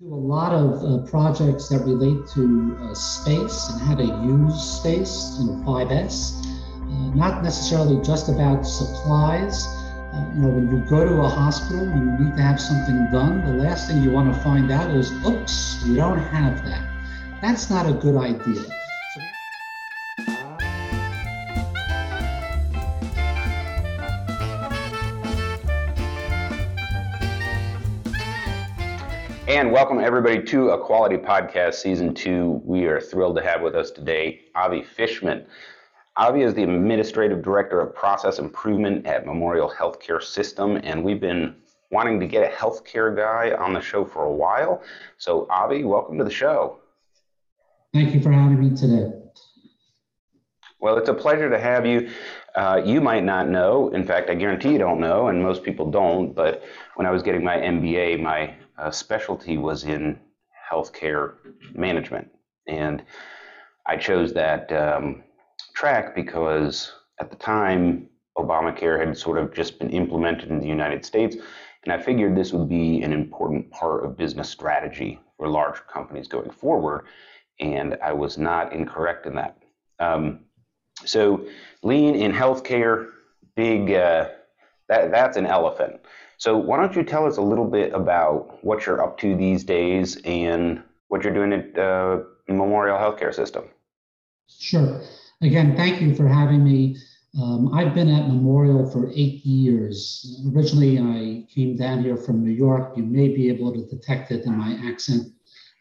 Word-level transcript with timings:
do 0.00 0.14
a 0.14 0.16
lot 0.16 0.54
of 0.54 0.82
uh, 0.82 1.10
projects 1.10 1.68
that 1.68 1.80
relate 1.84 2.26
to 2.26 2.74
uh, 2.80 2.94
space 2.94 3.68
and 3.68 3.82
how 3.82 3.94
to 3.94 4.04
use 4.26 4.58
space, 4.58 5.36
know, 5.44 5.62
5S. 5.62 6.42
Uh, 6.42 7.14
not 7.14 7.42
necessarily 7.42 8.02
just 8.02 8.30
about 8.30 8.62
supplies. 8.62 9.66
Uh, 9.66 10.32
you 10.34 10.40
know, 10.40 10.48
when 10.48 10.70
you 10.70 10.78
go 10.88 11.04
to 11.04 11.20
a 11.20 11.28
hospital, 11.28 11.86
and 11.86 12.18
you 12.18 12.24
need 12.24 12.34
to 12.34 12.42
have 12.42 12.58
something 12.58 13.08
done. 13.12 13.44
The 13.44 13.62
last 13.62 13.88
thing 13.88 14.02
you 14.02 14.10
want 14.10 14.34
to 14.34 14.40
find 14.40 14.72
out 14.72 14.90
is, 14.90 15.12
oops, 15.26 15.84
we 15.84 15.96
don't 15.96 16.18
have 16.18 16.64
that. 16.64 16.82
That's 17.42 17.68
not 17.68 17.86
a 17.86 17.92
good 17.92 18.16
idea. 18.16 18.79
And 29.50 29.72
welcome 29.72 29.98
everybody 29.98 30.40
to 30.44 30.68
A 30.70 30.78
Quality 30.78 31.16
Podcast 31.16 31.74
Season 31.74 32.14
2. 32.14 32.62
We 32.64 32.84
are 32.84 33.00
thrilled 33.00 33.34
to 33.34 33.42
have 33.42 33.62
with 33.62 33.74
us 33.74 33.90
today 33.90 34.42
Avi 34.54 34.84
Fishman. 34.84 35.44
Avi 36.16 36.42
is 36.42 36.54
the 36.54 36.62
Administrative 36.62 37.42
Director 37.42 37.80
of 37.80 37.92
Process 37.92 38.38
Improvement 38.38 39.08
at 39.08 39.26
Memorial 39.26 39.68
Healthcare 39.68 40.22
System, 40.22 40.76
and 40.84 41.02
we've 41.02 41.20
been 41.20 41.56
wanting 41.90 42.20
to 42.20 42.28
get 42.28 42.44
a 42.44 42.54
healthcare 42.54 43.14
guy 43.16 43.50
on 43.56 43.72
the 43.72 43.80
show 43.80 44.04
for 44.04 44.22
a 44.22 44.32
while. 44.32 44.84
So, 45.18 45.48
Avi, 45.50 45.82
welcome 45.82 46.16
to 46.18 46.22
the 46.22 46.30
show. 46.30 46.78
Thank 47.92 48.14
you 48.14 48.20
for 48.20 48.30
having 48.30 48.60
me 48.60 48.76
today. 48.76 49.10
Well, 50.78 50.96
it's 50.96 51.08
a 51.08 51.14
pleasure 51.14 51.50
to 51.50 51.58
have 51.58 51.84
you. 51.84 52.08
Uh, 52.54 52.80
you 52.84 53.00
might 53.00 53.24
not 53.24 53.48
know, 53.48 53.88
in 53.88 54.04
fact, 54.04 54.30
I 54.30 54.34
guarantee 54.34 54.70
you 54.72 54.78
don't 54.78 55.00
know, 55.00 55.26
and 55.26 55.42
most 55.42 55.64
people 55.64 55.90
don't, 55.90 56.36
but 56.36 56.62
when 56.94 57.04
I 57.04 57.10
was 57.10 57.24
getting 57.24 57.42
my 57.42 57.56
MBA, 57.56 58.20
my 58.20 58.54
uh, 58.80 58.90
specialty 58.90 59.58
was 59.58 59.84
in 59.84 60.18
healthcare 60.70 61.34
management. 61.74 62.28
And 62.66 63.02
I 63.86 63.96
chose 63.96 64.32
that 64.34 64.72
um, 64.72 65.22
track 65.74 66.14
because 66.14 66.92
at 67.18 67.30
the 67.30 67.36
time, 67.36 68.08
Obamacare 68.38 69.04
had 69.04 69.16
sort 69.16 69.38
of 69.38 69.52
just 69.52 69.78
been 69.78 69.90
implemented 69.90 70.48
in 70.48 70.60
the 70.60 70.66
United 70.66 71.04
States. 71.04 71.36
And 71.84 71.92
I 71.92 71.98
figured 72.00 72.36
this 72.36 72.52
would 72.52 72.68
be 72.68 73.02
an 73.02 73.12
important 73.12 73.70
part 73.70 74.04
of 74.04 74.16
business 74.16 74.48
strategy 74.48 75.20
for 75.36 75.48
large 75.48 75.86
companies 75.86 76.28
going 76.28 76.50
forward. 76.50 77.06
And 77.58 77.98
I 78.02 78.12
was 78.12 78.38
not 78.38 78.72
incorrect 78.72 79.26
in 79.26 79.34
that. 79.34 79.58
Um, 79.98 80.40
so, 81.04 81.46
lean 81.82 82.14
in 82.14 82.32
healthcare, 82.32 83.08
big, 83.56 83.92
uh, 83.92 84.28
that, 84.88 85.10
that's 85.10 85.36
an 85.36 85.46
elephant. 85.46 86.00
So 86.40 86.56
why 86.56 86.78
don't 86.78 86.96
you 86.96 87.02
tell 87.02 87.26
us 87.26 87.36
a 87.36 87.42
little 87.42 87.66
bit 87.66 87.92
about 87.92 88.64
what 88.64 88.86
you're 88.86 89.02
up 89.02 89.18
to 89.18 89.36
these 89.36 89.62
days 89.62 90.16
and 90.24 90.82
what 91.08 91.22
you're 91.22 91.34
doing 91.34 91.52
at 91.52 91.78
uh, 91.78 92.20
Memorial 92.48 92.96
Healthcare 92.96 93.34
System? 93.34 93.64
Sure. 94.48 95.02
Again, 95.42 95.76
thank 95.76 96.00
you 96.00 96.14
for 96.14 96.26
having 96.26 96.64
me. 96.64 96.96
Um, 97.38 97.74
I've 97.74 97.94
been 97.94 98.08
at 98.08 98.26
Memorial 98.26 98.90
for 98.90 99.10
eight 99.10 99.44
years. 99.44 100.42
Originally, 100.56 100.98
I 100.98 101.46
came 101.54 101.76
down 101.76 102.02
here 102.02 102.16
from 102.16 102.42
New 102.42 102.52
York. 102.52 102.96
You 102.96 103.02
may 103.02 103.28
be 103.28 103.50
able 103.50 103.74
to 103.74 103.84
detect 103.94 104.30
it 104.30 104.46
in 104.46 104.56
my 104.56 104.80
accent 104.88 105.28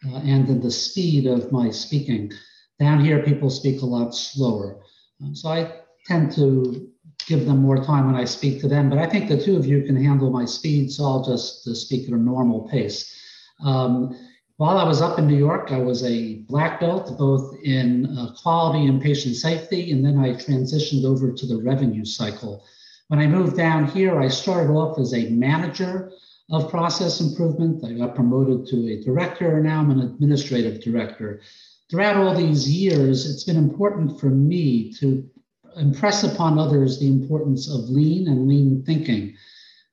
uh, 0.10 0.18
and 0.18 0.50
in 0.50 0.60
the 0.60 0.72
speed 0.72 1.26
of 1.26 1.54
my 1.54 1.70
speaking. 1.70 2.34
Down 2.80 3.00
here, 3.00 3.24
people 3.24 3.50
speak 3.50 3.82
a 3.82 3.86
lot 3.86 4.14
slower. 4.14 4.82
Um, 5.24 5.34
so 5.34 5.48
I 5.48 5.72
tend 6.06 6.34
to 6.34 6.90
give 7.30 7.46
them 7.46 7.60
more 7.60 7.78
time 7.78 8.08
when 8.08 8.16
I 8.16 8.26
speak 8.26 8.60
to 8.62 8.68
them. 8.68 8.90
But 8.90 8.98
I 8.98 9.06
think 9.06 9.30
the 9.30 9.42
two 9.42 9.56
of 9.56 9.66
you 9.66 9.84
can 9.84 9.96
handle 9.96 10.32
my 10.32 10.46
speed, 10.46 10.92
so 10.92 11.06
I'll 11.06 11.24
just 11.24 11.68
uh, 11.68 11.76
speak 11.76 12.08
at 12.08 12.14
a 12.14 12.18
normal 12.18 12.68
pace. 12.68 13.16
Um, 13.64 14.18
while 14.58 14.78
I 14.78 14.84
was 14.84 15.00
up 15.00 15.20
in 15.20 15.28
New 15.28 15.38
York, 15.38 15.72
I 15.72 15.78
was 15.78 16.04
a 16.04 16.40
black 16.50 16.80
belt 16.80 17.18
both 17.18 17.56
in 17.64 18.18
uh, 18.18 18.34
quality 18.42 18.88
and 18.88 19.02
patient 19.02 19.36
safety, 19.36 19.92
and 19.92 20.04
then 20.04 20.18
I 20.18 20.32
transitioned 20.32 21.06
over 21.06 21.32
to 21.32 21.46
the 21.46 21.62
revenue 21.62 22.04
cycle. 22.04 22.66
When 23.08 23.20
I 23.20 23.28
moved 23.28 23.56
down 23.56 23.86
here, 23.86 24.20
I 24.20 24.28
started 24.28 24.74
off 24.74 25.00
as 25.00 25.14
a 25.14 25.30
manager 25.30 26.12
of 26.52 26.70
process 26.70 27.22
improvement. 27.22 27.86
I 27.86 27.94
got 27.94 28.16
promoted 28.16 28.68
to 28.68 28.78
a 28.92 29.04
director, 29.04 29.56
and 29.56 29.66
now 29.66 29.80
I'm 29.80 29.92
an 29.92 30.02
administrative 30.02 30.82
director. 30.82 31.42
Throughout 31.90 32.18
all 32.18 32.36
these 32.36 32.70
years, 32.70 33.30
it's 33.30 33.44
been 33.44 33.56
important 33.56 34.20
for 34.20 34.30
me 34.30 34.92
to 35.00 35.30
impress 35.78 36.24
upon 36.24 36.58
others 36.58 37.00
the 37.00 37.08
importance 37.08 37.70
of 37.70 37.90
lean 37.90 38.28
and 38.28 38.48
lean 38.48 38.84
thinking. 38.86 39.36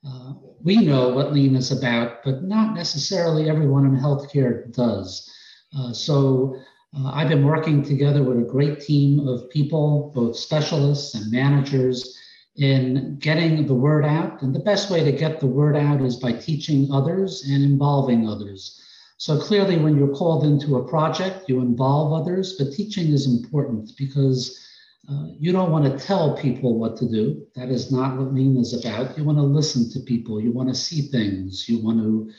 Uh, 0.07 0.35
we 0.63 0.77
know 0.77 1.09
what 1.11 1.33
lean 1.33 1.57
is 1.57 1.73
about, 1.73 2.23
but 2.25 2.43
not 2.43 2.75
necessarily 2.75 3.49
everyone 3.49 3.87
in 3.87 3.97
healthcare 3.97 4.73
does. 4.73 5.33
Uh, 5.77 5.93
so 5.93 6.57
uh, 6.97 7.11
I've 7.13 7.29
been 7.29 7.45
working 7.45 7.83
together 7.83 8.23
with 8.23 8.39
a 8.39 8.51
great 8.51 8.81
team 8.81 9.27
of 9.29 9.51
people, 9.51 10.13
both 10.15 10.37
specialists 10.37 11.15
and 11.15 11.31
managers, 11.31 12.17
in 12.57 13.19
getting 13.19 13.67
the 13.67 13.75
word 13.75 14.05
out. 14.05 14.41
And 14.43 14.55
the 14.55 14.61
best 14.61 14.91
way 14.91 15.05
to 15.05 15.13
get 15.13 15.41
the 15.41 15.47
word 15.47 15.77
out 15.77 16.01
is 16.01 16.17
by 16.17 16.33
teaching 16.33 16.91
others 16.91 17.45
and 17.49 17.63
involving 17.63 18.29
others. 18.29 18.83
So 19.19 19.39
clearly, 19.39 19.79
when 19.79 19.97
you're 19.97 20.15
called 20.15 20.45
into 20.45 20.77
a 20.77 20.89
project, 20.89 21.49
you 21.49 21.61
involve 21.61 22.13
others, 22.13 22.55
but 22.59 22.73
teaching 22.73 23.13
is 23.13 23.27
important 23.27 23.93
because 23.97 24.66
uh, 25.09 25.27
you 25.39 25.53
don't 25.53 25.71
want 25.71 25.85
to 25.85 26.05
tell 26.05 26.37
people 26.37 26.79
what 26.79 26.97
to 26.97 27.09
do. 27.09 27.47
That 27.55 27.69
is 27.69 27.93
not 27.93 28.17
what 28.17 28.35
Lean 28.35 28.57
is 28.57 28.75
about. 28.75 29.17
You 29.17 29.25
want 29.25 29.39
to 29.39 29.43
listen 29.43 29.89
to 29.91 30.01
people. 30.01 30.41
You 30.41 30.51
want 30.51 30.69
to 30.69 30.75
see 30.75 31.03
things. 31.03 31.69
You 31.69 31.79
want 31.79 32.01
to 32.01 32.31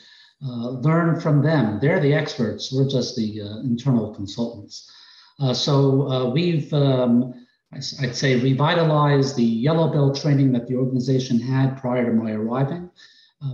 uh, 0.44 0.70
learn 0.70 1.18
from 1.18 1.42
them. 1.42 1.78
They're 1.80 2.00
the 2.00 2.12
experts. 2.12 2.72
We're 2.72 2.88
just 2.88 3.16
the 3.16 3.40
uh, 3.40 3.60
internal 3.60 4.14
consultants. 4.14 4.90
Uh, 5.40 5.54
so 5.54 6.08
uh, 6.10 6.30
we've, 6.30 6.72
um, 6.74 7.46
I'd 7.72 8.14
say, 8.14 8.38
revitalized 8.38 9.36
the 9.36 9.44
yellow 9.44 9.90
belt 9.90 10.20
training 10.20 10.52
that 10.52 10.66
the 10.66 10.76
organization 10.76 11.40
had 11.40 11.80
prior 11.80 12.04
to 12.06 12.12
my 12.12 12.32
arriving. 12.32 12.90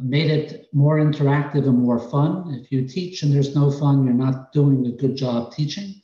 made 0.02 0.30
it 0.30 0.66
more 0.72 0.98
interactive 0.98 1.68
and 1.68 1.78
more 1.78 2.00
fun. 2.10 2.58
If 2.60 2.72
you 2.72 2.88
teach 2.88 3.22
and 3.22 3.32
there's 3.32 3.54
no 3.54 3.70
fun, 3.70 4.04
you're 4.04 4.14
not 4.14 4.52
doing 4.52 4.86
a 4.86 4.92
good 4.92 5.16
job 5.16 5.52
teaching. 5.52 6.00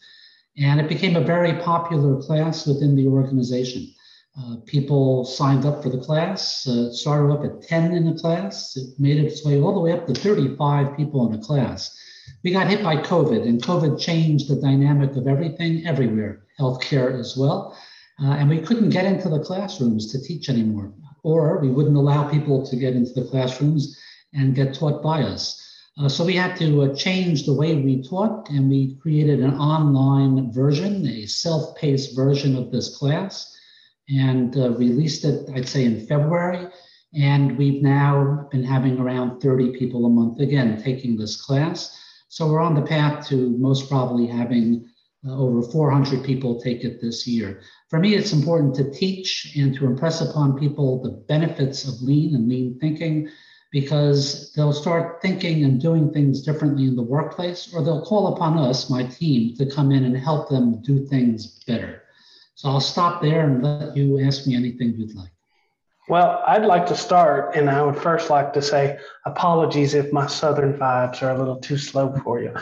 And 0.58 0.80
it 0.80 0.88
became 0.88 1.16
a 1.16 1.20
very 1.20 1.54
popular 1.60 2.20
class 2.20 2.66
within 2.66 2.96
the 2.96 3.06
organization. 3.06 3.88
Uh, 4.38 4.56
people 4.64 5.24
signed 5.24 5.66
up 5.66 5.82
for 5.82 5.88
the 5.88 5.98
class, 5.98 6.66
uh, 6.66 6.92
started 6.92 7.32
up 7.32 7.44
at 7.44 7.62
10 7.62 7.92
in 7.92 8.04
the 8.04 8.20
class. 8.20 8.76
It 8.76 8.98
made 8.98 9.18
its 9.18 9.44
way 9.44 9.60
all 9.60 9.74
the 9.74 9.80
way 9.80 9.92
up 9.92 10.06
to 10.06 10.14
35 10.14 10.96
people 10.96 11.28
in 11.28 11.38
a 11.38 11.42
class. 11.42 11.96
We 12.44 12.52
got 12.52 12.68
hit 12.68 12.82
by 12.82 12.96
COVID, 12.96 13.46
and 13.46 13.62
COVID 13.62 14.00
changed 14.00 14.48
the 14.48 14.60
dynamic 14.60 15.16
of 15.16 15.26
everything 15.26 15.86
everywhere, 15.86 16.44
healthcare 16.58 17.18
as 17.18 17.36
well. 17.36 17.76
Uh, 18.22 18.32
and 18.32 18.48
we 18.48 18.60
couldn't 18.60 18.90
get 18.90 19.04
into 19.04 19.28
the 19.28 19.40
classrooms 19.40 20.12
to 20.12 20.22
teach 20.22 20.48
anymore, 20.48 20.92
or 21.22 21.58
we 21.58 21.68
wouldn't 21.68 21.96
allow 21.96 22.28
people 22.28 22.64
to 22.66 22.76
get 22.76 22.94
into 22.94 23.12
the 23.12 23.28
classrooms 23.28 23.98
and 24.32 24.54
get 24.54 24.74
taught 24.74 25.02
by 25.02 25.22
us. 25.22 25.69
Uh, 25.98 26.08
so 26.08 26.24
we 26.24 26.34
had 26.34 26.56
to 26.56 26.82
uh, 26.82 26.94
change 26.94 27.44
the 27.44 27.52
way 27.52 27.74
we 27.74 28.02
taught, 28.02 28.48
and 28.50 28.70
we 28.70 28.96
created 28.96 29.40
an 29.40 29.54
online 29.54 30.52
version, 30.52 31.06
a 31.06 31.26
self-paced 31.26 32.14
version 32.14 32.56
of 32.56 32.70
this 32.70 32.96
class, 32.96 33.56
and 34.08 34.56
uh, 34.56 34.70
released 34.70 35.24
it, 35.24 35.48
I'd 35.54 35.68
say, 35.68 35.84
in 35.84 36.06
February. 36.06 36.68
And 37.14 37.58
we've 37.58 37.82
now 37.82 38.48
been 38.50 38.62
having 38.62 38.98
around 38.98 39.40
30 39.40 39.76
people 39.78 40.06
a 40.06 40.10
month 40.10 40.38
again 40.40 40.80
taking 40.82 41.16
this 41.16 41.40
class. 41.40 41.98
So 42.28 42.46
we're 42.46 42.60
on 42.60 42.76
the 42.76 42.82
path 42.82 43.26
to 43.28 43.50
most 43.58 43.88
probably 43.88 44.26
having 44.26 44.88
uh, 45.26 45.36
over 45.36 45.60
400 45.60 46.24
people 46.24 46.60
take 46.60 46.84
it 46.84 47.00
this 47.00 47.26
year. 47.26 47.62
For 47.88 47.98
me, 47.98 48.14
it's 48.14 48.32
important 48.32 48.74
to 48.76 48.90
teach 48.90 49.54
and 49.56 49.74
to 49.74 49.86
impress 49.86 50.20
upon 50.20 50.58
people 50.58 51.02
the 51.02 51.10
benefits 51.10 51.86
of 51.86 52.00
lean 52.00 52.36
and 52.36 52.48
lean 52.48 52.78
thinking 52.80 53.28
because 53.70 54.52
they'll 54.54 54.72
start 54.72 55.22
thinking 55.22 55.64
and 55.64 55.80
doing 55.80 56.12
things 56.12 56.42
differently 56.42 56.84
in 56.84 56.96
the 56.96 57.02
workplace, 57.02 57.72
or 57.72 57.82
they'll 57.82 58.04
call 58.04 58.34
upon 58.34 58.58
us, 58.58 58.90
my 58.90 59.04
team, 59.04 59.56
to 59.56 59.66
come 59.66 59.92
in 59.92 60.04
and 60.04 60.16
help 60.16 60.48
them 60.48 60.82
do 60.82 61.06
things 61.06 61.62
better. 61.66 62.02
So 62.54 62.68
I'll 62.68 62.80
stop 62.80 63.22
there 63.22 63.46
and 63.46 63.62
let 63.62 63.96
you 63.96 64.20
ask 64.20 64.46
me 64.46 64.56
anything 64.56 64.94
you'd 64.96 65.14
like. 65.14 65.30
Well, 66.08 66.42
I'd 66.46 66.64
like 66.64 66.86
to 66.86 66.96
start, 66.96 67.54
and 67.54 67.70
I 67.70 67.82
would 67.82 67.96
first 67.96 68.30
like 68.30 68.52
to 68.54 68.62
say 68.62 68.98
apologies 69.26 69.94
if 69.94 70.12
my 70.12 70.26
southern 70.26 70.74
vibes 70.74 71.22
are 71.22 71.30
a 71.30 71.38
little 71.38 71.56
too 71.56 71.78
slow 71.78 72.12
for 72.24 72.40
you. 72.40 72.54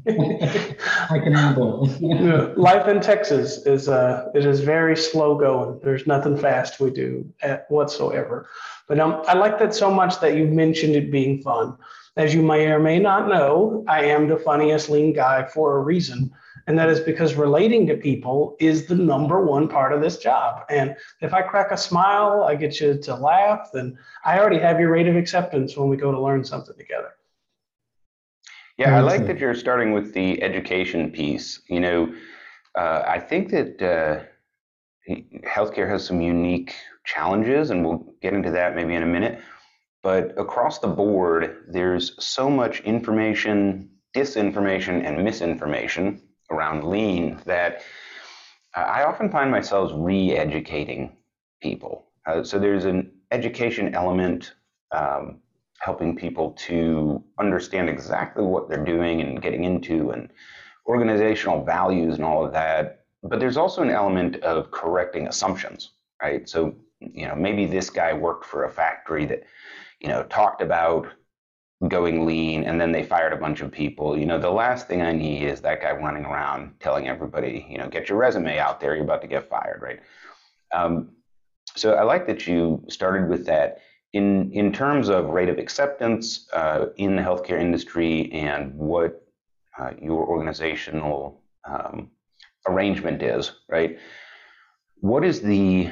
I 0.06 1.18
can 1.18 1.32
handle 1.32 1.88
it. 1.88 2.58
Life 2.58 2.86
in 2.86 3.00
Texas 3.00 3.64
is 3.66 3.88
uh, 3.88 4.30
it 4.34 4.44
is 4.44 4.60
very 4.60 4.96
slow 4.96 5.36
going. 5.36 5.80
There's 5.82 6.06
nothing 6.06 6.36
fast 6.36 6.80
we 6.80 6.90
do 6.90 7.32
at 7.42 7.68
whatsoever. 7.70 8.48
But 8.88 9.00
um, 9.00 9.22
I 9.26 9.34
like 9.34 9.58
that 9.58 9.74
so 9.74 9.90
much 9.90 10.20
that 10.20 10.36
you 10.36 10.46
mentioned 10.46 10.94
it 10.94 11.10
being 11.10 11.42
fun. 11.42 11.76
As 12.16 12.34
you 12.34 12.42
may 12.42 12.66
or 12.68 12.78
may 12.78 12.98
not 12.98 13.28
know, 13.28 13.84
I 13.88 14.04
am 14.04 14.28
the 14.28 14.36
funniest 14.36 14.88
lean 14.90 15.12
guy 15.12 15.46
for 15.46 15.76
a 15.76 15.80
reason. 15.80 16.30
And 16.66 16.78
that 16.78 16.88
is 16.88 17.00
because 17.00 17.34
relating 17.34 17.86
to 17.86 17.96
people 17.96 18.56
is 18.58 18.86
the 18.86 18.94
number 18.94 19.44
one 19.44 19.68
part 19.68 19.92
of 19.92 20.00
this 20.00 20.18
job. 20.18 20.64
And 20.68 20.96
if 21.20 21.32
I 21.32 21.42
crack 21.42 21.70
a 21.70 21.76
smile, 21.76 22.44
I 22.44 22.54
get 22.54 22.80
you 22.80 22.98
to 22.98 23.14
laugh, 23.14 23.70
then 23.72 23.96
I 24.24 24.38
already 24.38 24.58
have 24.58 24.80
your 24.80 24.90
rate 24.90 25.06
of 25.06 25.16
acceptance 25.16 25.76
when 25.76 25.88
we 25.88 25.96
go 25.96 26.10
to 26.10 26.20
learn 26.20 26.44
something 26.44 26.76
together. 26.76 27.12
Yeah, 28.78 28.96
I 28.96 29.00
like 29.00 29.26
that 29.26 29.38
you're 29.38 29.54
starting 29.54 29.92
with 29.92 30.12
the 30.12 30.42
education 30.42 31.10
piece. 31.10 31.60
You 31.68 31.80
know, 31.80 32.14
uh, 32.76 33.04
I 33.06 33.18
think 33.18 33.50
that 33.50 33.82
uh, 33.82 34.22
healthcare 35.46 35.88
has 35.88 36.04
some 36.04 36.20
unique 36.20 36.74
challenges, 37.04 37.70
and 37.70 37.84
we'll 37.84 38.12
get 38.20 38.34
into 38.34 38.50
that 38.50 38.74
maybe 38.76 38.94
in 38.94 39.02
a 39.02 39.06
minute. 39.06 39.40
But 40.02 40.38
across 40.38 40.78
the 40.78 40.88
board, 40.88 41.64
there's 41.68 42.12
so 42.24 42.50
much 42.50 42.80
information, 42.80 43.90
disinformation, 44.14 45.04
and 45.06 45.24
misinformation 45.24 46.22
around 46.50 46.84
lean 46.84 47.40
that 47.46 47.82
I 48.74 49.04
often 49.04 49.30
find 49.30 49.50
myself 49.50 49.90
re 49.94 50.32
educating 50.36 51.16
people. 51.62 52.06
Uh, 52.26 52.44
so 52.44 52.58
there's 52.58 52.84
an 52.84 53.10
education 53.30 53.94
element, 53.94 54.54
um, 54.92 55.40
helping 55.80 56.16
people 56.16 56.52
to 56.52 57.22
understand 57.38 57.88
exactly 57.88 58.44
what 58.44 58.68
they're 58.68 58.84
doing 58.84 59.20
and 59.20 59.42
getting 59.42 59.64
into, 59.64 60.10
and 60.10 60.30
organizational 60.86 61.64
values 61.64 62.16
and 62.16 62.24
all 62.24 62.44
of 62.44 62.52
that. 62.52 63.04
But 63.22 63.40
there's 63.40 63.56
also 63.56 63.82
an 63.82 63.90
element 63.90 64.36
of 64.36 64.70
correcting 64.70 65.26
assumptions, 65.26 65.90
right? 66.22 66.48
So, 66.48 66.74
you 67.00 67.26
know, 67.26 67.34
maybe 67.34 67.66
this 67.66 67.90
guy 67.90 68.12
worked 68.12 68.44
for 68.44 68.64
a 68.64 68.70
factory 68.70 69.26
that, 69.26 69.42
you 70.00 70.08
know, 70.08 70.22
talked 70.24 70.62
about 70.62 71.08
going 71.88 72.24
lean 72.24 72.64
and 72.64 72.80
then 72.80 72.90
they 72.90 73.02
fired 73.02 73.32
a 73.32 73.36
bunch 73.36 73.60
of 73.60 73.70
people. 73.70 74.18
You 74.18 74.26
know, 74.26 74.38
the 74.38 74.50
last 74.50 74.88
thing 74.88 75.02
I 75.02 75.12
need 75.12 75.42
is 75.42 75.60
that 75.60 75.82
guy 75.82 75.92
running 75.92 76.24
around 76.24 76.74
telling 76.80 77.08
everybody, 77.08 77.66
you 77.68 77.78
know, 77.78 77.88
get 77.88 78.08
your 78.08 78.18
resume 78.18 78.58
out 78.58 78.80
there, 78.80 78.94
you're 78.94 79.04
about 79.04 79.22
to 79.22 79.28
get 79.28 79.48
fired, 79.48 79.80
right? 79.82 80.00
Um, 80.72 81.10
so 81.74 81.94
I 81.94 82.02
like 82.02 82.26
that 82.28 82.46
you 82.46 82.82
started 82.88 83.28
with 83.28 83.44
that. 83.46 83.78
In, 84.16 84.50
in 84.52 84.72
terms 84.72 85.08
of 85.08 85.26
rate 85.38 85.50
of 85.50 85.58
acceptance 85.58 86.48
uh, 86.52 86.86
in 86.96 87.16
the 87.16 87.22
healthcare 87.22 87.60
industry 87.60 88.30
and 88.32 88.74
what 88.74 89.10
uh, 89.78 89.90
your 90.00 90.26
organizational 90.26 91.42
um, 91.72 92.10
arrangement 92.66 93.22
is, 93.22 93.52
right? 93.68 93.98
What 95.00 95.22
is 95.24 95.40
the 95.42 95.90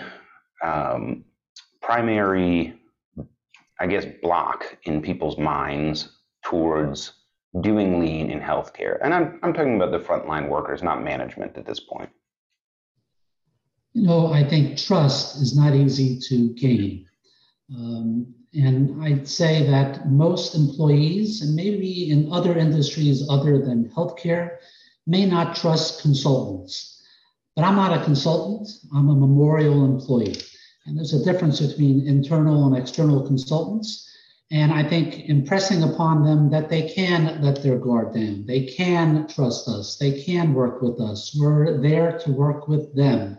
um, 0.62 1.24
primary, 1.82 2.80
I 3.78 3.86
guess, 3.86 4.06
block 4.22 4.78
in 4.84 5.02
people's 5.02 5.36
minds 5.36 6.08
towards 6.44 7.12
doing 7.60 8.00
lean 8.00 8.30
in 8.30 8.40
healthcare? 8.40 8.98
And 9.02 9.12
I'm, 9.12 9.38
I'm 9.42 9.52
talking 9.52 9.76
about 9.76 9.92
the 9.92 10.04
frontline 10.08 10.48
workers, 10.48 10.82
not 10.82 11.04
management 11.04 11.58
at 11.58 11.66
this 11.66 11.80
point. 11.80 12.10
You 13.92 14.06
know, 14.06 14.32
I 14.32 14.42
think 14.42 14.78
trust 14.78 15.42
is 15.42 15.56
not 15.56 15.74
easy 15.74 16.18
to 16.28 16.54
gain. 16.54 17.06
Um, 17.70 18.34
and 18.52 19.02
I'd 19.02 19.28
say 19.28 19.66
that 19.66 20.08
most 20.08 20.54
employees, 20.54 21.42
and 21.42 21.54
maybe 21.54 22.10
in 22.10 22.32
other 22.32 22.56
industries 22.56 23.26
other 23.28 23.58
than 23.58 23.90
healthcare, 23.90 24.58
may 25.06 25.26
not 25.26 25.56
trust 25.56 26.02
consultants. 26.02 27.02
But 27.56 27.64
I'm 27.64 27.76
not 27.76 28.00
a 28.00 28.04
consultant, 28.04 28.68
I'm 28.94 29.08
a 29.08 29.14
memorial 29.14 29.84
employee. 29.84 30.40
And 30.86 30.96
there's 30.96 31.14
a 31.14 31.24
difference 31.24 31.60
between 31.60 32.06
internal 32.06 32.66
and 32.66 32.76
external 32.76 33.26
consultants. 33.26 34.08
And 34.50 34.72
I 34.72 34.86
think 34.86 35.28
impressing 35.28 35.82
upon 35.82 36.24
them 36.24 36.50
that 36.50 36.68
they 36.68 36.90
can 36.90 37.40
let 37.42 37.62
their 37.62 37.78
guard 37.78 38.14
down, 38.14 38.44
they 38.46 38.66
can 38.66 39.26
trust 39.26 39.68
us, 39.68 39.96
they 39.96 40.22
can 40.22 40.52
work 40.52 40.82
with 40.82 41.00
us. 41.00 41.34
We're 41.38 41.80
there 41.80 42.18
to 42.18 42.32
work 42.32 42.68
with 42.68 42.94
them. 42.94 43.38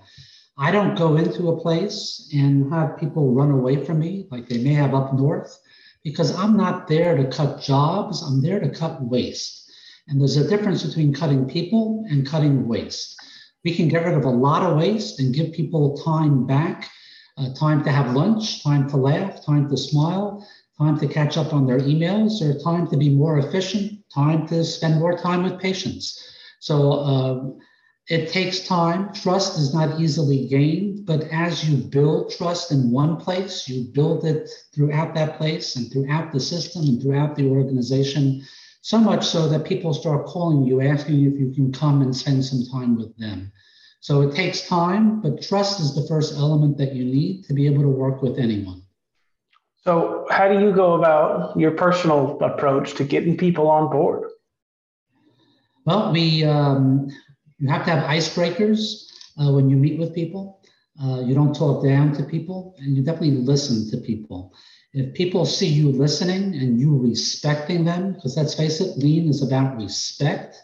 I 0.57 0.71
don't 0.71 0.97
go 0.97 1.17
into 1.17 1.49
a 1.49 1.59
place 1.59 2.29
and 2.33 2.71
have 2.71 2.97
people 2.97 3.33
run 3.33 3.51
away 3.51 3.83
from 3.83 3.99
me 3.99 4.27
like 4.31 4.47
they 4.47 4.63
may 4.63 4.73
have 4.73 4.93
up 4.93 5.13
north 5.13 5.59
because 6.03 6.33
I'm 6.33 6.55
not 6.55 6.87
there 6.87 7.17
to 7.17 7.29
cut 7.29 7.61
jobs, 7.61 8.21
I'm 8.21 8.41
there 8.41 8.59
to 8.59 8.69
cut 8.69 9.01
waste. 9.03 9.69
And 10.07 10.21
there's 10.21 10.37
a 10.37 10.47
difference 10.47 10.83
between 10.83 11.13
cutting 11.13 11.49
people 11.49 12.05
and 12.09 12.25
cutting 12.25 12.67
waste. 12.67 13.19
We 13.65 13.75
can 13.75 13.89
get 13.89 14.05
rid 14.05 14.13
of 14.13 14.23
a 14.23 14.29
lot 14.29 14.61
of 14.61 14.77
waste 14.77 15.19
and 15.19 15.33
give 15.33 15.51
people 15.51 15.97
time 15.97 16.45
back, 16.45 16.89
uh, 17.37 17.53
time 17.55 17.83
to 17.83 17.91
have 17.91 18.15
lunch, 18.15 18.63
time 18.63 18.87
to 18.91 18.97
laugh, 18.97 19.43
time 19.43 19.67
to 19.69 19.75
smile, 19.75 20.47
time 20.77 20.97
to 20.99 21.07
catch 21.07 21.37
up 21.37 21.53
on 21.53 21.65
their 21.65 21.79
emails, 21.79 22.41
or 22.41 22.57
time 22.59 22.87
to 22.89 22.97
be 22.97 23.09
more 23.09 23.39
efficient, 23.39 23.99
time 24.13 24.47
to 24.47 24.63
spend 24.63 24.99
more 24.99 25.17
time 25.17 25.43
with 25.43 25.59
patients. 25.59 26.21
So, 26.59 26.91
uh, 26.91 27.49
it 28.07 28.29
takes 28.29 28.59
time. 28.59 29.11
Trust 29.13 29.57
is 29.57 29.73
not 29.73 29.99
easily 29.99 30.47
gained, 30.47 31.05
but 31.05 31.23
as 31.31 31.67
you 31.67 31.77
build 31.77 32.31
trust 32.31 32.71
in 32.71 32.91
one 32.91 33.17
place, 33.17 33.67
you 33.67 33.83
build 33.93 34.25
it 34.25 34.49
throughout 34.73 35.15
that 35.15 35.37
place 35.37 35.75
and 35.75 35.91
throughout 35.91 36.31
the 36.31 36.39
system 36.39 36.83
and 36.83 37.01
throughout 37.01 37.35
the 37.35 37.47
organization, 37.49 38.43
so 38.81 38.99
much 38.99 39.25
so 39.25 39.49
that 39.49 39.65
people 39.65 39.93
start 39.93 40.27
calling 40.27 40.63
you, 40.63 40.81
asking 40.81 41.25
if 41.25 41.39
you 41.39 41.51
can 41.51 41.71
come 41.71 42.03
and 42.03 42.15
spend 42.15 42.45
some 42.45 42.63
time 42.71 42.95
with 42.95 43.15
them. 43.17 43.51
So 44.01 44.21
it 44.21 44.35
takes 44.35 44.67
time, 44.67 45.21
but 45.21 45.41
trust 45.41 45.79
is 45.79 45.95
the 45.95 46.07
first 46.07 46.35
element 46.35 46.77
that 46.77 46.93
you 46.93 47.05
need 47.05 47.45
to 47.45 47.55
be 47.55 47.65
able 47.65 47.81
to 47.81 47.89
work 47.89 48.21
with 48.21 48.37
anyone. 48.37 48.83
So, 49.83 50.27
how 50.29 50.47
do 50.47 50.59
you 50.59 50.71
go 50.71 50.93
about 50.93 51.59
your 51.59 51.71
personal 51.71 52.39
approach 52.41 52.93
to 52.95 53.03
getting 53.03 53.37
people 53.37 53.67
on 53.67 53.91
board? 53.91 54.29
Well, 55.85 56.11
we 56.11 56.43
um, 56.43 57.09
you 57.57 57.67
have 57.69 57.85
to 57.85 57.91
have 57.91 58.09
icebreakers 58.09 59.05
uh, 59.41 59.51
when 59.51 59.69
you 59.69 59.77
meet 59.77 59.99
with 59.99 60.13
people. 60.13 60.61
Uh, 61.01 61.21
you 61.21 61.35
don't 61.35 61.55
talk 61.55 61.83
down 61.83 62.13
to 62.13 62.23
people, 62.23 62.75
and 62.79 62.95
you 62.95 63.03
definitely 63.03 63.31
listen 63.31 63.89
to 63.91 63.97
people. 64.05 64.53
If 64.93 65.13
people 65.13 65.45
see 65.45 65.67
you 65.67 65.91
listening 65.91 66.55
and 66.55 66.79
you 66.79 66.97
respecting 66.97 67.83
them, 67.83 68.13
because 68.13 68.37
let's 68.37 68.53
face 68.53 68.79
it, 68.79 68.97
lean 68.97 69.27
is 69.27 69.43
about 69.43 69.75
respect, 69.75 70.55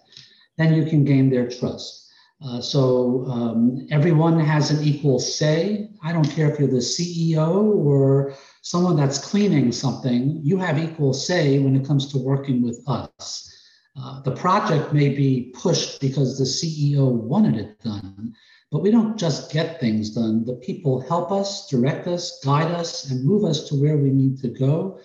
then 0.57 0.73
you 0.73 0.85
can 0.85 1.03
gain 1.03 1.29
their 1.29 1.49
trust. 1.49 2.09
Uh, 2.43 2.61
so 2.61 3.25
um, 3.27 3.85
everyone 3.91 4.39
has 4.39 4.71
an 4.71 4.83
equal 4.83 5.19
say. 5.19 5.89
I 6.01 6.13
don't 6.13 6.29
care 6.29 6.51
if 6.51 6.59
you're 6.59 6.69
the 6.69 6.77
CEO 6.77 7.75
or 7.75 8.33
someone 8.61 8.95
that's 8.95 9.17
cleaning 9.17 9.71
something, 9.71 10.39
you 10.43 10.57
have 10.57 10.79
equal 10.79 11.13
say 11.13 11.59
when 11.59 11.75
it 11.75 11.85
comes 11.85 12.11
to 12.11 12.17
working 12.17 12.63
with 12.63 12.81
us. 12.87 13.50
Uh, 13.97 14.21
the 14.21 14.31
project 14.31 14.93
may 14.93 15.09
be 15.09 15.53
pushed 15.53 15.99
because 15.99 16.37
the 16.37 16.45
CEO 16.45 17.11
wanted 17.11 17.57
it 17.57 17.79
done, 17.81 18.33
but 18.71 18.81
we 18.81 18.89
don't 18.89 19.17
just 19.17 19.51
get 19.51 19.79
things 19.79 20.11
done. 20.11 20.45
The 20.45 20.55
people 20.55 21.01
help 21.01 21.31
us, 21.31 21.67
direct 21.67 22.07
us, 22.07 22.39
guide 22.43 22.71
us, 22.71 23.09
and 23.09 23.25
move 23.25 23.43
us 23.43 23.67
to 23.67 23.75
where 23.75 23.97
we 23.97 24.09
need 24.09 24.39
to 24.41 24.47
go. 24.47 24.99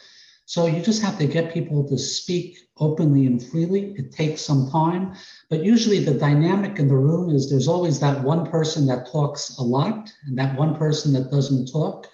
So 0.45 0.67
you 0.67 0.81
just 0.81 1.03
have 1.03 1.19
to 1.19 1.27
get 1.27 1.53
people 1.53 1.89
to 1.89 1.99
speak 1.99 2.59
openly 2.79 3.27
and 3.27 3.45
freely. 3.45 3.93
It 3.97 4.13
takes 4.13 4.43
some 4.43 4.71
time, 4.71 5.15
but 5.51 5.65
usually 5.65 6.05
the 6.05 6.15
dynamic 6.15 6.79
in 6.79 6.87
the 6.87 6.97
room 6.97 7.31
is 7.31 7.51
there's 7.51 7.67
always 7.67 7.99
that 7.99 8.23
one 8.23 8.49
person 8.49 8.87
that 8.87 9.11
talks 9.11 9.59
a 9.59 9.63
lot 9.63 10.13
and 10.27 10.39
that 10.39 10.57
one 10.57 10.77
person 10.77 11.13
that 11.15 11.33
doesn't 11.33 11.73
talk 11.73 12.07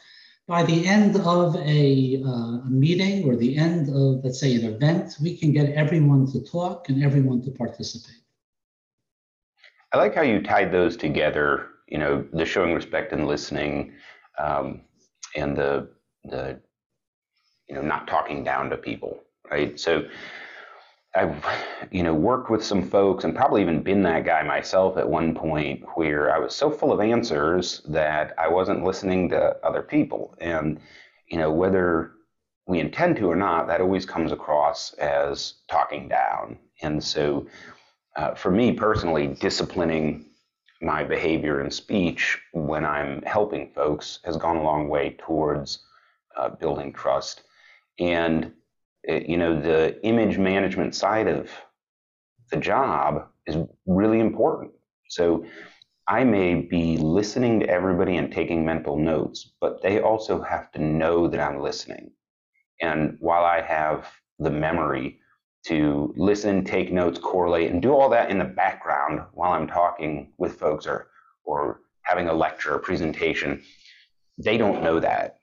by 0.49 0.63
the 0.63 0.87
end 0.87 1.17
of 1.17 1.57
a, 1.57 2.23
uh, 2.25 2.31
a, 2.31 2.69
meeting 2.69 3.29
or 3.29 3.37
the 3.37 3.57
end 3.57 3.89
of, 3.89 4.25
let's 4.25 4.41
say, 4.41 4.55
an 4.55 4.65
event, 4.65 5.17
we 5.21 5.37
can 5.37 5.53
get 5.53 5.71
everyone 5.71 6.31
to 6.33 6.43
talk 6.45 6.89
and 6.89 7.03
everyone 7.03 7.43
to 7.43 7.51
participate. 7.51 8.23
I 9.93 9.99
like 9.99 10.15
how 10.15 10.23
you 10.23 10.43
tied 10.43 10.73
those 10.73 10.97
together. 10.97 11.69
You 11.89 11.99
know, 11.99 12.27
the 12.33 12.45
showing 12.45 12.75
respect 12.75 13.13
and 13.13 13.27
listening, 13.27 13.93
um, 14.39 14.83
and 15.37 15.57
the 15.57 15.91
the 16.25 16.59
you 17.69 17.75
know 17.75 17.83
not 17.83 18.09
talking 18.09 18.43
down 18.43 18.71
to 18.71 18.77
people, 18.79 19.21
right? 19.51 19.79
So 19.79 20.07
I've 21.15 21.45
you 21.91 22.03
know 22.03 22.15
worked 22.15 22.51
with 22.51 22.65
some 22.65 22.83
folks 22.83 23.25
and 23.25 23.37
probably 23.37 23.61
even 23.61 23.83
been 23.83 24.03
that 24.05 24.25
guy 24.25 24.43
myself 24.43 24.97
at 24.97 25.09
one 25.09 25.35
point 25.35 25.85
where 25.95 26.35
I 26.35 26.39
was 26.39 26.55
so 26.55 26.71
full 26.71 26.93
of 26.93 27.01
answers 27.01 27.83
that 27.89 28.35
I 28.39 28.49
wasn't 28.49 28.85
listening 28.85 29.29
to 29.31 29.57
other 29.65 29.83
people. 29.83 30.35
And 30.41 30.81
you 31.29 31.39
know 31.39 31.53
whether 31.53 32.13
we 32.67 32.81
intend 32.81 33.17
to 33.17 33.31
or 33.31 33.37
not 33.37 33.67
that 33.67 33.81
always 33.81 34.07
comes 34.07 34.33
across 34.33 34.95
as 34.95 35.55
talking 35.69 36.09
down. 36.09 36.59
And 36.81 37.03
so 37.03 37.47
uh, 38.17 38.35
for 38.35 38.51
me 38.51 38.73
personally 38.73 39.29
disciplining 39.29 40.27
my 40.81 41.05
behavior 41.05 41.61
and 41.61 41.73
speech 41.73 42.39
when 42.53 42.85
I'm 42.85 43.23
helping 43.23 43.71
folks 43.73 44.19
has 44.25 44.37
gone 44.37 44.57
a 44.57 44.63
long 44.63 44.89
way 44.89 45.17
towards 45.19 45.81
uh, 46.37 46.49
building 46.49 46.93
trust. 46.93 47.43
And 47.99 48.53
Eh, 49.09 49.25
you 49.27 49.37
know, 49.37 49.61
the 49.61 50.05
image 50.05 50.39
management 50.39 50.95
side 50.95 51.29
of 51.29 51.51
the 52.51 52.57
job 52.57 53.29
is 53.47 53.57
really 53.87 54.21
important. 54.21 54.73
So 55.09 55.45
I 56.09 56.25
may 56.25 56.55
be 56.55 56.97
listening 56.97 57.61
to 57.61 57.69
everybody 57.69 58.17
and 58.17 58.33
taking 58.33 58.65
mental 58.65 58.97
notes, 58.97 59.53
but 59.61 59.83
they 59.83 60.01
also 60.01 60.41
have 60.43 60.71
to 60.73 60.83
know 60.83 61.29
that 61.29 61.41
I'm 61.41 61.61
listening. 61.61 62.13
And 62.81 63.17
while 63.21 63.45
I 63.45 63.61
have 63.61 64.09
the 64.39 64.51
memory 64.51 65.21
to 65.67 66.13
listen, 66.17 66.65
take 66.65 66.93
notes, 66.93 67.19
correlate, 67.19 67.71
and 67.71 67.81
do 67.81 67.93
all 67.93 68.09
that 68.09 68.31
in 68.31 68.39
the 68.39 68.45
background 68.45 69.21
while 69.33 69.53
I'm 69.53 69.69
talking 69.69 70.33
with 70.39 70.59
folks 70.59 70.87
or, 70.87 71.09
or 71.45 71.81
having 72.03 72.29
a 72.29 72.35
lecture 72.35 72.75
or 72.75 72.79
presentation, 72.81 73.63
they 74.39 74.57
don't 74.57 74.83
know 74.83 74.99
that. 74.99 75.39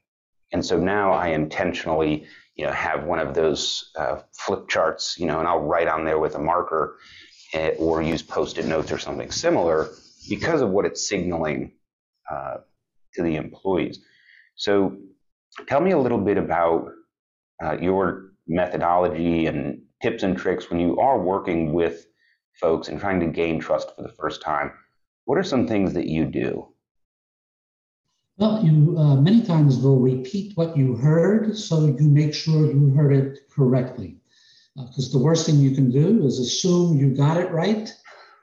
And 0.51 0.65
so 0.65 0.77
now 0.77 1.11
I 1.11 1.27
intentionally, 1.29 2.25
you 2.55 2.65
know, 2.65 2.71
have 2.71 3.03
one 3.03 3.19
of 3.19 3.33
those 3.33 3.91
uh, 3.97 4.21
flip 4.33 4.67
charts, 4.67 5.17
you 5.19 5.25
know, 5.25 5.39
and 5.39 5.47
I'll 5.47 5.61
write 5.61 5.87
on 5.87 6.05
there 6.05 6.19
with 6.19 6.35
a 6.35 6.39
marker 6.39 6.97
eh, 7.53 7.75
or 7.77 8.01
use 8.01 8.21
post-it 8.21 8.65
notes 8.65 8.91
or 8.91 8.97
something 8.97 9.31
similar 9.31 9.89
because 10.27 10.61
of 10.61 10.69
what 10.69 10.85
it's 10.85 11.07
signaling 11.07 11.71
uh, 12.29 12.57
to 13.13 13.23
the 13.23 13.35
employees. 13.35 13.99
So 14.55 14.97
tell 15.67 15.81
me 15.81 15.91
a 15.91 15.97
little 15.97 16.17
bit 16.19 16.37
about 16.37 16.89
uh, 17.63 17.77
your 17.79 18.31
methodology 18.47 19.45
and 19.45 19.81
tips 20.01 20.23
and 20.23 20.37
tricks 20.37 20.69
when 20.69 20.79
you 20.79 20.99
are 20.99 21.19
working 21.19 21.73
with 21.73 22.07
folks 22.59 22.87
and 22.87 22.99
trying 22.99 23.19
to 23.19 23.27
gain 23.27 23.59
trust 23.59 23.95
for 23.95 24.01
the 24.01 24.13
first 24.13 24.41
time. 24.41 24.71
What 25.25 25.37
are 25.37 25.43
some 25.43 25.67
things 25.67 25.93
that 25.93 26.07
you 26.07 26.25
do? 26.25 26.73
Well, 28.39 28.63
you 28.63 28.97
uh, 28.97 29.15
many 29.15 29.41
times 29.41 29.79
will 29.79 29.99
repeat 29.99 30.55
what 30.55 30.77
you 30.77 30.95
heard 30.95 31.57
so 31.57 31.87
you 31.87 32.09
make 32.09 32.33
sure 32.33 32.71
you 32.71 32.93
heard 32.95 33.11
it 33.11 33.39
correctly. 33.51 34.15
Because 34.77 35.09
uh, 35.13 35.17
the 35.17 35.23
worst 35.23 35.45
thing 35.45 35.57
you 35.57 35.71
can 35.75 35.91
do 35.91 36.25
is 36.25 36.39
assume 36.39 36.97
you 36.97 37.13
got 37.13 37.35
it 37.35 37.51
right 37.51 37.93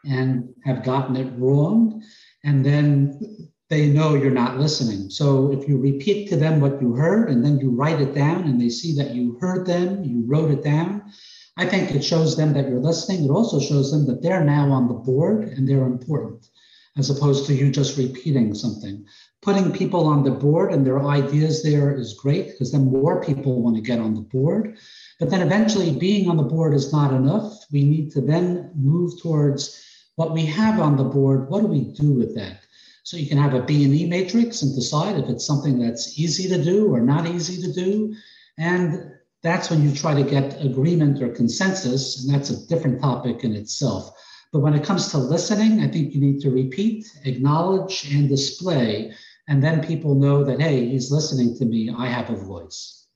and 0.04 0.52
have 0.66 0.84
gotten 0.84 1.16
it 1.16 1.32
wrong. 1.38 2.02
And 2.44 2.62
then 2.62 3.48
they 3.70 3.86
know 3.86 4.14
you're 4.14 4.30
not 4.30 4.58
listening. 4.58 5.08
So 5.08 5.50
if 5.50 5.66
you 5.66 5.78
repeat 5.78 6.28
to 6.28 6.36
them 6.36 6.60
what 6.60 6.82
you 6.82 6.92
heard 6.92 7.30
and 7.30 7.42
then 7.42 7.58
you 7.58 7.70
write 7.70 8.02
it 8.02 8.14
down 8.14 8.44
and 8.44 8.60
they 8.60 8.68
see 8.68 8.94
that 8.96 9.14
you 9.14 9.38
heard 9.40 9.66
them, 9.66 10.04
you 10.04 10.24
wrote 10.26 10.50
it 10.50 10.62
down, 10.62 11.10
I 11.56 11.64
think 11.64 11.92
it 11.92 12.04
shows 12.04 12.36
them 12.36 12.52
that 12.52 12.68
you're 12.68 12.80
listening. 12.80 13.24
It 13.24 13.30
also 13.30 13.58
shows 13.58 13.90
them 13.92 14.04
that 14.08 14.22
they're 14.22 14.44
now 14.44 14.70
on 14.72 14.88
the 14.88 14.94
board 14.94 15.44
and 15.44 15.66
they're 15.66 15.86
important, 15.86 16.50
as 16.98 17.08
opposed 17.08 17.46
to 17.46 17.54
you 17.54 17.70
just 17.72 17.96
repeating 17.96 18.52
something. 18.52 19.06
Putting 19.46 19.70
people 19.70 20.06
on 20.06 20.24
the 20.24 20.32
board 20.32 20.72
and 20.72 20.84
their 20.84 21.04
ideas 21.04 21.62
there 21.62 21.94
is 21.94 22.14
great 22.14 22.46
because 22.50 22.72
then 22.72 22.90
more 22.90 23.22
people 23.22 23.62
want 23.62 23.76
to 23.76 23.80
get 23.90 24.00
on 24.00 24.12
the 24.12 24.20
board. 24.20 24.76
But 25.20 25.30
then 25.30 25.40
eventually 25.40 25.96
being 25.96 26.28
on 26.28 26.36
the 26.36 26.42
board 26.42 26.74
is 26.74 26.92
not 26.92 27.14
enough. 27.14 27.64
We 27.70 27.84
need 27.84 28.10
to 28.10 28.20
then 28.20 28.72
move 28.74 29.22
towards 29.22 29.80
what 30.16 30.32
we 30.32 30.44
have 30.46 30.80
on 30.80 30.96
the 30.96 31.04
board. 31.04 31.48
What 31.48 31.60
do 31.60 31.68
we 31.68 31.82
do 31.82 32.12
with 32.12 32.34
that? 32.34 32.58
So 33.04 33.16
you 33.16 33.28
can 33.28 33.38
have 33.38 33.54
a 33.54 33.62
B&E 33.62 34.08
matrix 34.08 34.62
and 34.62 34.74
decide 34.74 35.16
if 35.16 35.28
it's 35.28 35.46
something 35.46 35.78
that's 35.78 36.18
easy 36.18 36.48
to 36.48 36.60
do 36.60 36.92
or 36.92 37.00
not 37.00 37.28
easy 37.28 37.62
to 37.62 37.72
do. 37.72 38.16
And 38.58 39.12
that's 39.44 39.70
when 39.70 39.80
you 39.80 39.94
try 39.94 40.20
to 40.20 40.28
get 40.28 40.60
agreement 40.60 41.22
or 41.22 41.28
consensus, 41.28 42.24
and 42.24 42.34
that's 42.34 42.50
a 42.50 42.66
different 42.66 43.00
topic 43.00 43.44
in 43.44 43.54
itself. 43.54 44.10
But 44.52 44.58
when 44.58 44.74
it 44.74 44.84
comes 44.84 45.12
to 45.12 45.18
listening, 45.18 45.82
I 45.82 45.88
think 45.88 46.14
you 46.14 46.20
need 46.20 46.40
to 46.40 46.50
repeat, 46.50 47.06
acknowledge, 47.24 48.12
and 48.12 48.28
display. 48.28 49.12
And 49.48 49.62
then 49.62 49.84
people 49.84 50.14
know 50.14 50.44
that, 50.44 50.60
hey, 50.60 50.88
he's 50.88 51.10
listening 51.12 51.56
to 51.58 51.64
me, 51.64 51.94
I 51.96 52.06
have 52.06 52.30
a 52.30 52.36
voice. 52.36 53.06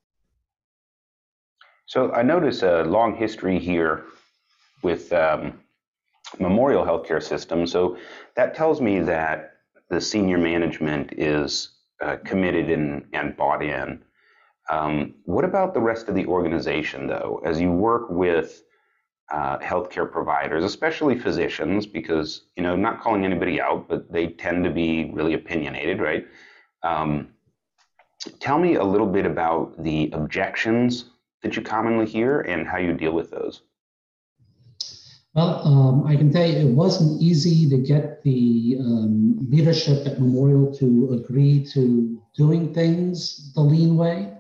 So 1.87 2.13
I 2.13 2.23
notice 2.23 2.63
a 2.63 2.85
long 2.85 3.17
history 3.17 3.59
here 3.59 4.05
with 4.83 5.13
um, 5.13 5.61
Memorial 6.39 6.85
Healthcare 6.85 7.23
System. 7.23 7.67
So 7.67 7.97
that 8.37 8.55
tells 8.55 8.81
me 8.81 9.01
that 9.01 9.55
the 9.89 10.01
senior 10.01 10.39
management 10.39 11.13
is 11.17 11.71
uh, 12.01 12.17
committed 12.25 12.71
and, 12.71 13.05
and 13.13 13.37
bought 13.37 13.63
in. 13.63 14.03
Um, 14.71 15.15
what 15.25 15.45
about 15.45 15.75
the 15.75 15.81
rest 15.81 16.09
of 16.09 16.15
the 16.15 16.27
organization, 16.27 17.09
though? 17.09 17.43
As 17.45 17.61
you 17.61 17.73
work 17.73 18.09
with 18.09 18.63
uh, 19.31 19.59
healthcare 19.59 20.11
providers, 20.11 20.65
especially 20.65 21.19
physicians, 21.19 21.87
because 21.87 22.43
you 22.57 22.63
know, 22.63 22.77
not 22.77 23.01
calling 23.01 23.25
anybody 23.25 23.61
out, 23.61 23.89
but 23.89 24.11
they 24.13 24.29
tend 24.29 24.65
to 24.65 24.71
be 24.71 25.11
really 25.13 25.35
opinionated, 25.35 26.01
right? 26.01 26.27
Um, 26.83 27.29
tell 28.41 28.59
me 28.59 28.75
a 28.75 28.85
little 28.85 29.07
bit 29.07 29.27
about 29.27 29.83
the 29.83 30.11
objections 30.13 31.07
that 31.43 31.57
you 31.57 31.63
commonly 31.63 32.07
hear 32.07 32.41
and 32.41 32.67
how 32.67 32.79
you 32.79 32.93
deal 32.93 33.13
with 33.13 33.31
those. 33.31 33.63
Well, 35.35 35.63
um, 35.65 36.07
I 36.07 36.17
can 36.17 36.33
tell 36.33 36.45
you 36.45 36.57
it 36.57 36.75
wasn't 36.75 37.23
easy 37.23 37.71
to 37.71 37.79
get 37.79 38.23
the 38.25 38.79
um, 38.81 39.49
leadership 39.49 40.05
at 40.07 40.21
Memorial 40.21 40.75
to 40.75 41.13
agree 41.13 41.65
to 41.67 42.21
doing 42.37 42.75
things 42.75 43.53
the 43.55 43.61
lean 43.61 43.97
way. 43.97 44.33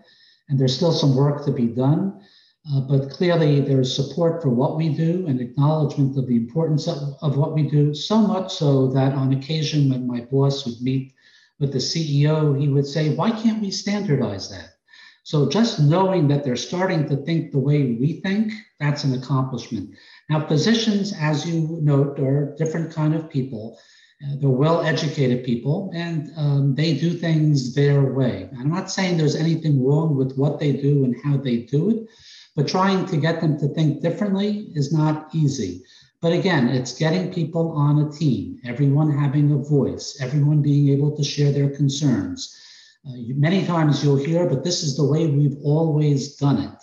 And 0.48 0.58
there's 0.58 0.74
still 0.74 0.90
some 0.90 1.14
work 1.14 1.44
to 1.44 1.52
be 1.52 1.66
done. 1.66 2.19
Uh, 2.68 2.80
but 2.80 3.10
clearly, 3.10 3.60
there's 3.60 3.94
support 3.94 4.42
for 4.42 4.50
what 4.50 4.76
we 4.76 4.90
do 4.90 5.26
and 5.26 5.40
acknowledgement 5.40 6.16
of 6.18 6.26
the 6.26 6.36
importance 6.36 6.86
of, 6.86 6.98
of 7.22 7.36
what 7.36 7.54
we 7.54 7.62
do, 7.62 7.94
so 7.94 8.18
much 8.18 8.52
so 8.52 8.88
that 8.88 9.14
on 9.14 9.32
occasion, 9.32 9.88
when 9.88 10.06
my 10.06 10.20
boss 10.20 10.66
would 10.66 10.80
meet 10.82 11.14
with 11.58 11.72
the 11.72 11.78
CEO, 11.78 12.58
he 12.60 12.68
would 12.68 12.86
say, 12.86 13.14
Why 13.14 13.30
can't 13.30 13.62
we 13.62 13.70
standardize 13.70 14.50
that? 14.50 14.74
So 15.22 15.48
just 15.48 15.80
knowing 15.80 16.28
that 16.28 16.44
they're 16.44 16.56
starting 16.56 17.08
to 17.08 17.16
think 17.16 17.52
the 17.52 17.58
way 17.58 17.92
we 17.92 18.20
think, 18.20 18.52
that's 18.78 19.04
an 19.04 19.14
accomplishment. 19.14 19.94
Now, 20.28 20.46
physicians, 20.46 21.14
as 21.18 21.46
you 21.46 21.78
note, 21.82 22.18
are 22.18 22.54
different 22.58 22.92
kind 22.92 23.14
of 23.14 23.30
people. 23.30 23.78
Uh, 24.22 24.36
they're 24.38 24.50
well-educated 24.50 25.44
people, 25.44 25.90
and 25.94 26.30
um, 26.36 26.74
they 26.74 26.94
do 26.94 27.12
things 27.12 27.74
their 27.74 28.12
way. 28.12 28.50
I'm 28.58 28.70
not 28.70 28.90
saying 28.90 29.16
there's 29.16 29.36
anything 29.36 29.84
wrong 29.84 30.14
with 30.14 30.36
what 30.36 30.58
they 30.58 30.72
do 30.72 31.04
and 31.04 31.16
how 31.22 31.38
they 31.38 31.58
do 31.58 31.90
it, 31.90 32.06
but 32.56 32.68
trying 32.68 33.06
to 33.06 33.16
get 33.16 33.40
them 33.40 33.58
to 33.58 33.68
think 33.68 34.02
differently 34.02 34.70
is 34.74 34.92
not 34.92 35.34
easy. 35.34 35.82
But 36.20 36.32
again, 36.32 36.68
it's 36.68 36.98
getting 36.98 37.32
people 37.32 37.72
on 37.72 37.98
a 37.98 38.10
team, 38.12 38.60
everyone 38.64 39.10
having 39.10 39.52
a 39.52 39.58
voice, 39.58 40.18
everyone 40.20 40.62
being 40.62 40.90
able 40.90 41.16
to 41.16 41.24
share 41.24 41.52
their 41.52 41.70
concerns. 41.70 42.54
Uh, 43.06 43.12
many 43.34 43.64
times 43.64 44.04
you'll 44.04 44.16
hear, 44.16 44.46
but 44.46 44.64
this 44.64 44.82
is 44.82 44.96
the 44.96 45.06
way 45.06 45.26
we've 45.26 45.56
always 45.62 46.36
done 46.36 46.58
it 46.62 46.82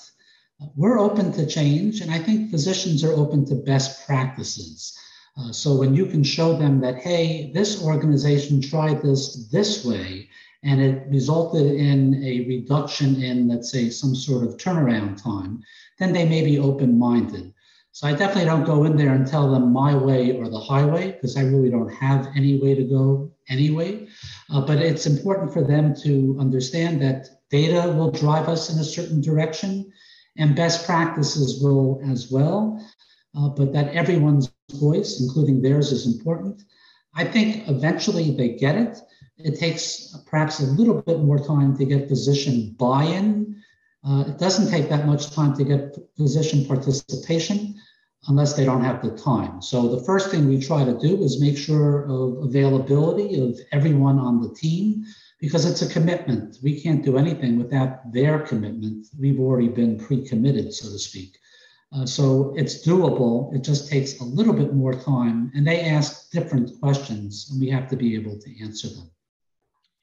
we're 0.75 0.99
open 0.99 1.31
to 1.33 1.45
change, 1.45 2.01
and 2.01 2.11
I 2.11 2.19
think 2.19 2.49
physicians 2.49 3.03
are 3.03 3.13
open 3.13 3.45
to 3.45 3.55
best 3.55 4.07
practices. 4.07 4.97
Uh, 5.37 5.51
so 5.51 5.75
when 5.75 5.93
you 5.93 6.07
can 6.07 6.23
show 6.23 6.57
them 6.57 6.81
that, 6.81 6.97
hey, 6.97 7.51
this 7.53 7.83
organization 7.83 8.61
tried 8.61 9.03
this 9.03 9.47
this 9.49 9.85
way, 9.85 10.29
and 10.63 10.81
it 10.81 11.07
resulted 11.09 11.67
in 11.73 12.23
a 12.23 12.45
reduction 12.47 13.21
in, 13.21 13.47
let's 13.47 13.71
say, 13.71 13.89
some 13.89 14.15
sort 14.15 14.45
of 14.45 14.57
turnaround 14.57 15.21
time, 15.21 15.61
then 15.99 16.13
they 16.13 16.27
may 16.27 16.43
be 16.43 16.59
open 16.59 16.97
minded. 16.97 17.53
So 17.91 18.07
I 18.07 18.13
definitely 18.13 18.45
don't 18.45 18.65
go 18.65 18.83
in 18.83 18.95
there 18.95 19.13
and 19.13 19.25
tell 19.25 19.49
them 19.49 19.73
my 19.73 19.95
way 19.95 20.37
or 20.37 20.49
the 20.49 20.59
highway, 20.59 21.13
because 21.13 21.35
I 21.35 21.41
really 21.41 21.69
don't 21.69 21.93
have 21.95 22.27
any 22.35 22.61
way 22.61 22.75
to 22.75 22.83
go 22.83 23.31
anyway. 23.49 24.07
Uh, 24.51 24.61
but 24.61 24.77
it's 24.77 25.07
important 25.07 25.51
for 25.51 25.63
them 25.63 25.95
to 26.03 26.37
understand 26.39 27.01
that 27.01 27.27
data 27.49 27.91
will 27.91 28.11
drive 28.11 28.49
us 28.49 28.71
in 28.71 28.79
a 28.79 28.83
certain 28.83 29.21
direction 29.21 29.91
and 30.37 30.55
best 30.55 30.85
practices 30.85 31.61
will 31.63 31.99
as 32.07 32.29
well, 32.29 32.79
uh, 33.35 33.49
but 33.49 33.73
that 33.73 33.93
everyone's 33.93 34.51
voice, 34.73 35.19
including 35.21 35.61
theirs, 35.61 35.91
is 35.91 36.05
important. 36.05 36.61
I 37.15 37.23
think 37.23 37.67
eventually 37.67 38.35
they 38.35 38.49
get 38.49 38.75
it. 38.75 38.99
It 39.37 39.59
takes 39.59 40.17
perhaps 40.25 40.59
a 40.59 40.65
little 40.65 41.01
bit 41.01 41.19
more 41.19 41.37
time 41.37 41.77
to 41.77 41.85
get 41.85 42.09
physician 42.09 42.75
buy 42.79 43.03
in. 43.03 43.61
Uh, 44.03 44.23
it 44.27 44.39
doesn't 44.39 44.71
take 44.71 44.89
that 44.89 45.05
much 45.05 45.31
time 45.31 45.55
to 45.57 45.63
get 45.63 45.95
physician 46.15 46.65
participation 46.65 47.75
unless 48.27 48.53
they 48.53 48.65
don't 48.65 48.83
have 48.83 49.01
the 49.01 49.11
time. 49.11 49.61
So 49.61 49.95
the 49.95 50.03
first 50.03 50.31
thing 50.31 50.47
we 50.47 50.59
try 50.59 50.83
to 50.83 50.97
do 50.97 51.23
is 51.23 51.39
make 51.39 51.57
sure 51.57 52.05
of 52.05 52.45
availability 52.45 53.39
of 53.39 53.59
everyone 53.71 54.17
on 54.17 54.41
the 54.41 54.53
team 54.53 55.05
because 55.39 55.65
it's 55.65 55.83
a 55.83 55.93
commitment. 55.93 56.57
We 56.63 56.81
can't 56.81 57.05
do 57.05 57.17
anything 57.17 57.57
without 57.57 58.11
their 58.11 58.39
commitment. 58.39 59.07
We've 59.19 59.39
already 59.39 59.69
been 59.69 59.99
pre 59.99 60.27
committed, 60.27 60.73
so 60.73 60.89
to 60.89 60.97
speak. 60.97 61.37
Uh, 61.93 62.05
so 62.05 62.53
it's 62.57 62.85
doable. 62.85 63.53
It 63.55 63.63
just 63.63 63.89
takes 63.89 64.19
a 64.19 64.23
little 64.23 64.53
bit 64.53 64.73
more 64.73 64.93
time. 64.93 65.51
And 65.55 65.65
they 65.65 65.81
ask 65.81 66.31
different 66.31 66.71
questions, 66.81 67.49
and 67.51 67.61
we 67.61 67.69
have 67.69 67.87
to 67.89 67.95
be 67.95 68.15
able 68.15 68.37
to 68.39 68.63
answer 68.63 68.89
them. 68.89 69.09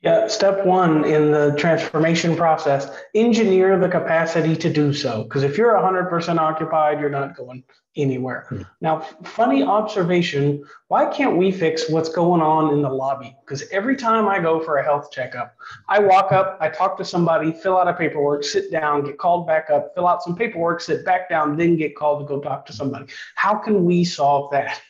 Yeah, 0.05 0.27
step 0.29 0.67
one 0.67 1.07
in 1.07 1.31
the 1.31 1.55
transformation 1.57 2.37
process, 2.37 2.91
engineer 3.15 3.79
the 3.79 3.89
capacity 3.89 4.55
to 4.55 4.71
do 4.71 4.93
so. 4.93 5.23
Because 5.23 5.45
if 5.45 5.57
you're 5.57 5.73
100% 5.73 6.39
occupied, 6.39 7.01
you're 7.01 7.09
not 7.09 7.35
going 7.35 7.65
anywhere. 7.97 8.45
Hmm. 8.51 8.63
Now, 8.83 9.01
funny 9.25 9.63
observation 9.63 10.63
why 10.89 11.07
can't 11.07 11.39
we 11.39 11.51
fix 11.51 11.89
what's 11.89 12.11
going 12.11 12.43
on 12.43 12.75
in 12.75 12.83
the 12.83 12.89
lobby? 12.89 13.35
Because 13.45 13.65
every 13.73 13.97
time 13.97 14.29
I 14.29 14.41
go 14.41 14.61
for 14.61 14.77
a 14.77 14.85
health 14.85 15.11
checkup, 15.11 15.55
I 15.89 16.01
walk 16.01 16.33
up, 16.33 16.59
I 16.61 16.69
talk 16.69 16.99
to 16.99 17.05
somebody, 17.05 17.51
fill 17.51 17.79
out 17.79 17.89
a 17.89 17.95
paperwork, 17.95 18.45
sit 18.45 18.71
down, 18.71 19.05
get 19.05 19.17
called 19.17 19.47
back 19.47 19.71
up, 19.71 19.93
fill 19.95 20.07
out 20.07 20.23
some 20.23 20.37
paperwork, 20.37 20.83
sit 20.83 21.05
back 21.05 21.31
down, 21.31 21.57
then 21.57 21.77
get 21.77 21.97
called 21.97 22.21
to 22.21 22.27
go 22.27 22.41
talk 22.41 22.67
to 22.67 22.75
somebody. 22.75 23.07
How 23.37 23.57
can 23.57 23.87
we 23.87 24.05
solve 24.05 24.51
that? 24.53 24.83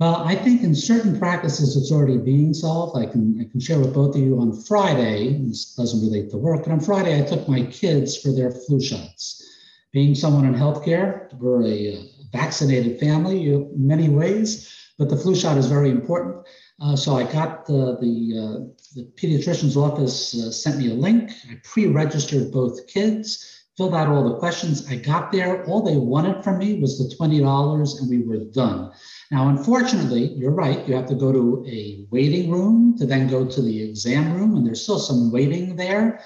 Well, 0.00 0.14
I 0.14 0.36
think 0.36 0.62
in 0.62 0.76
certain 0.76 1.18
practices 1.18 1.76
it's 1.76 1.90
already 1.90 2.18
being 2.18 2.54
solved. 2.54 2.96
I 2.96 3.06
can 3.06 3.36
I 3.40 3.50
can 3.50 3.58
share 3.58 3.80
with 3.80 3.94
both 3.94 4.14
of 4.14 4.22
you 4.22 4.38
on 4.38 4.52
Friday. 4.62 5.38
This 5.42 5.74
doesn't 5.74 6.02
relate 6.08 6.30
to 6.30 6.36
work, 6.38 6.62
but 6.64 6.72
on 6.72 6.78
Friday 6.80 7.18
I 7.20 7.26
took 7.26 7.48
my 7.48 7.62
kids 7.64 8.16
for 8.16 8.30
their 8.30 8.52
flu 8.52 8.80
shots. 8.80 9.44
Being 9.92 10.14
someone 10.14 10.44
in 10.44 10.54
healthcare, 10.54 11.32
we're 11.40 11.64
a 11.64 11.96
uh, 11.96 12.02
vaccinated 12.30 13.00
family 13.00 13.52
in 13.52 13.72
many 13.74 14.08
ways, 14.08 14.72
but 14.98 15.08
the 15.08 15.16
flu 15.16 15.34
shot 15.34 15.56
is 15.58 15.66
very 15.66 15.90
important. 15.90 16.46
Uh, 16.80 16.94
so 16.94 17.16
I 17.16 17.24
got 17.24 17.66
the 17.66 17.96
the, 18.00 18.16
uh, 18.38 18.58
the 18.94 19.04
pediatrician's 19.16 19.76
office 19.76 20.32
uh, 20.40 20.52
sent 20.52 20.78
me 20.78 20.92
a 20.92 20.94
link. 20.94 21.32
I 21.50 21.56
pre-registered 21.64 22.52
both 22.52 22.86
kids, 22.86 23.64
filled 23.76 23.96
out 23.96 24.08
all 24.08 24.28
the 24.28 24.38
questions. 24.38 24.86
I 24.88 24.94
got 24.94 25.32
there. 25.32 25.64
All 25.64 25.82
they 25.82 25.96
wanted 25.96 26.44
from 26.44 26.58
me 26.58 26.78
was 26.80 26.98
the 26.98 27.12
twenty 27.16 27.40
dollars, 27.40 27.98
and 27.98 28.08
we 28.08 28.22
were 28.22 28.44
done. 28.44 28.92
Now, 29.30 29.48
unfortunately, 29.48 30.32
you're 30.34 30.50
right. 30.50 30.86
You 30.88 30.94
have 30.94 31.08
to 31.08 31.14
go 31.14 31.32
to 31.32 31.64
a 31.68 32.06
waiting 32.10 32.50
room 32.50 32.96
to 32.98 33.04
then 33.04 33.28
go 33.28 33.44
to 33.44 33.62
the 33.62 33.82
exam 33.82 34.32
room, 34.34 34.56
and 34.56 34.66
there's 34.66 34.82
still 34.82 34.98
some 34.98 35.30
waiting 35.30 35.76
there, 35.76 36.20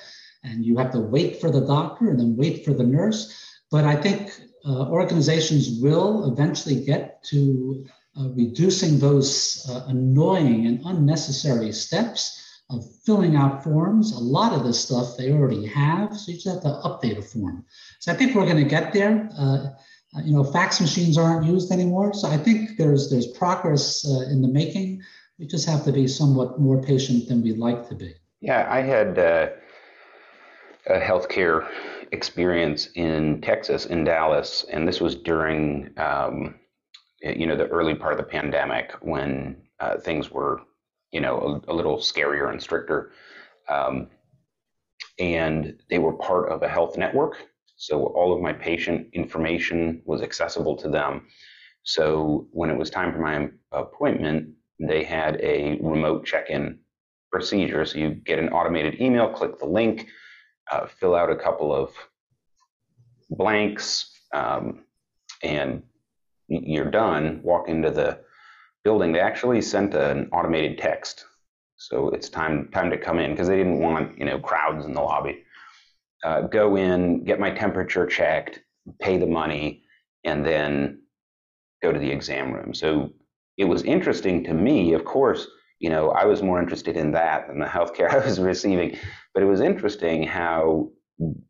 and 0.44 0.64
you 0.64 0.76
have 0.78 0.92
to 0.92 1.00
wait 1.00 1.40
for 1.40 1.50
the 1.50 1.66
doctor 1.66 2.10
and 2.10 2.18
then 2.18 2.36
wait 2.36 2.64
for 2.64 2.72
the 2.72 2.84
nurse. 2.84 3.20
But 3.70 3.84
I 3.84 3.96
think 3.96 4.30
uh, 4.64 4.88
organizations 4.88 5.80
will 5.80 6.30
eventually 6.32 6.84
get 6.84 7.24
to 7.24 7.84
uh, 8.18 8.28
reducing 8.30 8.98
those 8.98 9.66
uh, 9.68 9.84
annoying 9.88 10.66
and 10.66 10.80
unnecessary 10.84 11.72
steps 11.72 12.38
of 12.70 12.84
filling 13.04 13.34
out 13.34 13.64
forms. 13.64 14.12
A 14.12 14.18
lot 14.18 14.52
of 14.52 14.64
this 14.64 14.80
stuff 14.80 15.16
they 15.16 15.32
already 15.32 15.66
have, 15.66 16.16
so 16.16 16.30
you 16.30 16.38
just 16.38 16.46
have 16.46 16.62
to 16.62 16.80
update 16.88 17.18
a 17.18 17.22
form. 17.22 17.64
So 17.98 18.12
I 18.12 18.14
think 18.14 18.34
we're 18.34 18.44
going 18.44 18.62
to 18.62 18.64
get 18.64 18.92
there. 18.92 19.28
Uh, 20.14 20.20
you 20.24 20.34
know, 20.34 20.44
fax 20.44 20.80
machines 20.80 21.16
aren't 21.16 21.46
used 21.46 21.72
anymore, 21.72 22.12
so 22.12 22.28
I 22.28 22.36
think 22.36 22.76
there's 22.76 23.10
there's 23.10 23.26
progress 23.26 24.06
uh, 24.06 24.30
in 24.30 24.42
the 24.42 24.48
making. 24.48 25.02
We 25.38 25.46
just 25.46 25.66
have 25.68 25.84
to 25.84 25.92
be 25.92 26.06
somewhat 26.06 26.60
more 26.60 26.82
patient 26.82 27.28
than 27.28 27.42
we'd 27.42 27.58
like 27.58 27.88
to 27.88 27.94
be. 27.94 28.14
Yeah, 28.40 28.66
I 28.70 28.82
had 28.82 29.18
uh, 29.18 29.48
a 30.86 31.00
healthcare 31.00 31.66
experience 32.12 32.88
in 32.94 33.40
Texas, 33.40 33.86
in 33.86 34.04
Dallas, 34.04 34.64
and 34.70 34.86
this 34.86 35.00
was 35.00 35.14
during. 35.14 35.90
Um, 35.96 36.56
you 37.22 37.46
know 37.46 37.56
the 37.56 37.68
early 37.68 37.94
part 37.94 38.12
of 38.12 38.18
the 38.18 38.24
pandemic 38.24 38.92
when 39.00 39.56
uh, 39.80 39.96
things 39.98 40.30
were 40.30 40.62
you 41.12 41.20
know 41.20 41.62
a, 41.66 41.72
a, 41.72 41.74
little 41.74 41.98
scarier 41.98 42.50
and 42.50 42.60
stricter 42.60 43.12
um, 43.68 44.08
and 45.18 45.78
they 45.88 45.98
were 45.98 46.12
part 46.14 46.50
of 46.50 46.62
a 46.62 46.68
health 46.68 46.96
network 46.96 47.36
so 47.82 48.04
all 48.18 48.32
of 48.32 48.40
my 48.40 48.52
patient 48.52 49.08
information 49.12 50.02
was 50.04 50.22
accessible 50.22 50.76
to 50.76 50.88
them 50.88 51.26
so 51.82 52.46
when 52.52 52.70
it 52.70 52.78
was 52.78 52.90
time 52.90 53.12
for 53.12 53.18
my 53.18 53.48
appointment 53.72 54.48
they 54.78 55.02
had 55.02 55.40
a 55.40 55.78
remote 55.82 56.24
check-in 56.24 56.78
procedure 57.30 57.84
so 57.84 57.98
you 57.98 58.10
get 58.10 58.38
an 58.38 58.48
automated 58.50 59.00
email 59.00 59.28
click 59.28 59.58
the 59.58 59.66
link 59.66 60.06
uh, 60.70 60.86
fill 60.86 61.14
out 61.14 61.30
a 61.30 61.36
couple 61.36 61.74
of 61.74 61.90
blanks 63.30 64.10
um, 64.32 64.84
and 65.42 65.82
you're 66.48 66.90
done, 66.90 67.40
walk 67.42 67.68
into 67.68 67.90
the 67.90 68.20
building. 68.84 69.12
They 69.12 69.20
actually 69.20 69.62
sent 69.62 69.94
an 69.94 70.28
automated 70.32 70.78
text. 70.78 71.24
So 71.76 72.10
it's 72.10 72.28
time 72.28 72.68
time 72.72 72.90
to 72.90 72.98
come 72.98 73.18
in 73.18 73.32
because 73.32 73.48
they 73.48 73.56
didn't 73.56 73.80
want 73.80 74.18
you 74.18 74.24
know 74.24 74.38
crowds 74.38 74.84
in 74.84 74.92
the 74.92 75.00
lobby. 75.00 75.42
Uh, 76.24 76.42
go 76.42 76.76
in, 76.76 77.24
get 77.24 77.40
my 77.40 77.50
temperature 77.50 78.06
checked, 78.06 78.60
pay 79.00 79.18
the 79.18 79.26
money, 79.26 79.82
and 80.24 80.44
then 80.44 81.02
go 81.82 81.92
to 81.92 81.98
the 81.98 82.10
exam 82.10 82.52
room. 82.52 82.74
So 82.74 83.12
it 83.58 83.64
was 83.64 83.82
interesting 83.82 84.44
to 84.44 84.54
me. 84.54 84.94
Of 84.94 85.04
course, 85.04 85.46
you 85.80 85.90
know 85.90 86.10
I 86.10 86.24
was 86.24 86.42
more 86.42 86.60
interested 86.60 86.96
in 86.96 87.12
that 87.12 87.48
than 87.48 87.58
the 87.58 87.66
healthcare 87.66 88.10
I 88.14 88.24
was 88.24 88.40
receiving. 88.40 88.96
But 89.34 89.42
it 89.42 89.46
was 89.46 89.60
interesting 89.60 90.22
how 90.22 90.90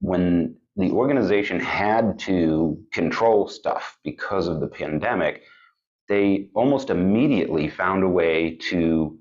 when 0.01 0.57
the 0.77 0.91
organization 0.91 1.61
had 1.61 2.19
to 2.21 2.79
control 2.93 3.49
stuff 3.49 3.99
because 4.05 4.49
of 4.49 4.61
the 4.61 4.69
pandemic, 4.69 5.43
they 6.09 6.49
almost 6.55 6.91
immediately 6.91 7.69
found 7.69 8.03
a 8.03 8.09
way 8.09 8.57
to 8.71 9.19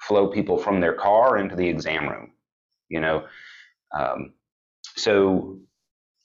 flow 0.00 0.28
people 0.28 0.58
from 0.58 0.80
their 0.80 0.94
car 0.94 1.38
into 1.38 1.56
the 1.56 1.68
exam 1.68 2.08
room. 2.08 2.32
You 2.88 3.00
know, 3.00 3.26
um, 3.98 4.32
so 4.96 5.58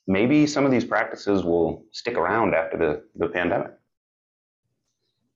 maybe 0.07 0.47
some 0.47 0.65
of 0.65 0.71
these 0.71 0.85
practices 0.85 1.43
will 1.43 1.85
stick 1.91 2.17
around 2.17 2.55
after 2.55 2.77
the, 2.77 3.03
the 3.15 3.31
pandemic. 3.31 3.71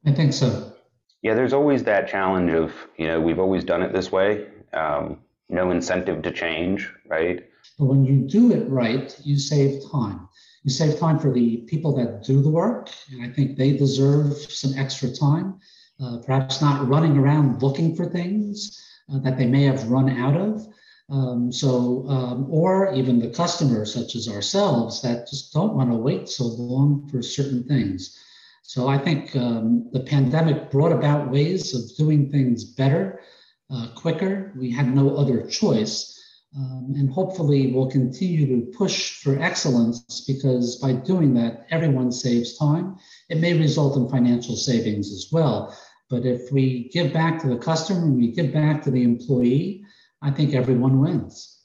I 0.05 0.11
think 0.11 0.33
so. 0.33 0.73
Yeah, 1.21 1.35
there's 1.35 1.53
always 1.53 1.83
that 1.83 2.07
challenge 2.09 2.51
of, 2.51 2.73
you 2.97 3.07
know, 3.07 3.21
we've 3.21 3.39
always 3.39 3.63
done 3.63 3.81
it 3.81 3.93
this 3.93 4.11
way. 4.11 4.47
Um, 4.73 5.19
no 5.49 5.71
incentive 5.71 6.21
to 6.23 6.31
change, 6.31 6.91
right? 7.07 7.45
But 7.79 7.85
when 7.85 8.03
you 8.03 8.27
do 8.27 8.51
it 8.51 8.67
right, 8.69 9.15
you 9.23 9.37
save 9.37 9.81
time. 9.91 10.27
You 10.63 10.71
save 10.71 10.99
time 10.99 11.19
for 11.19 11.31
the 11.31 11.57
people 11.67 11.95
that 11.95 12.23
do 12.23 12.41
the 12.41 12.49
work, 12.49 12.89
and 13.11 13.21
I 13.21 13.29
think 13.29 13.57
they 13.57 13.75
deserve 13.77 14.33
some 14.33 14.73
extra 14.77 15.09
time, 15.11 15.59
uh, 16.01 16.19
perhaps 16.25 16.61
not 16.61 16.87
running 16.87 17.17
around 17.17 17.61
looking 17.61 17.95
for 17.95 18.05
things 18.05 18.81
uh, 19.13 19.19
that 19.19 19.37
they 19.37 19.45
may 19.45 19.63
have 19.63 19.89
run 19.89 20.09
out 20.09 20.35
of. 20.35 20.65
Um, 21.09 21.51
so, 21.51 22.05
um, 22.07 22.47
or 22.49 22.93
even 22.93 23.19
the 23.19 23.29
customers, 23.29 23.93
such 23.93 24.15
as 24.15 24.27
ourselves, 24.27 25.01
that 25.01 25.27
just 25.27 25.53
don't 25.53 25.75
want 25.75 25.91
to 25.91 25.97
wait 25.97 26.29
so 26.29 26.45
long 26.45 27.07
for 27.09 27.21
certain 27.21 27.63
things. 27.63 28.17
So, 28.61 28.87
I 28.87 28.97
think 28.97 29.35
um, 29.35 29.89
the 29.91 29.99
pandemic 29.99 30.71
brought 30.71 30.93
about 30.93 31.29
ways 31.29 31.75
of 31.75 31.95
doing 31.97 32.31
things 32.31 32.63
better, 32.63 33.21
uh, 33.69 33.89
quicker. 33.95 34.53
We 34.55 34.71
had 34.71 34.95
no 34.95 35.15
other 35.15 35.45
choice. 35.45 36.09
Um, 36.55 36.93
and 36.95 37.09
hopefully 37.09 37.71
we'll 37.71 37.89
continue 37.89 38.45
to 38.45 38.71
push 38.77 39.23
for 39.23 39.39
excellence 39.39 40.23
because 40.27 40.75
by 40.75 40.93
doing 40.93 41.33
that, 41.33 41.65
everyone 41.71 42.11
saves 42.11 42.57
time. 42.57 42.95
It 43.29 43.39
may 43.39 43.57
result 43.57 43.97
in 43.97 44.07
financial 44.07 44.55
savings 44.55 45.11
as 45.11 45.29
well. 45.31 45.75
But 46.11 46.25
if 46.27 46.51
we 46.51 46.89
give 46.89 47.11
back 47.11 47.41
to 47.41 47.47
the 47.47 47.57
customer 47.57 48.03
and 48.03 48.17
we 48.17 48.27
give 48.31 48.53
back 48.53 48.83
to 48.83 48.91
the 48.91 49.01
employee, 49.01 49.83
I 50.23 50.31
think 50.31 50.53
everyone 50.53 50.99
wins. 50.99 51.59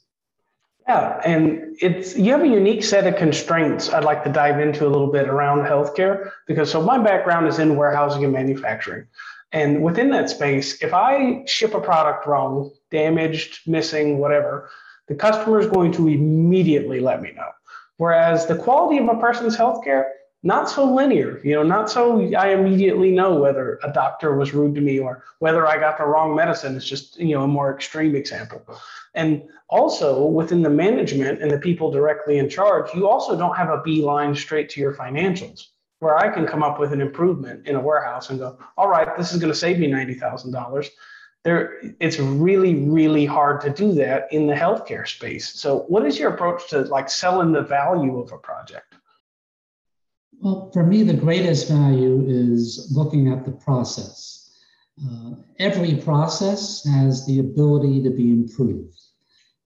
Yeah, 0.87 1.21
and 1.23 1.77
it's 1.79 2.17
you 2.17 2.31
have 2.31 2.41
a 2.41 2.47
unique 2.47 2.83
set 2.83 3.07
of 3.07 3.15
constraints 3.15 3.93
I'd 3.93 4.03
like 4.03 4.23
to 4.25 4.31
dive 4.31 4.59
into 4.59 4.85
a 4.85 4.89
little 4.89 5.11
bit 5.11 5.29
around 5.29 5.59
healthcare 5.59 6.31
because 6.45 6.69
so 6.69 6.81
my 6.81 6.97
background 6.97 7.47
is 7.47 7.59
in 7.59 7.75
warehousing 7.77 8.23
and 8.23 8.33
manufacturing. 8.33 9.05
And 9.51 9.81
within 9.81 10.09
that 10.11 10.29
space, 10.29 10.81
if 10.83 10.93
I 10.93 11.43
ship 11.47 11.73
a 11.73 11.79
product 11.79 12.27
wrong, 12.27 12.71
damaged, 12.91 13.67
missing, 13.67 14.17
whatever, 14.17 14.69
the 15.07 15.15
customer 15.15 15.59
is 15.59 15.67
going 15.67 15.91
to 15.93 16.07
immediately 16.07 16.99
let 16.99 17.21
me 17.21 17.31
know. 17.31 17.49
Whereas 17.97 18.45
the 18.45 18.55
quality 18.55 18.97
of 18.97 19.07
a 19.07 19.19
person's 19.19 19.57
healthcare, 19.57 20.05
not 20.41 20.69
so 20.69 20.85
linear, 20.85 21.41
you 21.43 21.53
know, 21.53 21.63
not 21.63 21.89
so 21.89 22.33
I 22.33 22.49
immediately 22.49 23.11
know 23.11 23.35
whether 23.35 23.79
a 23.83 23.91
doctor 23.91 24.37
was 24.37 24.53
rude 24.53 24.73
to 24.75 24.81
me 24.81 24.99
or 24.99 25.23
whether 25.39 25.67
I 25.67 25.77
got 25.77 25.97
the 25.97 26.05
wrong 26.05 26.33
medicine. 26.33 26.77
It's 26.77 26.87
just, 26.87 27.19
you 27.19 27.35
know, 27.35 27.43
a 27.43 27.47
more 27.47 27.75
extreme 27.75 28.15
example. 28.15 28.61
And 29.15 29.43
also 29.69 30.25
within 30.25 30.61
the 30.61 30.69
management 30.69 31.41
and 31.41 31.51
the 31.51 31.57
people 31.57 31.91
directly 31.91 32.37
in 32.37 32.47
charge, 32.49 32.93
you 32.93 33.07
also 33.07 33.37
don't 33.37 33.57
have 33.57 33.69
a 33.69 33.81
beeline 33.81 34.33
straight 34.33 34.69
to 34.69 34.79
your 34.79 34.93
financials 34.93 35.67
where 35.99 36.17
I 36.17 36.29
can 36.29 36.47
come 36.47 36.63
up 36.63 36.79
with 36.79 36.93
an 36.93 37.01
improvement 37.01 37.67
in 37.67 37.75
a 37.75 37.81
warehouse 37.81 38.29
and 38.29 38.39
go, 38.39 38.57
all 38.77 38.87
right, 38.87 39.17
this 39.17 39.33
is 39.33 39.39
going 39.39 39.51
to 39.51 39.57
save 39.57 39.79
me 39.79 39.87
$90,000. 39.87 40.87
There, 41.43 41.81
it's 41.99 42.19
really, 42.19 42.75
really 42.75 43.25
hard 43.25 43.59
to 43.61 43.69
do 43.69 43.91
that 43.93 44.31
in 44.31 44.47
the 44.47 44.53
healthcare 44.53 45.07
space. 45.07 45.53
So 45.53 45.79
what 45.89 46.05
is 46.05 46.17
your 46.17 46.33
approach 46.33 46.69
to 46.69 46.81
like 46.83 47.09
selling 47.09 47.51
the 47.51 47.61
value 47.61 48.19
of 48.19 48.31
a 48.31 48.37
project? 48.37 48.88
Well, 50.41 50.69
for 50.71 50.83
me, 50.85 51.03
the 51.03 51.13
greatest 51.13 51.67
value 51.67 52.23
is 52.27 52.89
looking 52.95 53.31
at 53.31 53.43
the 53.43 53.51
process. 53.51 54.51
Uh, 55.05 55.31
every 55.59 55.95
process 55.95 56.85
has 56.85 57.25
the 57.25 57.39
ability 57.39 58.03
to 58.03 58.09
be 58.09 58.31
improved. 58.31 58.97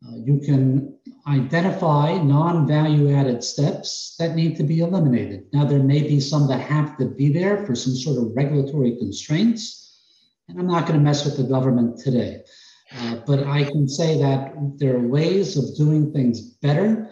Uh, 0.05 0.17
you 0.17 0.39
can 0.39 0.97
identify 1.27 2.17
non 2.17 2.67
value 2.67 3.13
added 3.15 3.43
steps 3.43 4.15
that 4.17 4.35
need 4.35 4.57
to 4.57 4.63
be 4.63 4.79
eliminated. 4.79 5.45
Now, 5.53 5.63
there 5.63 5.81
may 5.83 6.01
be 6.01 6.19
some 6.19 6.47
that 6.47 6.59
have 6.61 6.97
to 6.97 7.05
be 7.05 7.31
there 7.31 7.65
for 7.65 7.75
some 7.75 7.95
sort 7.95 8.17
of 8.17 8.35
regulatory 8.35 8.97
constraints, 8.97 10.01
and 10.49 10.59
I'm 10.59 10.67
not 10.67 10.87
going 10.87 10.97
to 10.97 11.03
mess 11.05 11.23
with 11.23 11.37
the 11.37 11.43
government 11.43 11.99
today. 11.99 12.41
Uh, 12.95 13.17
but 13.25 13.47
I 13.47 13.63
can 13.63 13.87
say 13.87 14.17
that 14.19 14.53
there 14.77 14.95
are 14.95 15.07
ways 15.07 15.55
of 15.55 15.75
doing 15.77 16.11
things 16.11 16.41
better. 16.41 17.11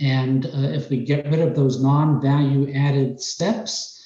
And 0.00 0.46
uh, 0.46 0.70
if 0.74 0.90
we 0.90 1.04
get 1.04 1.26
rid 1.30 1.40
of 1.40 1.54
those 1.54 1.82
non 1.82 2.20
value 2.20 2.72
added 2.72 3.20
steps, 3.20 3.96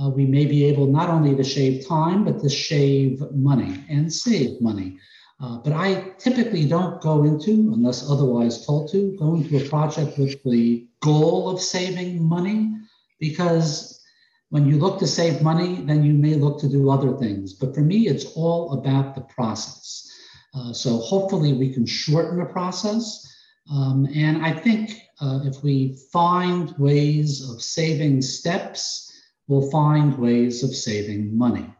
uh, 0.00 0.08
we 0.10 0.26
may 0.26 0.44
be 0.44 0.64
able 0.64 0.86
not 0.86 1.08
only 1.08 1.34
to 1.34 1.44
shave 1.44 1.86
time, 1.86 2.24
but 2.24 2.40
to 2.40 2.48
shave 2.48 3.22
money 3.32 3.84
and 3.88 4.12
save 4.12 4.60
money. 4.60 4.98
Uh, 5.40 5.58
but 5.58 5.72
I 5.72 6.14
typically 6.18 6.66
don't 6.66 7.00
go 7.00 7.22
into, 7.22 7.72
unless 7.72 8.10
otherwise 8.10 8.66
told 8.66 8.90
to, 8.92 9.16
go 9.18 9.36
into 9.36 9.56
a 9.56 9.68
project 9.68 10.18
with 10.18 10.42
the 10.44 10.86
goal 11.00 11.48
of 11.48 11.60
saving 11.60 12.22
money 12.22 12.74
because 13.20 14.02
when 14.50 14.66
you 14.66 14.78
look 14.78 14.98
to 14.98 15.06
save 15.06 15.42
money, 15.42 15.82
then 15.82 16.02
you 16.02 16.14
may 16.14 16.34
look 16.34 16.58
to 16.60 16.68
do 16.68 16.90
other 16.90 17.16
things. 17.16 17.52
But 17.52 17.74
for 17.74 17.82
me, 17.82 18.08
it's 18.08 18.24
all 18.34 18.72
about 18.72 19.14
the 19.14 19.20
process. 19.20 20.10
Uh, 20.54 20.72
so 20.72 20.98
hopefully 20.98 21.52
we 21.52 21.72
can 21.72 21.86
shorten 21.86 22.38
the 22.38 22.46
process. 22.46 23.24
Um, 23.70 24.08
and 24.14 24.44
I 24.44 24.52
think 24.52 25.02
uh, 25.20 25.40
if 25.44 25.62
we 25.62 25.98
find 26.12 26.76
ways 26.78 27.48
of 27.48 27.62
saving 27.62 28.22
steps, 28.22 29.12
we'll 29.46 29.70
find 29.70 30.16
ways 30.18 30.62
of 30.62 30.74
saving 30.74 31.36
money. 31.36 31.74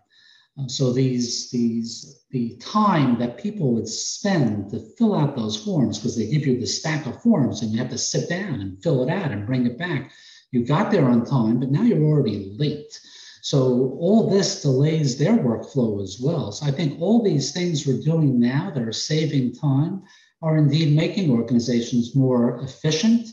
Uh, 0.59 0.69
so 0.69 0.93
these 0.93 1.51
these 1.51 2.25
the 2.31 2.57
time 2.57 3.19
that 3.19 3.39
people 3.39 3.73
would 3.73 3.89
spend 3.89 4.71
to 4.71 4.81
fill 4.99 5.15
out 5.15 5.35
those 5.35 5.57
forms 5.57 5.99
because 5.99 6.17
they 6.17 6.27
give 6.27 6.47
you 6.47 6.61
the 6.61 6.67
stack 6.67 7.07
of 7.07 7.23
forms 7.23 7.63
and 7.63 7.73
you 7.73 7.79
have 7.79 7.89
to 7.91 7.97
sit 7.97 8.29
down 8.29 8.61
and 8.61 8.83
fill 8.83 9.03
it 9.03 9.11
out 9.11 9.31
and 9.31 9.47
bring 9.47 9.67
it 9.67 9.79
back. 9.79 10.11
You 10.51 10.67
got 10.67 10.91
there 10.91 11.09
on 11.09 11.25
time, 11.25 11.61
but 11.61 11.71
now 11.71 11.83
you're 11.83 12.05
already 12.05 12.55
late. 12.59 13.01
So 13.41 13.97
all 13.99 14.29
this 14.29 14.61
delays 14.61 15.17
their 15.17 15.39
workflow 15.39 16.03
as 16.03 16.21
well. 16.21 16.53
So 16.53 16.67
I 16.67 16.71
think 16.71 17.01
all 17.01 17.23
these 17.23 17.53
things 17.53 17.87
we're 17.87 18.03
doing 18.03 18.39
now 18.39 18.71
that 18.75 18.83
are 18.83 18.93
saving 18.93 19.55
time 19.55 20.03
are 20.43 20.57
indeed 20.57 20.95
making 20.95 21.31
organizations 21.31 22.15
more 22.15 22.61
efficient. 22.63 23.29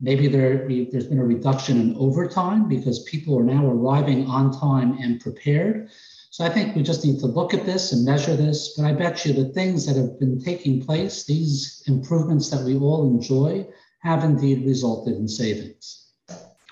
Maybe 0.00 0.28
there, 0.28 0.68
there's 0.90 1.06
been 1.06 1.18
a 1.18 1.24
reduction 1.24 1.80
in 1.80 1.96
overtime 1.96 2.68
because 2.68 3.02
people 3.04 3.38
are 3.38 3.44
now 3.44 3.66
arriving 3.66 4.26
on 4.26 4.58
time 4.58 4.98
and 5.00 5.20
prepared. 5.20 5.88
So 6.30 6.44
I 6.44 6.50
think 6.50 6.76
we 6.76 6.82
just 6.82 7.04
need 7.04 7.18
to 7.20 7.26
look 7.26 7.54
at 7.54 7.64
this 7.64 7.92
and 7.92 8.04
measure 8.04 8.36
this. 8.36 8.74
But 8.76 8.84
I 8.84 8.92
bet 8.92 9.24
you 9.24 9.32
the 9.32 9.52
things 9.54 9.86
that 9.86 9.96
have 9.96 10.18
been 10.20 10.38
taking 10.42 10.84
place, 10.84 11.24
these 11.24 11.82
improvements 11.86 12.50
that 12.50 12.64
we 12.64 12.76
all 12.76 13.08
enjoy, 13.08 13.66
have 14.00 14.22
indeed 14.22 14.66
resulted 14.66 15.14
in 15.16 15.28
savings. 15.28 16.12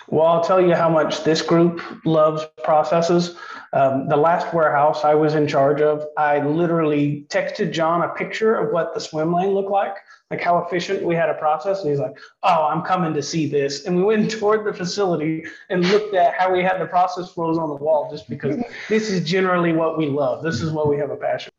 Well, 0.08 0.26
I'll 0.26 0.44
tell 0.44 0.60
you 0.60 0.74
how 0.74 0.90
much 0.90 1.24
this 1.24 1.40
group 1.40 1.80
loves 2.04 2.46
processes. 2.62 3.36
Um, 3.74 4.06
the 4.06 4.16
last 4.16 4.54
warehouse 4.54 5.04
I 5.04 5.16
was 5.16 5.34
in 5.34 5.48
charge 5.48 5.80
of, 5.80 6.06
I 6.16 6.38
literally 6.38 7.26
texted 7.28 7.72
John 7.72 8.02
a 8.02 8.08
picture 8.08 8.54
of 8.54 8.72
what 8.72 8.94
the 8.94 9.00
swim 9.00 9.34
lane 9.34 9.50
looked 9.50 9.70
like, 9.70 9.96
like 10.30 10.40
how 10.40 10.58
efficient 10.58 11.02
we 11.02 11.16
had 11.16 11.28
a 11.28 11.34
process. 11.34 11.80
And 11.80 11.90
he's 11.90 11.98
like, 11.98 12.16
Oh, 12.44 12.68
I'm 12.70 12.82
coming 12.82 13.12
to 13.14 13.22
see 13.22 13.48
this. 13.48 13.84
And 13.84 13.96
we 13.96 14.04
went 14.04 14.30
toward 14.38 14.64
the 14.64 14.72
facility 14.72 15.44
and 15.70 15.84
looked 15.88 16.14
at 16.14 16.34
how 16.34 16.52
we 16.52 16.62
had 16.62 16.80
the 16.80 16.86
process 16.86 17.32
flows 17.32 17.58
on 17.58 17.68
the 17.68 17.74
wall, 17.74 18.08
just 18.12 18.28
because 18.28 18.62
this 18.88 19.10
is 19.10 19.28
generally 19.28 19.72
what 19.72 19.98
we 19.98 20.06
love. 20.06 20.44
This 20.44 20.62
is 20.62 20.70
what 20.70 20.88
we 20.88 20.96
have 20.98 21.10
a 21.10 21.16
passion. 21.16 21.52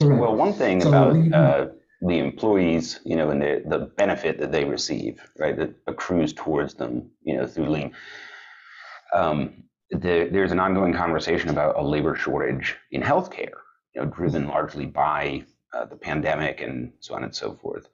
Correct. 0.00 0.20
Well, 0.20 0.36
one 0.36 0.52
thing 0.52 0.80
so 0.80 0.88
about 0.90 1.32
uh, 1.34 1.66
the 2.02 2.18
employees, 2.18 3.00
you 3.04 3.16
know, 3.16 3.30
and 3.30 3.42
the, 3.42 3.64
the 3.66 3.78
benefit 3.96 4.38
that 4.38 4.52
they 4.52 4.64
receive, 4.64 5.20
right, 5.40 5.56
that 5.56 5.74
accrues 5.88 6.32
towards 6.32 6.74
them, 6.74 7.10
you 7.24 7.36
know, 7.36 7.48
through 7.48 7.68
lean. 7.68 7.92
Um, 9.12 9.64
the, 9.94 10.28
there's 10.30 10.52
an 10.52 10.60
ongoing 10.60 10.92
conversation 10.92 11.50
about 11.50 11.78
a 11.78 11.82
labor 11.82 12.14
shortage 12.14 12.76
in 12.90 13.02
healthcare, 13.02 13.58
you 13.94 14.02
know, 14.02 14.06
driven 14.06 14.48
largely 14.48 14.86
by 14.86 15.44
uh, 15.72 15.84
the 15.84 15.96
pandemic 15.96 16.60
and 16.60 16.92
so 17.00 17.14
on 17.14 17.24
and 17.24 17.34
so 17.34 17.52
forth. 17.54 17.88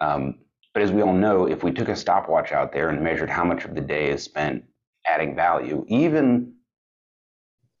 Um, 0.00 0.38
but 0.74 0.82
as 0.82 0.92
we 0.92 1.02
all 1.02 1.14
know, 1.14 1.46
if 1.46 1.62
we 1.62 1.72
took 1.72 1.88
a 1.88 1.96
stopwatch 1.96 2.52
out 2.52 2.72
there 2.72 2.90
and 2.90 3.02
measured 3.02 3.30
how 3.30 3.44
much 3.44 3.64
of 3.64 3.74
the 3.74 3.80
day 3.80 4.10
is 4.10 4.22
spent 4.22 4.64
adding 5.06 5.34
value, 5.34 5.84
even 5.88 6.54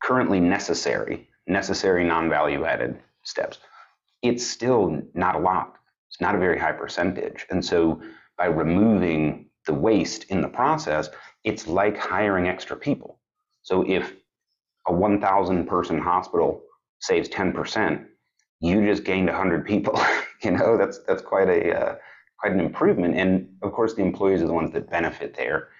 currently 0.02 0.40
necessary, 0.40 1.28
necessary 1.46 2.04
non-value 2.04 2.64
added 2.64 2.98
steps, 3.22 3.58
it's 4.22 4.46
still 4.46 5.02
not 5.14 5.34
a 5.34 5.38
lot. 5.38 5.74
It's 6.08 6.20
not 6.20 6.34
a 6.34 6.38
very 6.38 6.58
high 6.58 6.72
percentage. 6.72 7.46
And 7.50 7.64
so 7.64 8.00
by 8.38 8.46
removing 8.46 9.50
the 9.66 9.74
waste 9.74 10.24
in 10.24 10.40
the 10.40 10.48
process, 10.48 11.10
it's 11.44 11.66
like 11.66 11.96
hiring 11.98 12.48
extra 12.48 12.76
people. 12.76 13.20
So 13.66 13.82
if 13.84 14.14
a 14.86 14.92
1,000 14.92 15.66
person 15.66 15.98
hospital 15.98 16.62
saves 17.00 17.28
10%, 17.28 18.06
you 18.60 18.86
just 18.86 19.02
gained 19.02 19.26
100 19.26 19.66
people. 19.66 20.00
you 20.44 20.52
know, 20.52 20.76
that's 20.78 21.00
that's 21.00 21.20
quite 21.20 21.48
a 21.48 21.76
uh, 21.76 21.96
quite 22.38 22.52
an 22.52 22.60
improvement. 22.60 23.16
And 23.16 23.48
of 23.62 23.72
course, 23.72 23.94
the 23.94 24.02
employees 24.02 24.40
are 24.40 24.46
the 24.46 24.52
ones 24.52 24.72
that 24.72 24.88
benefit 24.88 25.34
there, 25.34 25.70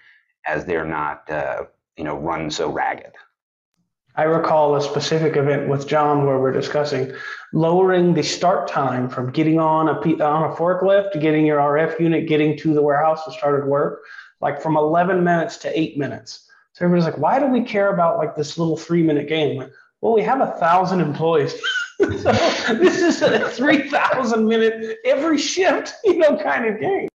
as 0.45 0.65
they're 0.65 0.85
not 0.85 1.29
uh, 1.31 1.63
you 1.95 2.03
know 2.03 2.17
run 2.17 2.51
so 2.51 2.69
ragged. 2.69 3.13
I 4.17 4.23
recall 4.23 4.75
a 4.75 4.81
specific 4.81 5.37
event 5.37 5.69
with 5.69 5.87
John 5.87 6.25
where 6.25 6.39
we're 6.39 6.51
discussing 6.51 7.13
lowering 7.53 8.15
the 8.15 8.23
start 8.23 8.67
time 8.67 9.07
from 9.07 9.31
getting 9.31 9.59
on 9.59 9.87
a 9.87 9.93
on 10.21 10.51
a 10.51 10.55
forklift 10.55 11.13
to 11.13 11.19
getting 11.19 11.45
your 11.45 11.59
RF 11.59 12.01
unit, 12.01 12.27
getting 12.27 12.57
to 12.57 12.73
the 12.73 12.81
warehouse 12.81 13.21
and 13.25 13.33
started 13.33 13.65
work, 13.65 14.01
like 14.41 14.61
from 14.61 14.75
11 14.75 15.23
minutes 15.23 15.55
to 15.59 15.79
eight 15.79 15.97
minutes. 15.97 16.46
So 16.77 16.85
everybody's 16.85 17.11
like, 17.11 17.17
why 17.19 17.39
do 17.39 17.47
we 17.47 17.63
care 17.63 17.91
about 17.91 18.19
like 18.19 18.35
this 18.35 18.55
little 18.55 18.77
three 18.77 19.01
minute 19.01 19.27
game? 19.27 19.57
Like, 19.57 19.71
well, 20.01 20.13
we 20.13 20.21
have 20.21 20.41
a 20.41 20.51
thousand 20.59 21.01
employees. 21.01 21.59
so 21.99 22.05
this 22.75 23.01
is 23.01 23.19
a 23.23 23.49
3,000 23.49 24.47
minute 24.47 24.97
every 25.03 25.39
shift, 25.39 25.95
you 26.03 26.19
know, 26.19 26.37
kind 26.37 26.67
of 26.67 26.79
game. 26.79 27.07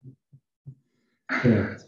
Correct. 1.30 1.84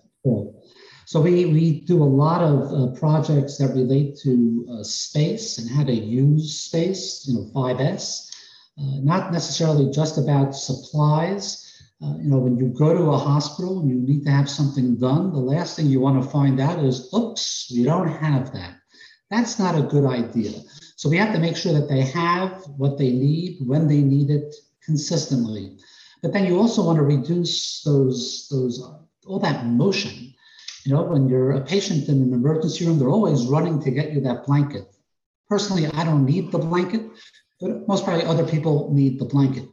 So 1.08 1.20
we, 1.20 1.46
we 1.46 1.82
do 1.82 2.04
a 2.04 2.06
lot 2.06 2.42
of 2.42 2.72
uh, 2.72 3.00
projects 3.00 3.58
that 3.58 3.70
relate 3.70 4.20
to 4.20 4.68
uh, 4.72 4.84
space 4.84 5.58
and 5.58 5.68
how 5.68 5.84
to 5.84 5.94
use 5.94 6.60
space, 6.60 7.28
you 7.28 7.34
know, 7.34 7.50
5S, 7.56 8.30
uh, 8.78 9.00
not 9.02 9.34
necessarily 9.34 9.92
just 9.92 10.20
about 10.20 10.56
supplies. 10.56 11.63
Uh, 12.04 12.18
you 12.18 12.30
know, 12.30 12.38
when 12.38 12.58
you 12.58 12.68
go 12.68 12.94
to 12.94 13.12
a 13.12 13.18
hospital 13.18 13.80
and 13.80 13.90
you 13.90 13.96
need 13.96 14.24
to 14.26 14.32
have 14.32 14.50
something 14.50 14.98
done, 14.98 15.32
the 15.32 15.40
last 15.40 15.76
thing 15.76 15.86
you 15.86 16.00
want 16.00 16.22
to 16.22 16.30
find 16.30 16.60
out 16.60 16.84
is, 16.84 17.10
oops, 17.14 17.72
we 17.74 17.84
don't 17.84 18.10
have 18.10 18.52
that. 18.52 18.76
That's 19.30 19.58
not 19.58 19.78
a 19.78 19.84
good 19.84 20.06
idea. 20.06 20.60
So 20.96 21.10
we 21.10 21.18
have 21.18 21.34
to 21.34 21.40
make 21.40 21.56
sure 21.56 21.74
that 21.74 21.88
they 21.88 22.02
have 22.02 22.64
what 22.78 22.98
they 22.98 23.12
need 23.12 23.60
when 23.66 23.88
they 23.88 24.02
need 24.02 24.30
it 24.30 24.54
consistently. 24.84 25.78
But 26.22 26.34
then 26.34 26.46
you 26.46 26.60
also 26.60 26.86
want 26.86 26.98
to 26.98 27.04
reduce 27.04 27.82
those, 27.84 28.48
those, 28.50 28.82
all 29.26 29.40
that 29.40 29.66
motion 29.66 30.34
you 30.86 30.94
know, 30.94 31.04
when 31.04 31.30
you're 31.30 31.52
a 31.52 31.62
patient 31.62 32.10
in 32.10 32.22
an 32.22 32.34
emergency 32.34 32.86
room, 32.86 33.00
they're 33.00 33.10
always 33.10 33.46
running 33.46 33.82
to 33.84 33.92
get 33.92 34.12
you 34.12 34.20
that 34.22 34.46
blanket. 34.46 34.94
Personally, 35.48 35.88
I 35.88 36.04
don't 36.04 36.26
need 36.26 36.52
the 36.52 36.60
blanket, 36.60 37.10
but 37.62 37.88
most 37.88 38.04
probably 38.04 38.26
other 38.26 38.46
people 38.46 38.94
need 38.94 39.20
the 39.20 39.26
blanket. 39.26 39.66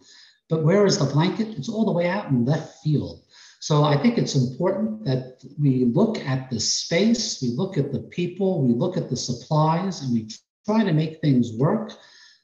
But 0.50 0.64
where 0.64 0.84
is 0.84 0.98
the 0.98 1.04
blanket? 1.04 1.56
It's 1.56 1.68
all 1.68 1.86
the 1.86 1.92
way 1.92 2.08
out 2.08 2.28
in 2.28 2.44
left 2.44 2.82
field. 2.82 3.22
So 3.60 3.84
I 3.84 3.96
think 3.96 4.18
it's 4.18 4.34
important 4.34 5.04
that 5.04 5.42
we 5.58 5.84
look 5.84 6.18
at 6.18 6.50
the 6.50 6.58
space, 6.58 7.40
we 7.40 7.50
look 7.50 7.78
at 7.78 7.92
the 7.92 8.00
people, 8.00 8.66
we 8.66 8.74
look 8.74 8.96
at 8.96 9.08
the 9.08 9.16
supplies, 9.16 10.02
and 10.02 10.12
we 10.12 10.28
try 10.66 10.82
to 10.82 10.92
make 10.92 11.20
things 11.20 11.52
work. 11.52 11.92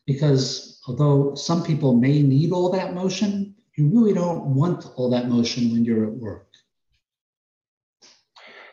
Because 0.06 0.80
although 0.86 1.34
some 1.34 1.64
people 1.64 1.94
may 1.94 2.22
need 2.22 2.52
all 2.52 2.70
that 2.70 2.94
motion, 2.94 3.56
you 3.76 3.88
really 3.88 4.14
don't 4.14 4.54
want 4.54 4.86
all 4.94 5.10
that 5.10 5.28
motion 5.28 5.72
when 5.72 5.84
you're 5.84 6.04
at 6.04 6.12
work. 6.12 6.46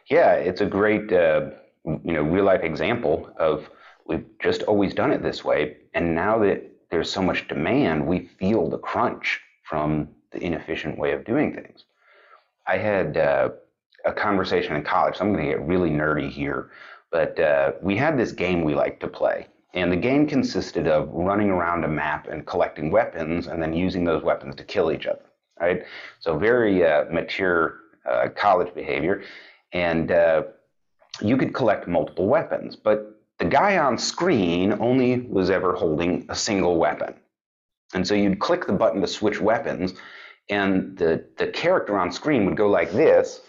Yeah, 0.09 0.33
it's 0.33 0.61
a 0.61 0.65
great, 0.65 1.11
uh, 1.11 1.49
you 1.85 2.13
know, 2.13 2.21
real 2.21 2.45
life 2.45 2.61
example 2.61 3.29
of 3.37 3.69
we've 4.05 4.25
just 4.39 4.63
always 4.63 4.93
done 4.93 5.11
it 5.11 5.23
this 5.23 5.43
way, 5.43 5.77
and 5.93 6.13
now 6.13 6.39
that 6.39 6.72
there's 6.93 7.11
so 7.11 7.23
much 7.23 7.47
demand, 7.47 8.05
we 8.05 8.19
feel 8.19 8.69
the 8.69 8.77
crunch 8.77 9.41
from 9.63 10.07
the 10.31 10.37
inefficient 10.37 10.95
way 10.99 11.11
of 11.11 11.25
doing 11.25 11.51
things. 11.51 11.85
I 12.67 12.77
had 12.77 13.17
uh, 13.17 13.49
a 14.05 14.13
conversation 14.13 14.75
in 14.75 14.83
college. 14.83 15.17
So 15.17 15.25
I'm 15.25 15.33
going 15.33 15.43
to 15.43 15.51
get 15.51 15.65
really 15.65 15.89
nerdy 15.89 16.29
here, 16.29 16.69
but 17.11 17.39
uh, 17.39 17.71
we 17.81 17.97
had 17.97 18.15
this 18.15 18.31
game 18.31 18.63
we 18.63 18.75
liked 18.75 18.99
to 18.99 19.07
play. 19.07 19.47
And 19.73 19.91
the 19.91 19.97
game 19.97 20.27
consisted 20.27 20.87
of 20.87 21.09
running 21.11 21.49
around 21.49 21.83
a 21.83 21.87
map 21.87 22.27
and 22.27 22.45
collecting 22.45 22.91
weapons 22.91 23.47
and 23.47 23.59
then 23.59 23.73
using 23.73 24.03
those 24.03 24.21
weapons 24.21 24.55
to 24.57 24.63
kill 24.63 24.91
each 24.91 25.07
other, 25.07 25.25
right? 25.59 25.81
So 26.19 26.37
very 26.37 26.85
uh, 26.85 27.05
mature 27.11 27.79
uh, 28.07 28.27
college 28.35 28.71
behavior 28.75 29.23
and 29.71 30.11
uh, 30.11 30.43
you 31.21 31.37
could 31.37 31.55
collect 31.55 31.87
multiple 31.87 32.27
weapons, 32.27 32.75
but 32.75 33.19
the 33.43 33.49
guy 33.49 33.77
on 33.77 33.97
screen 33.97 34.71
only 34.79 35.19
was 35.19 35.49
ever 35.49 35.75
holding 35.75 36.25
a 36.29 36.35
single 36.35 36.77
weapon. 36.77 37.13
And 37.93 38.07
so 38.07 38.13
you'd 38.13 38.39
click 38.39 38.65
the 38.65 38.71
button 38.71 39.01
to 39.01 39.07
switch 39.07 39.41
weapons, 39.41 39.95
and 40.49 40.97
the, 40.97 41.25
the 41.37 41.47
character 41.47 41.97
on 41.99 42.09
screen 42.09 42.45
would 42.45 42.55
go 42.55 42.69
like 42.69 42.93
this, 42.93 43.41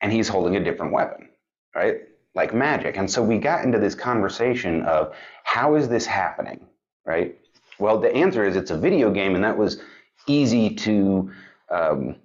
and 0.00 0.10
he's 0.10 0.26
holding 0.26 0.56
a 0.56 0.64
different 0.64 0.90
weapon, 0.94 1.28
right? 1.74 1.96
Like 2.34 2.54
magic. 2.54 2.96
And 2.96 3.10
so 3.10 3.22
we 3.22 3.36
got 3.36 3.62
into 3.62 3.78
this 3.78 3.94
conversation 3.94 4.80
of 4.84 5.14
how 5.44 5.74
is 5.74 5.86
this 5.86 6.06
happening, 6.06 6.66
right? 7.04 7.36
Well, 7.78 8.00
the 8.00 8.14
answer 8.14 8.42
is 8.42 8.56
it's 8.56 8.70
a 8.70 8.78
video 8.78 9.10
game, 9.10 9.34
and 9.34 9.44
that 9.44 9.58
was 9.58 9.82
easy 10.26 10.74
to 10.76 11.30
um, 11.70 12.16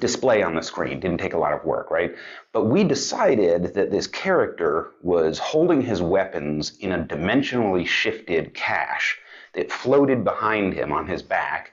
display 0.00 0.42
on 0.42 0.54
the 0.54 0.62
screen. 0.62 1.00
Didn't 1.00 1.18
take 1.18 1.34
a 1.34 1.38
lot 1.38 1.52
of 1.52 1.64
work, 1.64 1.90
right? 1.90 2.14
But 2.52 2.66
we 2.66 2.84
decided 2.84 3.74
that 3.74 3.90
this 3.90 4.06
character 4.06 4.90
was 5.02 5.38
holding 5.38 5.82
his 5.82 6.00
weapons 6.00 6.76
in 6.78 6.92
a 6.92 7.04
dimensionally 7.04 7.86
shifted 7.86 8.54
cache 8.54 9.18
that 9.52 9.70
floated 9.70 10.24
behind 10.24 10.72
him 10.72 10.92
on 10.92 11.06
his 11.06 11.22
back 11.22 11.72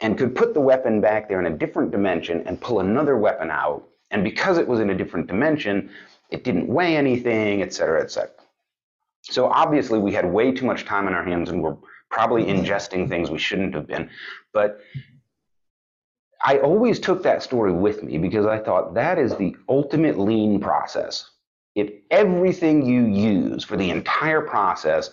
and 0.00 0.18
could 0.18 0.34
put 0.34 0.52
the 0.52 0.60
weapon 0.60 1.00
back 1.00 1.28
there 1.28 1.40
in 1.40 1.46
a 1.46 1.56
different 1.56 1.90
dimension 1.90 2.42
and 2.46 2.60
pull 2.60 2.80
another 2.80 3.16
weapon 3.16 3.50
out. 3.50 3.88
And 4.10 4.22
because 4.22 4.58
it 4.58 4.68
was 4.68 4.78
in 4.78 4.90
a 4.90 4.94
different 4.94 5.26
dimension, 5.26 5.90
it 6.30 6.44
didn't 6.44 6.68
weigh 6.68 6.96
anything, 6.96 7.62
et 7.62 7.72
cetera, 7.72 8.02
et 8.02 8.10
cetera. 8.10 8.30
So 9.22 9.46
obviously 9.46 9.98
we 9.98 10.12
had 10.12 10.30
way 10.30 10.52
too 10.52 10.66
much 10.66 10.84
time 10.84 11.06
on 11.06 11.14
our 11.14 11.24
hands 11.24 11.50
and 11.50 11.62
we're 11.62 11.76
probably 12.10 12.44
ingesting 12.44 13.08
things 13.08 13.30
we 13.30 13.38
shouldn't 13.38 13.74
have 13.74 13.86
been. 13.86 14.10
But 14.52 14.80
I 16.44 16.58
always 16.58 17.00
took 17.00 17.22
that 17.22 17.42
story 17.42 17.72
with 17.72 18.02
me 18.02 18.18
because 18.18 18.46
I 18.46 18.58
thought 18.58 18.94
that 18.94 19.18
is 19.18 19.34
the 19.36 19.56
ultimate 19.68 20.18
lean 20.18 20.60
process. 20.60 21.30
If 21.74 21.90
everything 22.10 22.86
you 22.86 23.06
use 23.06 23.64
for 23.64 23.76
the 23.76 23.90
entire 23.90 24.40
process 24.40 25.10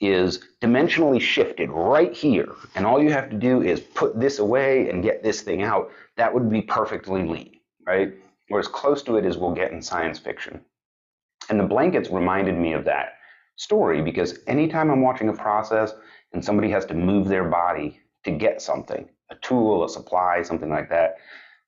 is 0.00 0.40
dimensionally 0.60 1.20
shifted 1.20 1.70
right 1.70 2.12
here, 2.12 2.54
and 2.74 2.86
all 2.86 3.02
you 3.02 3.10
have 3.10 3.30
to 3.30 3.36
do 3.36 3.62
is 3.62 3.80
put 3.80 4.18
this 4.18 4.38
away 4.38 4.88
and 4.90 5.02
get 5.02 5.22
this 5.22 5.40
thing 5.40 5.62
out, 5.62 5.90
that 6.16 6.32
would 6.32 6.50
be 6.50 6.62
perfectly 6.62 7.26
lean, 7.26 7.60
right? 7.86 8.14
Or 8.50 8.58
as 8.58 8.68
close 8.68 9.02
to 9.04 9.16
it 9.16 9.24
as 9.24 9.38
we'll 9.38 9.54
get 9.54 9.72
in 9.72 9.80
science 9.82 10.18
fiction. 10.18 10.60
And 11.48 11.58
the 11.58 11.64
blankets 11.64 12.10
reminded 12.10 12.56
me 12.56 12.74
of 12.74 12.84
that 12.84 13.14
story 13.56 14.02
because 14.02 14.38
anytime 14.46 14.90
I'm 14.90 15.02
watching 15.02 15.28
a 15.28 15.32
process 15.32 15.94
and 16.32 16.44
somebody 16.44 16.70
has 16.70 16.84
to 16.86 16.94
move 16.94 17.28
their 17.28 17.44
body 17.44 18.00
to 18.24 18.30
get 18.30 18.60
something, 18.60 19.08
a 19.30 19.34
tool, 19.36 19.84
a 19.84 19.88
supply, 19.88 20.42
something 20.42 20.70
like 20.70 20.88
that, 20.90 21.16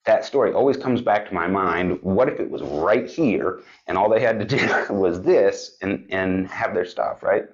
that 0.09 0.25
story 0.25 0.53
always 0.53 0.77
comes 0.77 1.03
back 1.03 1.29
to 1.29 1.35
my 1.35 1.47
mind. 1.47 1.99
What 2.03 2.29
if 2.29 2.41
it 2.41 2.51
was 2.51 2.63
right 2.63 3.09
here 3.09 3.61
and 3.87 3.99
all 3.99 4.09
they 4.09 4.21
had 4.21 4.39
to 4.39 4.45
do 4.57 4.95
was 4.95 5.23
this 5.23 5.77
and, 5.83 6.07
and 6.11 6.49
have 6.49 6.75
their 6.75 6.87
stuff, 6.87 7.23
right? 7.23 7.45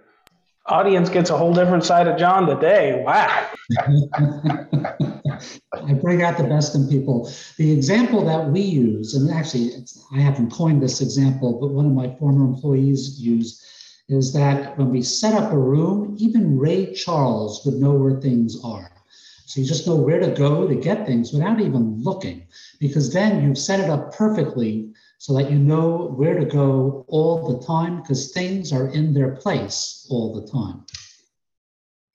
Audience 0.67 1.11
gets 1.11 1.29
a 1.29 1.37
whole 1.37 1.53
different 1.53 1.85
side 1.85 2.09
of 2.09 2.19
John 2.19 2.47
today. 2.47 3.03
Wow. 3.05 3.51
I 5.75 5.93
bring 6.01 6.23
out 6.23 6.39
the 6.39 6.45
best 6.49 6.75
in 6.75 6.89
people. 6.89 7.31
The 7.59 7.71
example 7.71 8.25
that 8.25 8.49
we 8.49 8.63
use, 8.63 9.15
and 9.15 9.31
actually, 9.31 9.73
I 10.15 10.21
haven't 10.21 10.51
coined 10.51 10.83
this 10.83 11.03
example, 11.03 11.61
but 11.61 11.69
one 11.69 11.85
of 11.85 11.93
my 11.93 12.17
former 12.17 12.47
employees 12.47 13.21
used, 13.21 13.63
is 14.09 14.33
that 14.33 14.79
when 14.79 14.89
we 14.89 15.03
set 15.03 15.35
up 15.35 15.53
a 15.53 15.59
room, 15.59 16.17
even 16.19 16.59
Ray 16.59 16.95
Charles 16.95 17.63
would 17.67 17.75
know 17.75 17.93
where 17.93 18.19
things 18.21 18.57
are. 18.65 18.91
So 19.55 19.61
you 19.61 19.69
just 19.69 19.87
know 19.87 19.95
where 19.95 20.19
to 20.19 20.33
go 20.33 20.67
to 20.67 20.75
get 20.75 21.07
things 21.07 21.33
without 21.33 21.61
even 21.61 22.03
looking, 22.03 22.49
because 22.81 23.13
then 23.13 23.41
you've 23.41 23.57
set 23.57 23.79
it 23.79 23.89
up 23.89 24.13
perfectly 24.13 24.93
so 25.19 25.33
that 25.35 25.49
you 25.49 25.57
know 25.57 26.13
where 26.17 26.37
to 26.37 26.45
go 26.45 27.05
all 27.07 27.53
the 27.53 27.65
time, 27.65 28.01
because 28.01 28.33
things 28.33 28.73
are 28.73 28.89
in 28.89 29.15
their 29.15 29.37
place 29.37 30.09
all 30.11 30.35
the 30.35 30.51
time. 30.51 30.85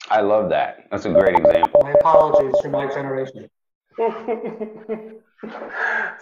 I 0.10 0.20
love 0.20 0.50
that. 0.50 0.90
That's 0.92 1.06
a 1.06 1.14
great 1.14 1.40
example. 1.40 1.80
My 1.82 1.94
apologies 1.94 2.60
for 2.62 2.68
my 2.68 2.88
generation. 2.88 3.50
it's 3.98 5.22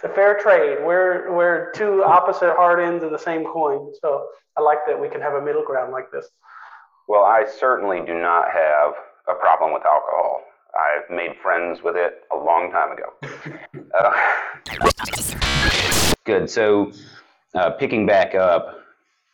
a 0.04 0.14
fair 0.14 0.38
trade. 0.40 0.78
We're 0.86 1.34
we're 1.34 1.72
two 1.72 2.04
opposite 2.04 2.54
hard 2.54 2.78
ends 2.78 3.02
of 3.02 3.10
the 3.10 3.18
same 3.18 3.44
coin. 3.44 3.92
So 4.00 4.28
I 4.56 4.60
like 4.60 4.86
that 4.86 5.00
we 5.00 5.08
can 5.08 5.20
have 5.20 5.34
a 5.34 5.42
middle 5.42 5.64
ground 5.64 5.90
like 5.90 6.12
this. 6.12 6.28
Well, 7.08 7.24
I 7.24 7.44
certainly 7.44 8.02
do 8.06 8.14
not 8.14 8.52
have 8.52 8.94
a 9.26 9.34
problem 9.34 9.72
with 9.72 9.82
alcohol. 9.84 10.44
I've 10.78 11.10
made 11.10 11.32
friends 11.42 11.82
with 11.82 11.96
it 11.96 12.22
a 12.32 12.36
long 12.36 12.70
time 12.70 12.92
ago. 12.92 13.12
uh, 13.98 14.90
good. 16.24 16.48
So, 16.48 16.92
uh, 17.54 17.70
picking 17.70 18.06
back 18.06 18.34
up, 18.34 18.78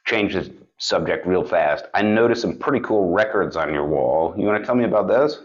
change 0.07 0.35
the 0.35 0.50
subject 0.78 1.26
real 1.26 1.44
fast. 1.44 1.85
I 1.92 2.02
noticed 2.02 2.40
some 2.42 2.57
pretty 2.57 2.80
cool 2.80 3.12
records 3.12 3.57
on 3.57 3.74
your 3.74 3.87
wall. 3.87 4.35
You 4.38 4.46
want 4.46 4.62
to 4.62 4.66
tell 4.66 4.74
me 4.74 4.85
about 4.85 5.09
those? 5.09 5.42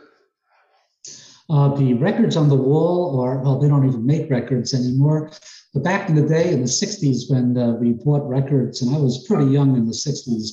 Uh, 1.49 1.75
the 1.75 1.95
records 1.95 2.37
on 2.37 2.47
the 2.47 2.55
wall 2.55 3.19
are, 3.19 3.39
well, 3.39 3.59
they 3.59 3.67
don't 3.67 3.87
even 3.87 4.05
make 4.05 4.29
records 4.29 4.73
anymore. 4.73 5.31
But 5.73 5.83
back 5.83 6.07
in 6.07 6.15
the 6.15 6.27
day, 6.27 6.53
in 6.53 6.61
the 6.61 6.67
60s, 6.67 7.29
when 7.29 7.57
uh, 7.57 7.71
we 7.71 7.91
bought 7.91 8.27
records, 8.29 8.81
and 8.81 8.95
I 8.95 8.99
was 8.99 9.25
pretty 9.27 9.45
young 9.45 9.75
in 9.75 9.85
the 9.85 9.93
60s, 9.93 10.51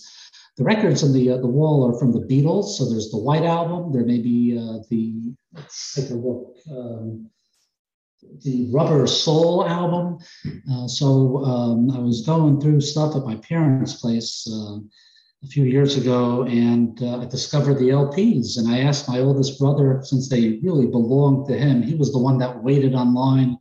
the 0.56 0.64
records 0.64 1.04
on 1.04 1.12
the 1.12 1.30
uh, 1.30 1.36
the 1.38 1.46
wall 1.46 1.88
are 1.88 1.98
from 1.98 2.12
the 2.12 2.20
Beatles. 2.20 2.76
So 2.76 2.88
there's 2.88 3.10
the 3.10 3.18
White 3.18 3.44
Album. 3.44 3.92
There 3.92 4.04
may 4.04 4.18
be 4.18 4.58
uh, 4.58 4.78
the 4.90 5.34
let's 5.52 5.94
take 5.94 6.10
a 6.10 6.14
look. 6.14 6.56
Um, 6.70 7.30
the 8.42 8.68
Rubber 8.72 9.06
Soul 9.06 9.66
album. 9.66 10.18
Uh, 10.70 10.88
so 10.88 11.44
um, 11.44 11.90
I 11.90 11.98
was 11.98 12.22
going 12.22 12.60
through 12.60 12.80
stuff 12.80 13.14
at 13.14 13.24
my 13.24 13.36
parents' 13.36 14.00
place 14.00 14.48
uh, 14.50 14.78
a 15.44 15.46
few 15.48 15.64
years 15.64 15.96
ago, 15.96 16.44
and 16.44 17.00
uh, 17.02 17.20
I 17.20 17.26
discovered 17.26 17.74
the 17.74 17.90
LPs. 17.90 18.58
And 18.58 18.68
I 18.68 18.80
asked 18.80 19.08
my 19.08 19.20
oldest 19.20 19.58
brother, 19.58 20.00
since 20.02 20.28
they 20.28 20.58
really 20.62 20.86
belonged 20.86 21.46
to 21.48 21.56
him, 21.56 21.82
he 21.82 21.94
was 21.94 22.12
the 22.12 22.18
one 22.18 22.38
that 22.38 22.62
waited 22.62 22.94
online 22.94 23.58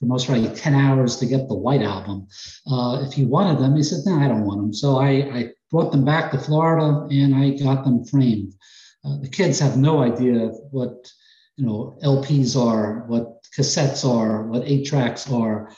for 0.00 0.06
most 0.06 0.26
probably 0.26 0.48
10 0.54 0.74
hours 0.74 1.16
to 1.16 1.26
get 1.26 1.48
the 1.48 1.54
White 1.54 1.82
Album. 1.82 2.26
Uh, 2.70 3.04
if 3.06 3.12
he 3.12 3.24
wanted 3.24 3.60
them, 3.60 3.76
he 3.76 3.82
said, 3.82 4.00
No, 4.06 4.18
I 4.18 4.28
don't 4.28 4.46
want 4.46 4.60
them. 4.60 4.72
So 4.72 4.98
I, 4.98 5.08
I 5.08 5.50
brought 5.70 5.92
them 5.92 6.04
back 6.04 6.30
to 6.30 6.38
Florida 6.38 7.06
and 7.10 7.34
I 7.34 7.50
got 7.50 7.84
them 7.84 8.04
framed. 8.04 8.54
Uh, 9.04 9.18
the 9.20 9.28
kids 9.28 9.58
have 9.60 9.76
no 9.76 10.02
idea 10.02 10.48
what 10.70 11.10
you 11.56 11.66
know 11.66 11.98
LPs 12.02 12.56
are, 12.56 13.04
what 13.06 13.42
cassettes 13.56 14.08
are, 14.08 14.46
what 14.46 14.62
eight 14.66 14.86
tracks 14.86 15.30
are, 15.30 15.70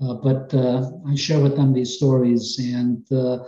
uh, 0.00 0.14
but 0.14 0.52
uh, 0.54 0.90
I 1.08 1.14
share 1.14 1.40
with 1.40 1.56
them 1.56 1.72
these 1.72 1.96
stories. 1.96 2.58
And 2.58 3.04
uh, 3.12 3.44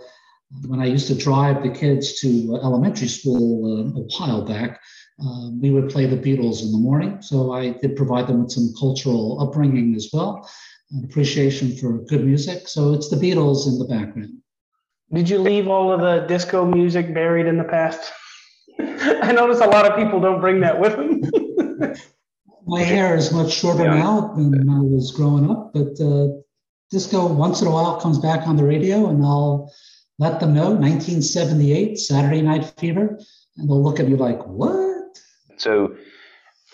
when 0.65 0.79
I 0.79 0.85
used 0.85 1.07
to 1.07 1.15
drive 1.15 1.63
the 1.63 1.69
kids 1.69 2.19
to 2.21 2.59
elementary 2.63 3.07
school 3.07 3.65
uh, 3.65 3.99
a 3.99 4.03
while 4.17 4.45
back, 4.45 4.79
uh, 5.23 5.49
we 5.59 5.71
would 5.71 5.89
play 5.89 6.05
the 6.05 6.17
Beatles 6.17 6.61
in 6.61 6.71
the 6.71 6.77
morning. 6.77 7.21
So 7.21 7.51
I 7.51 7.71
did 7.71 7.95
provide 7.95 8.27
them 8.27 8.43
with 8.43 8.51
some 8.51 8.73
cultural 8.79 9.41
upbringing 9.41 9.95
as 9.95 10.09
well, 10.13 10.49
an 10.91 11.03
appreciation 11.03 11.75
for 11.75 12.03
good 12.05 12.25
music. 12.25 12.67
So 12.67 12.93
it's 12.93 13.09
the 13.09 13.17
Beatles 13.17 13.67
in 13.67 13.79
the 13.79 13.85
background. 13.85 14.37
Did 15.13 15.29
you 15.29 15.39
leave 15.39 15.67
all 15.67 15.91
of 15.91 16.01
the 16.01 16.27
disco 16.27 16.65
music 16.65 17.13
buried 17.13 17.45
in 17.45 17.57
the 17.57 17.63
past? 17.63 18.11
I 18.79 19.31
notice 19.31 19.61
a 19.61 19.67
lot 19.67 19.89
of 19.89 19.97
people 19.97 20.19
don't 20.19 20.41
bring 20.41 20.59
that 20.61 20.79
with 20.79 20.95
them. 20.95 21.93
My 22.67 22.81
hair 22.81 23.15
is 23.15 23.31
much 23.31 23.53
shorter 23.53 23.85
yeah. 23.85 23.95
now 23.95 24.33
than 24.35 24.69
I 24.69 24.79
was 24.79 25.13
growing 25.15 25.49
up, 25.49 25.71
but 25.73 25.99
uh, 26.01 26.27
disco 26.91 27.25
once 27.25 27.61
in 27.61 27.67
a 27.67 27.71
while 27.71 28.01
comes 28.01 28.19
back 28.19 28.45
on 28.45 28.57
the 28.57 28.65
radio, 28.65 29.09
and 29.09 29.23
I'll 29.23 29.71
let 30.19 30.41
them 30.41 30.53
know 30.53 30.71
1978 30.71 31.97
Saturday 31.97 32.41
Night 32.41 32.65
Fever, 32.77 33.17
and 33.55 33.69
they'll 33.69 33.81
look 33.81 34.01
at 34.01 34.09
me 34.09 34.17
like, 34.17 34.45
"What?" 34.45 35.17
So, 35.55 35.95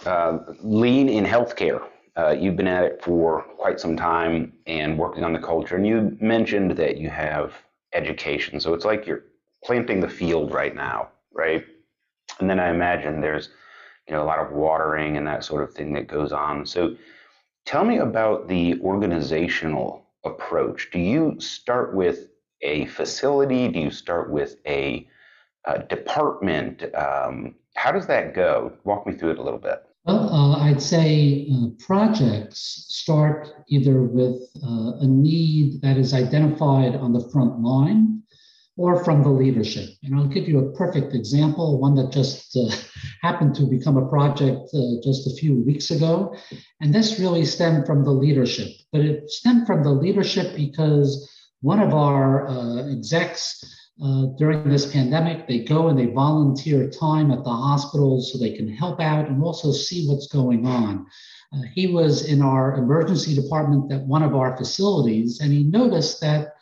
uh, 0.07 0.39
lean 0.63 1.09
in 1.09 1.25
healthcare. 1.25 1.83
Uh, 2.17 2.31
you've 2.31 2.55
been 2.55 2.67
at 2.67 2.85
it 2.85 3.03
for 3.03 3.43
quite 3.59 3.79
some 3.79 3.95
time 3.95 4.53
and 4.65 4.97
working 4.97 5.23
on 5.23 5.33
the 5.33 5.39
culture, 5.39 5.75
and 5.75 5.85
you 5.85 6.17
mentioned 6.19 6.71
that 6.71 6.97
you 6.97 7.11
have 7.11 7.53
education. 7.93 8.59
So 8.59 8.73
it's 8.73 8.85
like 8.85 9.05
you're 9.05 9.23
planting 9.63 9.99
the 9.99 10.09
field 10.09 10.51
right 10.51 10.75
now, 10.75 11.09
right? 11.33 11.65
And 12.39 12.49
then 12.49 12.59
I 12.59 12.69
imagine 12.69 13.21
there's 13.21 13.49
you 14.07 14.15
know 14.15 14.23
a 14.23 14.25
lot 14.25 14.39
of 14.39 14.51
watering 14.51 15.17
and 15.17 15.27
that 15.27 15.43
sort 15.43 15.63
of 15.63 15.73
thing 15.73 15.93
that 15.93 16.07
goes 16.07 16.31
on. 16.31 16.65
So 16.65 16.95
tell 17.65 17.85
me 17.85 17.97
about 17.97 18.47
the 18.47 18.79
organizational 18.81 20.05
approach. 20.23 20.89
Do 20.91 20.99
you 20.99 21.35
start 21.39 21.95
with 21.95 22.27
a 22.61 22.85
facility? 22.87 23.67
Do 23.67 23.79
you 23.79 23.91
start 23.91 24.29
with 24.29 24.55
a, 24.65 25.07
a 25.65 25.79
department? 25.79 26.83
Um, 26.95 27.55
how 27.75 27.91
does 27.91 28.07
that 28.07 28.33
go? 28.33 28.73
Walk 28.83 29.05
me 29.05 29.13
through 29.13 29.31
it 29.31 29.39
a 29.39 29.43
little 29.43 29.59
bit. 29.59 29.83
Well, 30.05 30.29
uh, 30.29 30.57
I'd 30.59 30.81
say 30.81 31.47
uh, 31.49 31.67
projects 31.79 32.87
start 32.89 33.47
either 33.69 34.03
with 34.03 34.41
uh, 34.61 34.97
a 34.99 35.07
need 35.07 35.81
that 35.81 35.95
is 35.95 36.13
identified 36.13 36.95
on 36.95 37.13
the 37.13 37.29
front 37.29 37.61
line 37.61 38.21
or 38.75 39.01
from 39.05 39.23
the 39.23 39.29
leadership. 39.29 39.89
And 40.03 40.13
I'll 40.13 40.27
give 40.27 40.49
you 40.49 40.59
a 40.59 40.71
perfect 40.73 41.13
example, 41.13 41.79
one 41.79 41.95
that 41.95 42.11
just 42.11 42.57
uh, 42.57 42.75
happened 43.21 43.55
to 43.55 43.63
become 43.63 43.95
a 43.95 44.09
project 44.09 44.59
uh, 44.73 44.99
just 45.01 45.25
a 45.25 45.35
few 45.37 45.61
weeks 45.61 45.89
ago. 45.89 46.35
And 46.81 46.93
this 46.93 47.17
really 47.17 47.45
stemmed 47.45 47.85
from 47.85 48.03
the 48.03 48.11
leadership, 48.11 48.69
but 48.91 49.01
it 49.01 49.29
stemmed 49.29 49.65
from 49.65 49.83
the 49.83 49.91
leadership 49.91 50.53
because 50.53 51.29
one 51.61 51.79
of 51.79 51.93
our 51.93 52.49
uh, 52.49 52.91
execs 52.91 53.63
uh, 54.01 54.25
during 54.37 54.67
this 54.67 54.91
pandemic. 54.91 55.47
They 55.47 55.59
go 55.59 55.89
and 55.89 55.99
they 55.99 56.07
volunteer 56.07 56.89
time 56.89 57.31
at 57.31 57.43
the 57.43 57.49
hospitals 57.49 58.31
so 58.31 58.39
they 58.39 58.55
can 58.55 58.67
help 58.67 58.99
out 58.99 59.27
and 59.27 59.43
also 59.43 59.71
see 59.71 60.07
what's 60.07 60.27
going 60.27 60.65
on. 60.65 61.05
Uh, 61.53 61.61
he 61.73 61.87
was 61.87 62.25
in 62.25 62.41
our 62.41 62.75
emergency 62.75 63.35
department 63.35 63.91
at 63.91 64.01
one 64.01 64.23
of 64.23 64.35
our 64.35 64.57
facilities, 64.57 65.39
and 65.41 65.51
he 65.51 65.63
noticed 65.63 66.19
that 66.21 66.55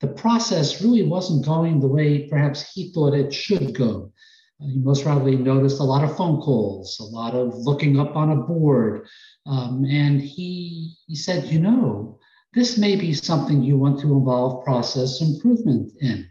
the 0.00 0.08
process 0.08 0.82
really 0.82 1.04
wasn't 1.04 1.46
going 1.46 1.78
the 1.78 1.86
way 1.86 2.26
perhaps 2.28 2.72
he 2.72 2.92
thought 2.92 3.14
it 3.14 3.32
should 3.32 3.74
go. 3.74 4.12
Uh, 4.60 4.66
he 4.66 4.78
most 4.78 5.04
probably 5.04 5.36
noticed 5.36 5.78
a 5.78 5.84
lot 5.84 6.02
of 6.02 6.16
phone 6.16 6.40
calls, 6.40 6.98
a 6.98 7.04
lot 7.04 7.34
of 7.34 7.54
looking 7.54 8.00
up 8.00 8.16
on 8.16 8.30
a 8.32 8.36
board. 8.36 9.06
Um, 9.46 9.84
and 9.84 10.20
he, 10.20 10.96
he 11.06 11.14
said, 11.14 11.44
you 11.44 11.60
know, 11.60 12.18
this 12.52 12.76
may 12.76 12.96
be 12.96 13.14
something 13.14 13.62
you 13.62 13.78
want 13.78 14.00
to 14.00 14.12
involve 14.12 14.64
process 14.64 15.20
improvement 15.20 15.92
in. 16.00 16.28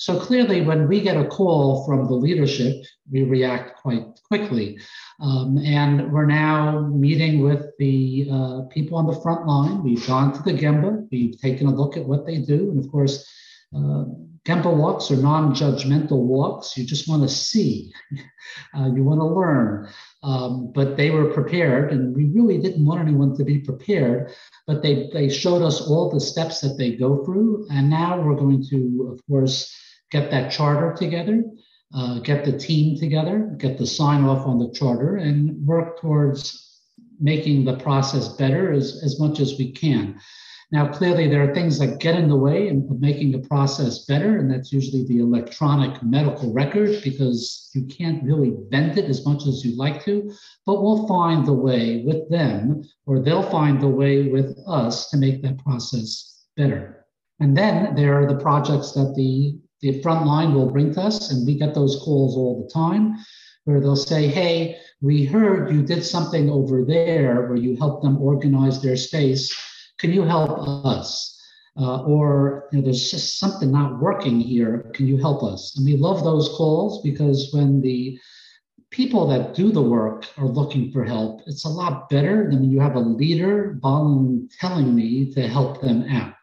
So 0.00 0.18
clearly, 0.18 0.62
when 0.62 0.88
we 0.88 1.02
get 1.02 1.18
a 1.18 1.26
call 1.26 1.84
from 1.84 2.06
the 2.06 2.14
leadership, 2.14 2.86
we 3.10 3.22
react 3.22 3.76
quite 3.76 4.06
quickly. 4.26 4.78
Um, 5.20 5.58
and 5.58 6.10
we're 6.10 6.24
now 6.24 6.88
meeting 6.88 7.42
with 7.42 7.66
the 7.78 8.26
uh, 8.32 8.60
people 8.70 8.96
on 8.96 9.06
the 9.06 9.20
front 9.20 9.46
line. 9.46 9.82
We've 9.84 10.06
gone 10.06 10.32
to 10.32 10.42
the 10.42 10.54
Gemba, 10.54 11.06
we've 11.12 11.38
taken 11.38 11.66
a 11.66 11.74
look 11.74 11.98
at 11.98 12.06
what 12.06 12.24
they 12.24 12.38
do. 12.38 12.70
And 12.70 12.82
of 12.82 12.90
course, 12.90 13.30
uh, 13.76 14.04
Gemba 14.46 14.74
walks 14.74 15.10
are 15.10 15.16
non 15.16 15.54
judgmental 15.54 16.22
walks. 16.22 16.78
You 16.78 16.86
just 16.86 17.06
want 17.06 17.22
to 17.22 17.28
see, 17.28 17.92
uh, 18.74 18.88
you 18.94 19.04
want 19.04 19.20
to 19.20 19.26
learn. 19.26 19.86
Um, 20.22 20.72
but 20.72 20.96
they 20.96 21.10
were 21.10 21.30
prepared, 21.34 21.92
and 21.92 22.16
we 22.16 22.24
really 22.24 22.56
didn't 22.56 22.86
want 22.86 23.02
anyone 23.02 23.36
to 23.36 23.44
be 23.44 23.58
prepared. 23.58 24.32
But 24.66 24.80
they, 24.82 25.10
they 25.12 25.28
showed 25.28 25.60
us 25.60 25.82
all 25.82 26.08
the 26.08 26.20
steps 26.20 26.62
that 26.62 26.78
they 26.78 26.96
go 26.96 27.22
through. 27.22 27.66
And 27.70 27.90
now 27.90 28.18
we're 28.18 28.34
going 28.34 28.64
to, 28.70 29.10
of 29.12 29.20
course, 29.26 29.76
get 30.10 30.30
that 30.30 30.50
charter 30.50 30.94
together. 30.96 31.44
uh, 31.94 32.20
get 32.20 32.44
the 32.44 32.56
team 32.56 32.98
together, 32.98 33.52
get 33.58 33.78
the 33.78 33.86
sign 33.86 34.24
off 34.24 34.46
on 34.46 34.58
the 34.58 34.70
charter, 34.72 35.16
and 35.16 35.66
work 35.66 36.00
towards 36.00 36.80
making 37.18 37.64
the 37.64 37.76
process 37.78 38.28
better 38.28 38.72
as, 38.72 39.02
as 39.04 39.18
much 39.18 39.40
as 39.40 39.58
we 39.58 39.72
can. 39.72 40.18
Now, 40.72 40.86
clearly, 40.86 41.26
there 41.26 41.42
are 41.42 41.52
things 41.52 41.80
that 41.80 41.98
get 41.98 42.14
in 42.14 42.28
the 42.28 42.36
way 42.36 42.68
of 42.68 43.00
making 43.00 43.32
the 43.32 43.40
process 43.48 44.04
better, 44.04 44.38
and 44.38 44.48
that's 44.48 44.72
usually 44.72 45.04
the 45.04 45.18
electronic 45.18 46.00
medical 46.00 46.52
record 46.52 47.02
because 47.02 47.70
you 47.74 47.86
can't 47.86 48.22
really 48.22 48.52
bend 48.70 48.96
it 48.96 49.06
as 49.06 49.26
much 49.26 49.48
as 49.48 49.64
you'd 49.64 49.76
like 49.76 50.04
to. 50.04 50.32
But 50.66 50.80
we'll 50.80 51.08
find 51.08 51.44
the 51.44 51.52
way 51.52 52.04
with 52.06 52.30
them, 52.30 52.84
or 53.04 53.18
they'll 53.18 53.50
find 53.50 53.80
the 53.80 53.88
way 53.88 54.28
with 54.28 54.56
us 54.68 55.10
to 55.10 55.16
make 55.16 55.42
that 55.42 55.58
process 55.58 56.44
better. 56.56 57.04
And 57.40 57.56
then 57.56 57.96
there 57.96 58.14
are 58.22 58.32
the 58.32 58.40
projects 58.40 58.92
that 58.92 59.14
the, 59.16 59.58
the 59.82 60.00
front 60.02 60.26
line 60.26 60.54
will 60.54 60.70
bring 60.70 60.92
to 60.94 61.00
us, 61.00 61.30
and 61.30 61.46
we 61.46 61.54
get 61.54 61.74
those 61.74 62.00
calls 62.04 62.36
all 62.36 62.62
the 62.62 62.70
time 62.72 63.16
where 63.64 63.80
they'll 63.80 63.96
say, 63.96 64.26
Hey, 64.26 64.78
we 65.00 65.24
heard 65.24 65.72
you 65.72 65.82
did 65.82 66.04
something 66.04 66.50
over 66.50 66.84
there 66.84 67.46
where 67.46 67.56
you 67.56 67.76
helped 67.76 68.02
them 68.02 68.20
organize 68.20 68.82
their 68.82 68.96
space 68.96 69.54
can 70.00 70.12
you 70.14 70.22
help 70.22 70.66
us? 70.86 71.36
Uh, 71.78 72.02
or 72.02 72.68
you 72.72 72.78
know, 72.78 72.84
there's 72.84 73.10
just 73.10 73.38
something 73.38 73.70
not 73.70 74.00
working 74.00 74.40
here. 74.40 74.90
Can 74.94 75.06
you 75.06 75.18
help 75.18 75.42
us? 75.42 75.76
And 75.76 75.84
we 75.84 75.96
love 75.96 76.24
those 76.24 76.48
calls 76.56 77.02
because 77.02 77.50
when 77.52 77.80
the 77.80 78.18
people 78.90 79.26
that 79.28 79.54
do 79.54 79.70
the 79.70 79.82
work 79.82 80.26
are 80.38 80.46
looking 80.46 80.90
for 80.90 81.04
help, 81.04 81.42
it's 81.46 81.64
a 81.64 81.68
lot 81.68 82.08
better 82.08 82.50
than 82.50 82.60
when 82.60 82.70
you 82.70 82.80
have 82.80 82.96
a 82.96 83.00
leader 83.00 83.78
telling 84.58 84.94
me 84.94 85.32
to 85.34 85.46
help 85.46 85.80
them 85.80 86.02
out. 86.08 86.34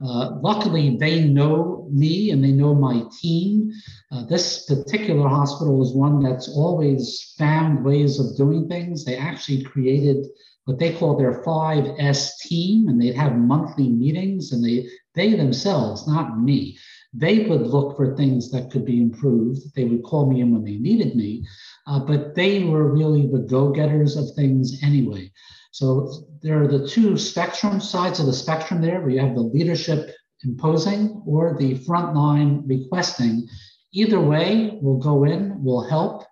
Uh, 0.00 0.38
luckily, 0.40 0.96
they 0.96 1.24
know 1.24 1.88
me 1.90 2.30
and 2.30 2.42
they 2.42 2.52
know 2.52 2.74
my 2.74 3.02
team. 3.20 3.72
Uh, 4.12 4.24
this 4.26 4.64
particular 4.64 5.28
hospital 5.28 5.82
is 5.82 5.92
one 5.92 6.22
that's 6.22 6.48
always 6.48 7.34
found 7.36 7.84
ways 7.84 8.20
of 8.20 8.36
doing 8.36 8.68
things. 8.68 9.04
They 9.04 9.16
actually 9.16 9.64
created 9.64 10.24
what 10.66 10.78
they 10.78 10.92
call 10.92 11.16
their 11.16 11.42
5S 11.42 12.38
team, 12.40 12.88
and 12.88 13.00
they'd 13.00 13.14
have 13.14 13.36
monthly 13.36 13.88
meetings, 13.88 14.52
and 14.52 14.62
they 14.62 14.86
they 15.14 15.34
themselves, 15.34 16.06
not 16.06 16.38
me, 16.38 16.78
they 17.12 17.46
would 17.46 17.62
look 17.62 17.96
for 17.96 18.14
things 18.14 18.50
that 18.50 18.70
could 18.70 18.84
be 18.84 19.00
improved. 19.00 19.74
They 19.74 19.84
would 19.84 20.04
call 20.04 20.30
me 20.30 20.42
in 20.42 20.52
when 20.52 20.62
they 20.62 20.76
needed 20.76 21.16
me, 21.16 21.46
uh, 21.86 22.00
but 22.00 22.34
they 22.34 22.64
were 22.64 22.92
really 22.92 23.26
the 23.26 23.40
go-getters 23.40 24.16
of 24.16 24.34
things 24.36 24.78
anyway. 24.82 25.32
So 25.78 26.26
there 26.42 26.60
are 26.60 26.66
the 26.66 26.88
two 26.88 27.16
spectrum 27.16 27.80
sides 27.80 28.18
of 28.18 28.26
the 28.26 28.32
spectrum 28.32 28.82
there, 28.82 29.00
where 29.00 29.10
you 29.10 29.20
have 29.20 29.36
the 29.36 29.42
leadership 29.42 30.12
imposing 30.42 31.22
or 31.24 31.56
the 31.56 31.76
frontline 31.86 32.62
requesting. 32.66 33.46
Either 33.92 34.18
way, 34.18 34.76
we'll 34.82 34.98
go 34.98 35.22
in, 35.22 35.62
we'll 35.62 35.88
help, 35.88 36.24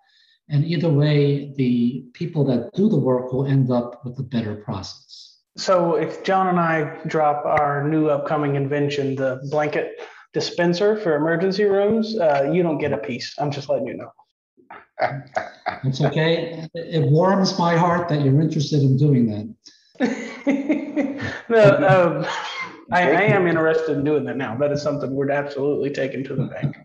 and 0.48 0.64
either 0.64 0.90
way, 0.90 1.52
the 1.54 2.06
people 2.12 2.44
that 2.46 2.72
do 2.74 2.88
the 2.88 2.98
work 2.98 3.32
will 3.32 3.46
end 3.46 3.70
up 3.70 4.04
with 4.04 4.18
a 4.18 4.24
better 4.24 4.56
process. 4.56 5.38
So 5.56 5.94
if 5.94 6.24
John 6.24 6.48
and 6.48 6.59
I 6.59 7.00
drop 7.06 7.44
our 7.46 7.88
new 7.88 8.09
upcoming 8.09 8.56
invention, 8.56 9.14
the 9.14 9.46
blanket 9.52 10.00
dispenser 10.32 10.96
for 10.96 11.14
emergency 11.14 11.64
rooms, 11.64 12.18
uh, 12.18 12.50
you 12.52 12.64
don't 12.64 12.78
get 12.78 12.92
a 12.92 12.98
piece. 12.98 13.32
I'm 13.38 13.52
just 13.52 13.68
letting 13.68 13.87
you 13.87 13.96
know. 13.96 14.11
It's 15.85 16.00
okay. 16.00 16.68
It 16.74 17.11
warms 17.11 17.59
my 17.59 17.76
heart 17.76 18.09
that 18.09 18.22
you're 18.22 18.40
interested 18.40 18.82
in 18.82 18.96
doing 18.96 19.26
that. 19.26 19.54
no, 21.48 21.66
um, 21.68 22.26
I, 22.92 23.12
I, 23.12 23.22
am 23.22 23.46
interested 23.46 23.96
in 23.96 24.04
doing 24.04 24.24
that 24.24 24.37
now. 24.37 24.56
That 24.56 24.72
is 24.72 24.82
something 24.82 25.14
we're 25.14 25.30
absolutely 25.30 25.90
taking 25.90 26.22
to 26.24 26.35
the 26.35 26.44
bank. 26.44 26.76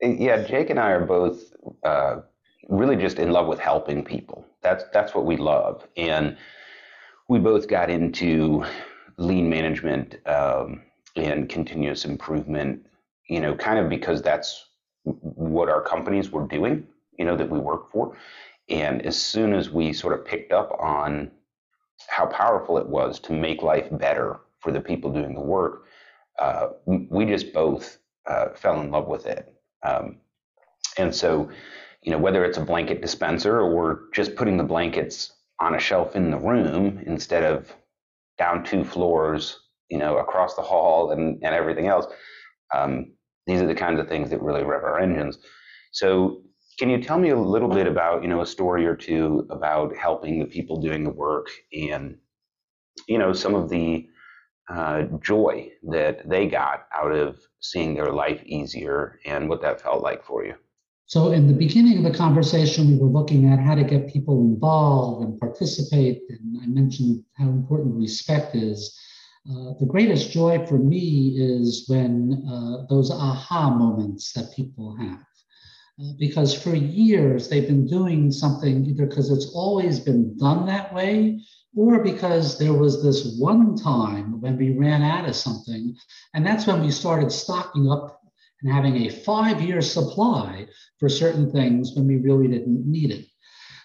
Yeah, 0.00 0.42
Jake 0.42 0.70
and 0.70 0.78
I 0.78 0.90
are 0.90 1.04
both 1.04 1.54
uh, 1.84 2.16
really 2.68 2.96
just 2.96 3.18
in 3.18 3.30
love 3.30 3.46
with 3.46 3.58
helping 3.58 4.04
people. 4.04 4.44
That's 4.62 4.84
that's 4.92 5.14
what 5.14 5.24
we 5.24 5.36
love, 5.36 5.86
and 5.96 6.36
we 7.28 7.38
both 7.38 7.68
got 7.68 7.88
into 7.88 8.64
lean 9.16 9.48
management 9.48 10.16
um, 10.26 10.82
and 11.14 11.48
continuous 11.48 12.04
improvement. 12.04 12.86
You 13.28 13.40
know, 13.40 13.54
kind 13.54 13.78
of 13.78 13.88
because 13.88 14.22
that's 14.22 14.66
what 15.04 15.68
our 15.68 15.82
companies 15.82 16.30
were 16.30 16.46
doing. 16.46 16.86
You 17.18 17.24
know, 17.24 17.36
that 17.36 17.50
we 17.50 17.58
work 17.58 17.90
for, 17.92 18.16
and 18.68 19.04
as 19.04 19.16
soon 19.20 19.54
as 19.54 19.70
we 19.70 19.92
sort 19.92 20.18
of 20.18 20.24
picked 20.24 20.52
up 20.52 20.76
on 20.78 21.30
how 22.08 22.26
powerful 22.26 22.78
it 22.78 22.86
was 22.86 23.18
to 23.20 23.32
make 23.32 23.62
life 23.62 23.88
better 23.90 24.40
for 24.60 24.72
the 24.72 24.80
people 24.80 25.12
doing 25.12 25.34
the 25.34 25.40
work, 25.40 25.84
uh, 26.38 26.68
we 26.86 27.24
just 27.24 27.52
both 27.52 27.98
uh, 28.26 28.48
fell 28.54 28.80
in 28.80 28.90
love 28.90 29.06
with 29.08 29.26
it. 29.26 29.54
Um, 29.82 30.16
and 30.98 31.14
so 31.14 31.50
you 32.06 32.12
know, 32.12 32.18
whether 32.18 32.44
it's 32.44 32.56
a 32.56 32.64
blanket 32.64 33.02
dispenser 33.02 33.60
or 33.60 34.04
just 34.14 34.36
putting 34.36 34.56
the 34.56 34.64
blankets 34.64 35.32
on 35.60 35.74
a 35.74 35.78
shelf 35.78 36.14
in 36.14 36.30
the 36.30 36.38
room 36.38 37.02
instead 37.04 37.42
of 37.42 37.74
down 38.38 38.62
two 38.62 38.84
floors, 38.84 39.58
you 39.88 39.98
know, 39.98 40.18
across 40.18 40.54
the 40.54 40.62
hall 40.62 41.10
and, 41.10 41.42
and 41.42 41.54
everything 41.54 41.88
else. 41.88 42.06
Um, 42.72 43.12
these 43.46 43.60
are 43.60 43.66
the 43.66 43.74
kinds 43.74 43.98
of 43.98 44.08
things 44.08 44.30
that 44.30 44.40
really 44.40 44.62
rev 44.62 44.84
our 44.84 45.00
engines. 45.00 45.38
So 45.92 46.42
can 46.78 46.90
you 46.90 47.02
tell 47.02 47.18
me 47.18 47.30
a 47.30 47.38
little 47.38 47.68
bit 47.68 47.86
about, 47.86 48.22
you 48.22 48.28
know, 48.28 48.42
a 48.42 48.46
story 48.46 48.86
or 48.86 48.94
two 48.94 49.46
about 49.50 49.96
helping 49.96 50.38
the 50.38 50.44
people 50.44 50.80
doing 50.80 51.04
the 51.04 51.10
work 51.10 51.48
and, 51.72 52.18
you 53.08 53.18
know, 53.18 53.32
some 53.32 53.54
of 53.54 53.68
the 53.68 54.08
uh, 54.68 55.04
joy 55.22 55.70
that 55.90 56.28
they 56.28 56.46
got 56.46 56.86
out 56.94 57.12
of 57.12 57.38
seeing 57.60 57.94
their 57.94 58.12
life 58.12 58.42
easier 58.44 59.20
and 59.24 59.48
what 59.48 59.62
that 59.62 59.80
felt 59.80 60.02
like 60.02 60.24
for 60.24 60.44
you? 60.44 60.54
So, 61.06 61.30
in 61.30 61.46
the 61.46 61.54
beginning 61.54 61.98
of 61.98 62.12
the 62.12 62.18
conversation, 62.18 62.88
we 62.88 62.98
were 62.98 63.08
looking 63.08 63.48
at 63.48 63.60
how 63.60 63.76
to 63.76 63.84
get 63.84 64.12
people 64.12 64.40
involved 64.40 65.24
and 65.24 65.38
participate. 65.38 66.22
And 66.28 66.58
I 66.60 66.66
mentioned 66.66 67.22
how 67.34 67.44
important 67.44 67.94
respect 67.94 68.56
is. 68.56 68.98
Uh, 69.48 69.74
the 69.78 69.86
greatest 69.86 70.32
joy 70.32 70.66
for 70.66 70.78
me 70.78 71.36
is 71.36 71.84
when 71.86 72.44
uh, 72.50 72.86
those 72.90 73.12
aha 73.12 73.70
moments 73.70 74.32
that 74.32 74.52
people 74.52 74.96
have. 74.96 75.20
Because 76.18 76.52
for 76.54 76.74
years 76.74 77.48
they've 77.48 77.66
been 77.66 77.86
doing 77.86 78.30
something 78.30 78.84
either 78.84 79.06
because 79.06 79.30
it's 79.30 79.50
always 79.54 79.98
been 79.98 80.36
done 80.36 80.66
that 80.66 80.92
way 80.92 81.40
or 81.74 82.02
because 82.02 82.58
there 82.58 82.74
was 82.74 83.02
this 83.02 83.36
one 83.38 83.76
time 83.76 84.40
when 84.40 84.56
we 84.56 84.76
ran 84.76 85.02
out 85.02 85.28
of 85.28 85.36
something. 85.36 85.96
And 86.34 86.44
that's 86.44 86.66
when 86.66 86.82
we 86.82 86.90
started 86.90 87.32
stocking 87.32 87.90
up 87.90 88.20
and 88.62 88.72
having 88.72 88.96
a 88.96 89.10
five 89.10 89.60
year 89.60 89.80
supply 89.80 90.66
for 90.98 91.08
certain 91.08 91.50
things 91.50 91.92
when 91.94 92.06
we 92.06 92.16
really 92.16 92.48
didn't 92.48 92.86
need 92.86 93.10
it. 93.10 93.26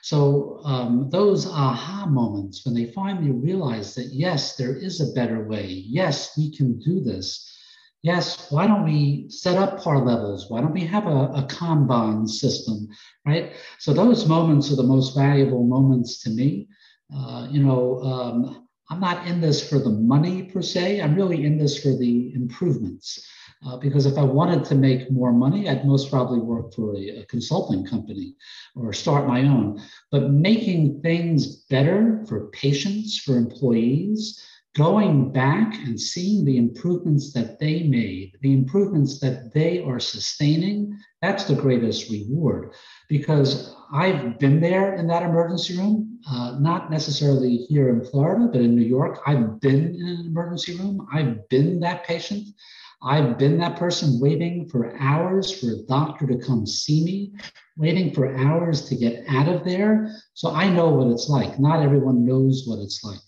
So, 0.04 0.62
um, 0.66 1.10
those 1.12 1.46
aha 1.46 2.08
moments 2.08 2.66
when 2.66 2.74
they 2.74 2.92
finally 2.92 3.32
realize 3.32 3.94
that, 3.96 4.08
yes, 4.12 4.56
there 4.56 4.76
is 4.76 5.00
a 5.00 5.14
better 5.14 5.48
way. 5.48 5.68
Yes, 5.68 6.36
we 6.38 6.56
can 6.56 6.80
do 6.80 7.02
this. 7.02 7.48
Yes, 8.04 8.50
why 8.50 8.66
don't 8.66 8.84
we 8.84 9.30
set 9.30 9.58
up 9.58 9.80
par 9.80 10.04
levels? 10.04 10.50
Why 10.50 10.62
don't 10.62 10.74
we 10.74 10.86
have 10.86 11.06
a, 11.06 11.32
a 11.36 11.48
Kanban 11.48 12.28
system, 12.28 12.88
right? 13.26 13.54
So, 13.78 13.94
those 13.94 14.28
moments 14.28 14.72
are 14.72 14.76
the 14.76 14.84
most 14.84 15.16
valuable 15.16 15.64
moments 15.64 16.22
to 16.24 16.32
me. 16.32 16.68
Uh, 17.16 17.48
you 17.52 17.62
know, 17.62 18.02
um, 18.02 18.68
I'm 18.90 19.00
not 19.00 19.28
in 19.28 19.40
this 19.40 19.68
for 19.68 19.78
the 19.78 19.90
money 19.90 20.44
per 20.44 20.62
se. 20.62 21.00
I'm 21.00 21.16
really 21.16 21.46
in 21.46 21.58
this 21.58 21.82
for 21.82 21.96
the 21.96 22.34
improvements. 22.34 23.24
Uh, 23.66 23.78
because 23.78 24.08
if 24.08 24.18
I 24.18 24.24
wanted 24.24 24.66
to 24.66 24.76
make 24.76 25.12
more 25.12 25.32
money, 25.32 25.70
I'd 25.70 25.86
most 25.86 26.10
probably 26.10 26.40
work 26.40 26.74
for 26.74 26.96
a, 26.96 27.20
a, 27.20 27.26
consulting 27.26 27.86
company 27.86 28.36
or 28.76 28.92
start 28.92 29.28
my 29.28 29.42
own. 29.44 29.80
But 30.12 30.32
making 30.32 31.02
things 31.02 31.58
better 31.70 32.26
for 32.28 32.50
patients, 32.50 33.20
for 33.20 33.38
employees, 33.38 34.44
going 34.76 35.32
back 35.32 35.76
and 35.86 36.00
seeing 36.00 36.46
the 36.46 36.58
improvements 36.58 37.34
that 37.34 37.60
they 37.60 37.84
made, 37.84 38.38
the 38.42 38.54
improvements 38.54 39.20
that 39.20 39.54
they 39.54 39.84
are 39.84 40.00
sustaining, 40.00 40.98
that's 41.22 41.44
the 41.44 41.56
greatest 41.56 42.10
reward. 42.10 42.72
Because 43.10 43.76
I've 43.94 44.40
been 44.40 44.62
there 44.62 44.94
in 44.94 45.08
that 45.08 45.24
emergency 45.24 45.78
room, 45.78 46.20
uh, 46.30 46.58
not 46.60 46.90
necessarily 46.90 47.58
here 47.70 47.90
in 47.90 48.06
Florida, 48.06 48.48
but 48.52 48.62
in 48.62 48.76
New 48.76 48.86
York. 48.86 49.20
I've 49.26 49.60
been 49.60 49.94
in 49.96 50.08
an 50.08 50.26
emergency 50.28 50.78
room, 50.78 51.06
I've 51.14 51.48
been 51.50 51.80
that 51.82 52.06
patient. 52.06 52.48
I've 53.04 53.40
been 53.40 53.58
that 53.58 53.78
person 53.78 54.20
waiting 54.20 54.70
for 54.70 54.96
hours 55.00 55.52
for 55.52 55.72
a 55.72 55.82
doctor 55.88 56.28
to 56.28 56.38
come 56.38 56.68
see 56.68 57.04
me, 57.04 57.34
waiting 57.76 58.14
for 58.14 58.38
hours 58.38 58.88
to 58.90 58.96
get 58.96 59.26
out 59.28 59.48
of 59.48 59.66
there. 59.66 60.16
So 60.36 60.52
I 60.52 60.70
know 60.70 60.90
what 60.90 61.08
it's 61.08 61.28
like. 61.28 61.60
Not 61.60 61.82
everyone 61.82 62.26
knows 62.26 62.66
what 62.68 62.78
it's 62.78 63.04
like. 63.04 63.20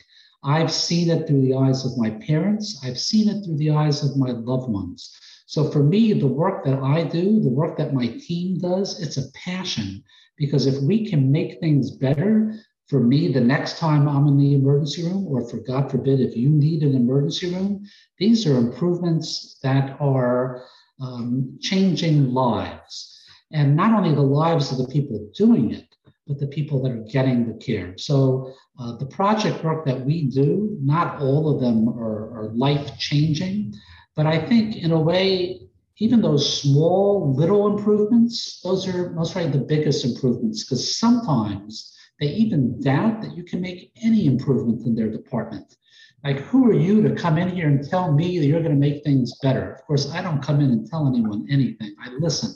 I've 0.43 0.71
seen 0.71 1.09
it 1.09 1.27
through 1.27 1.41
the 1.41 1.55
eyes 1.55 1.85
of 1.85 1.97
my 1.97 2.11
parents, 2.11 2.79
I've 2.83 2.99
seen 2.99 3.29
it 3.29 3.43
through 3.43 3.57
the 3.57 3.71
eyes 3.71 4.03
of 4.03 4.17
my 4.17 4.31
loved 4.31 4.69
ones. 4.69 5.15
So 5.45 5.69
for 5.69 5.83
me, 5.83 6.13
the 6.13 6.27
work 6.27 6.65
that 6.65 6.79
I 6.79 7.03
do, 7.03 7.39
the 7.39 7.49
work 7.49 7.77
that 7.77 7.93
my 7.93 8.07
team 8.07 8.57
does, 8.59 8.99
it's 9.01 9.17
a 9.17 9.31
passion 9.33 10.03
because 10.37 10.65
if 10.65 10.81
we 10.81 11.07
can 11.09 11.31
make 11.31 11.59
things 11.59 11.91
better, 11.91 12.55
for 12.87 12.99
me, 12.99 13.31
the 13.31 13.39
next 13.41 13.77
time 13.79 14.07
I'm 14.09 14.27
in 14.27 14.37
the 14.37 14.55
emergency 14.55 15.03
room, 15.03 15.25
or 15.27 15.47
for 15.47 15.57
God 15.57 15.89
forbid, 15.89 16.19
if 16.19 16.35
you 16.35 16.49
need 16.49 16.83
an 16.83 16.95
emergency 16.95 17.53
room, 17.53 17.85
these 18.17 18.45
are 18.45 18.57
improvements 18.57 19.57
that 19.63 19.97
are 19.99 20.65
um, 20.99 21.57
changing 21.61 22.33
lives. 22.33 23.09
and 23.51 23.75
not 23.75 23.93
only 23.93 24.13
the 24.13 24.21
lives 24.21 24.71
of 24.71 24.79
the 24.79 24.87
people 24.87 25.29
doing 25.35 25.71
it, 25.71 25.92
but 26.27 26.39
the 26.39 26.47
people 26.47 26.81
that 26.81 26.91
are 26.91 27.03
getting 27.11 27.47
the 27.47 27.57
care. 27.57 27.93
So 27.97 28.53
uh, 28.79 28.95
the 28.97 29.05
project 29.05 29.63
work 29.63 29.85
that 29.85 30.05
we 30.05 30.29
do, 30.29 30.77
not 30.81 31.19
all 31.19 31.53
of 31.53 31.61
them 31.61 31.89
are, 31.89 32.37
are 32.37 32.51
life 32.53 32.97
changing, 32.97 33.73
but 34.15 34.25
I 34.25 34.39
think 34.39 34.75
in 34.75 34.91
a 34.91 34.99
way, 34.99 35.59
even 35.97 36.21
those 36.21 36.61
small 36.61 37.35
little 37.35 37.77
improvements, 37.77 38.61
those 38.61 38.87
are 38.87 39.11
most 39.11 39.35
likely 39.35 39.51
the 39.51 39.65
biggest 39.65 40.05
improvements 40.05 40.63
because 40.63 40.97
sometimes 40.97 41.95
they 42.19 42.27
even 42.27 42.79
doubt 42.81 43.21
that 43.21 43.35
you 43.35 43.43
can 43.43 43.61
make 43.61 43.91
any 44.01 44.25
improvement 44.25 44.85
in 44.85 44.95
their 44.95 45.09
department. 45.09 45.75
Like, 46.23 46.37
who 46.37 46.65
are 46.67 46.73
you 46.73 47.01
to 47.01 47.15
come 47.15 47.37
in 47.37 47.49
here 47.49 47.67
and 47.67 47.87
tell 47.87 48.13
me 48.13 48.39
that 48.39 48.45
you're 48.45 48.61
going 48.61 48.73
to 48.73 48.79
make 48.79 49.03
things 49.03 49.37
better? 49.41 49.73
Of 49.73 49.83
course, 49.83 50.09
I 50.11 50.21
don't 50.21 50.41
come 50.41 50.61
in 50.61 50.71
and 50.71 50.87
tell 50.89 51.05
anyone 51.07 51.45
anything. 51.49 51.93
I 52.01 52.11
listen. 52.11 52.55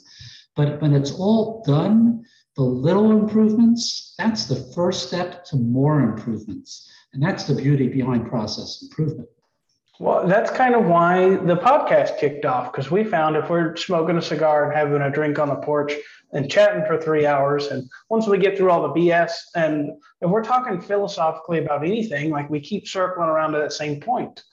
But 0.55 0.81
when 0.81 0.93
it's 0.93 1.11
all 1.11 1.63
done, 1.67 2.23
the 2.57 2.63
little 2.63 3.11
improvements, 3.11 4.15
that's 4.17 4.45
the 4.45 4.55
first 4.73 5.07
step 5.07 5.45
to 5.45 5.55
more 5.55 6.01
improvements. 6.01 6.91
And 7.13 7.21
that's 7.21 7.43
the 7.43 7.53
beauty 7.53 7.87
behind 7.87 8.27
process 8.27 8.81
improvement. 8.81 9.29
Well, 9.99 10.27
that's 10.27 10.51
kind 10.51 10.75
of 10.75 10.85
why 10.85 11.37
the 11.37 11.55
podcast 11.55 12.19
kicked 12.19 12.45
off 12.45 12.71
because 12.71 12.91
we 12.91 13.03
found 13.03 13.35
if 13.35 13.49
we're 13.49 13.75
smoking 13.75 14.17
a 14.17 14.21
cigar 14.21 14.65
and 14.65 14.75
having 14.75 15.01
a 15.01 15.09
drink 15.09 15.39
on 15.39 15.49
the 15.49 15.55
porch 15.55 15.93
and 16.33 16.51
chatting 16.51 16.83
for 16.85 16.99
three 16.99 17.25
hours, 17.25 17.67
and 17.67 17.89
once 18.09 18.27
we 18.27 18.37
get 18.37 18.57
through 18.57 18.69
all 18.69 18.81
the 18.81 18.99
BS, 18.99 19.33
and 19.55 19.91
if 20.21 20.29
we're 20.29 20.43
talking 20.43 20.81
philosophically 20.81 21.59
about 21.59 21.85
anything, 21.85 22.29
like 22.29 22.49
we 22.49 22.59
keep 22.59 22.87
circling 22.87 23.29
around 23.29 23.53
to 23.53 23.59
that 23.59 23.73
same 23.73 23.99
point, 23.99 24.43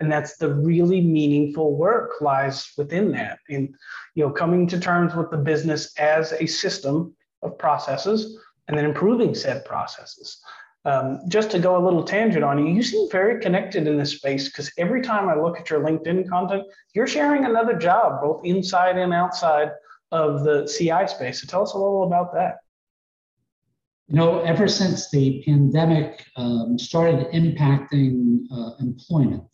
and 0.00 0.12
that's 0.12 0.36
the 0.36 0.52
really 0.54 1.00
meaningful 1.00 1.76
work 1.76 2.20
lies 2.20 2.70
within 2.76 3.12
that, 3.12 3.38
and 3.48 3.74
you 4.14 4.26
know, 4.26 4.30
coming 4.30 4.66
to 4.66 4.78
terms 4.78 5.14
with 5.14 5.30
the 5.30 5.38
business 5.38 5.94
as 5.98 6.32
a 6.32 6.46
system 6.46 7.14
of 7.42 7.58
processes, 7.58 8.38
and 8.68 8.76
then 8.76 8.84
improving 8.84 9.34
said 9.34 9.64
processes. 9.64 10.40
Um, 10.86 11.20
just 11.28 11.50
to 11.50 11.58
go 11.58 11.76
a 11.76 11.84
little 11.84 12.02
tangent 12.02 12.42
on 12.42 12.58
you, 12.58 12.72
you 12.72 12.82
seem 12.82 13.10
very 13.10 13.40
connected 13.40 13.86
in 13.86 13.98
this 13.98 14.16
space 14.16 14.48
because 14.48 14.72
every 14.78 15.02
time 15.02 15.28
I 15.28 15.34
look 15.34 15.60
at 15.60 15.68
your 15.68 15.80
LinkedIn 15.80 16.28
content, 16.28 16.64
you're 16.94 17.06
sharing 17.06 17.44
another 17.44 17.74
job, 17.74 18.22
both 18.22 18.40
inside 18.44 18.96
and 18.96 19.12
outside 19.12 19.72
of 20.10 20.42
the 20.42 20.66
CI 20.66 21.06
space. 21.06 21.40
So 21.40 21.46
tell 21.46 21.62
us 21.62 21.74
a 21.74 21.78
little 21.78 22.04
about 22.04 22.32
that. 22.32 22.58
You 24.08 24.16
know, 24.16 24.40
ever 24.40 24.66
since 24.66 25.10
the 25.10 25.42
pandemic 25.44 26.24
um, 26.36 26.78
started 26.78 27.26
impacting 27.28 28.40
uh, 28.50 28.70
employment 28.80 29.46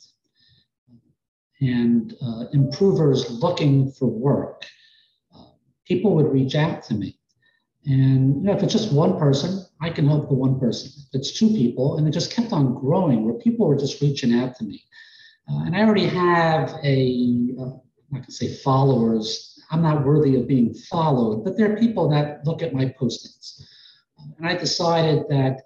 and 1.60 2.14
uh, 2.22 2.44
improvers 2.52 3.28
looking 3.30 3.90
for 3.92 4.06
work, 4.06 4.64
uh, 5.34 5.44
people 5.86 6.14
would 6.14 6.32
reach 6.32 6.54
out 6.54 6.84
to 6.84 6.94
me. 6.94 7.18
And 7.86 8.36
you 8.36 8.42
know, 8.42 8.52
if 8.52 8.62
it's 8.62 8.72
just 8.72 8.92
one 8.92 9.16
person, 9.16 9.64
I 9.80 9.90
can 9.90 10.08
help 10.08 10.28
the 10.28 10.34
one 10.34 10.58
person. 10.58 10.90
If 11.08 11.20
it's 11.20 11.32
two 11.32 11.48
people, 11.48 11.96
and 11.96 12.08
it 12.08 12.10
just 12.10 12.32
kept 12.32 12.52
on 12.52 12.74
growing 12.74 13.24
where 13.24 13.34
people 13.34 13.68
were 13.68 13.76
just 13.76 14.00
reaching 14.00 14.34
out 14.34 14.56
to 14.56 14.64
me. 14.64 14.84
Uh, 15.48 15.64
and 15.64 15.76
I 15.76 15.82
already 15.82 16.08
have 16.08 16.74
a, 16.82 17.54
uh, 17.60 17.70
I 18.14 18.20
can 18.20 18.30
say 18.30 18.54
followers. 18.56 19.60
I'm 19.70 19.82
not 19.82 20.04
worthy 20.04 20.34
of 20.34 20.48
being 20.48 20.74
followed, 20.74 21.44
but 21.44 21.56
there 21.56 21.72
are 21.72 21.76
people 21.76 22.08
that 22.10 22.44
look 22.44 22.62
at 22.62 22.74
my 22.74 22.86
postings. 23.00 23.62
And 24.38 24.48
I 24.48 24.56
decided 24.56 25.24
that 25.28 25.62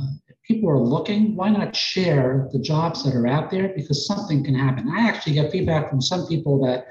uh, 0.00 0.06
if 0.28 0.36
people 0.46 0.70
are 0.70 0.78
looking, 0.78 1.34
why 1.34 1.50
not 1.50 1.74
share 1.74 2.48
the 2.52 2.60
jobs 2.60 3.02
that 3.02 3.16
are 3.16 3.26
out 3.26 3.50
there? 3.50 3.72
Because 3.74 4.06
something 4.06 4.44
can 4.44 4.54
happen. 4.54 4.88
I 4.88 5.08
actually 5.08 5.34
get 5.34 5.50
feedback 5.50 5.90
from 5.90 6.00
some 6.00 6.26
people 6.28 6.64
that 6.64 6.86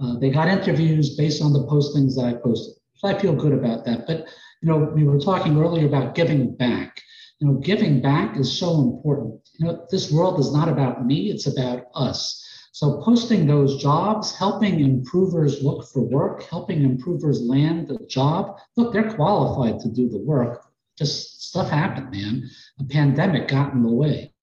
uh, 0.00 0.18
they 0.18 0.30
got 0.30 0.48
interviews 0.48 1.16
based 1.16 1.42
on 1.42 1.52
the 1.52 1.66
postings 1.66 2.14
that 2.14 2.26
I 2.26 2.34
posted. 2.34 2.74
I 3.04 3.18
feel 3.18 3.34
good 3.34 3.52
about 3.52 3.84
that. 3.84 4.06
But 4.06 4.26
you 4.60 4.68
know, 4.68 4.92
we 4.94 5.04
were 5.04 5.18
talking 5.18 5.58
earlier 5.58 5.86
about 5.86 6.14
giving 6.14 6.54
back. 6.54 7.02
You 7.38 7.48
know, 7.48 7.54
giving 7.54 8.00
back 8.00 8.36
is 8.36 8.58
so 8.58 8.80
important. 8.80 9.40
You 9.58 9.66
know, 9.66 9.86
this 9.90 10.10
world 10.10 10.40
is 10.40 10.52
not 10.52 10.68
about 10.68 11.04
me, 11.04 11.30
it's 11.30 11.46
about 11.46 11.86
us. 11.94 12.40
So 12.72 13.00
posting 13.02 13.46
those 13.46 13.80
jobs, 13.80 14.36
helping 14.36 14.80
improvers 14.80 15.62
look 15.62 15.86
for 15.86 16.02
work, 16.02 16.42
helping 16.44 16.82
improvers 16.82 17.40
land 17.40 17.90
a 17.90 18.04
job. 18.06 18.58
Look, 18.76 18.92
they're 18.92 19.14
qualified 19.14 19.80
to 19.80 19.88
do 19.88 20.08
the 20.08 20.18
work. 20.18 20.64
Just 20.98 21.42
stuff 21.50 21.70
happened, 21.70 22.10
man. 22.10 22.50
A 22.80 22.84
pandemic 22.84 23.46
got 23.48 23.72
in 23.72 23.82
the 23.82 23.92
way. 23.92 24.33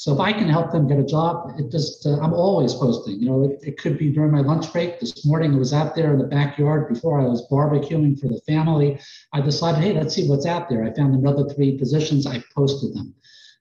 So 0.00 0.14
if 0.14 0.18
I 0.18 0.32
can 0.32 0.48
help 0.48 0.72
them 0.72 0.88
get 0.88 0.98
a 0.98 1.04
job, 1.04 1.52
it 1.58 1.70
just 1.70 2.06
uh, 2.06 2.18
I'm 2.20 2.32
always 2.32 2.72
posting. 2.72 3.20
You 3.20 3.26
know, 3.28 3.44
it, 3.44 3.58
it, 3.62 3.76
could 3.76 3.98
be 3.98 4.08
during 4.08 4.30
my 4.30 4.40
lunch 4.40 4.72
break. 4.72 4.98
This 4.98 5.26
morning 5.26 5.52
I 5.52 5.58
was 5.58 5.74
out 5.74 5.94
there 5.94 6.14
in 6.14 6.18
the 6.18 6.24
backyard 6.24 6.88
before 6.88 7.20
I 7.20 7.26
was 7.26 7.46
barbecuing 7.50 8.18
for 8.18 8.28
the 8.28 8.40
family. 8.46 8.98
I 9.34 9.42
decided, 9.42 9.84
hey, 9.84 9.92
let's 9.92 10.14
see 10.14 10.26
what's 10.26 10.46
out 10.46 10.70
there. 10.70 10.84
I 10.84 10.94
found 10.94 11.14
another 11.14 11.46
three 11.50 11.76
positions. 11.76 12.26
I 12.26 12.42
posted 12.54 12.94
them. 12.94 13.14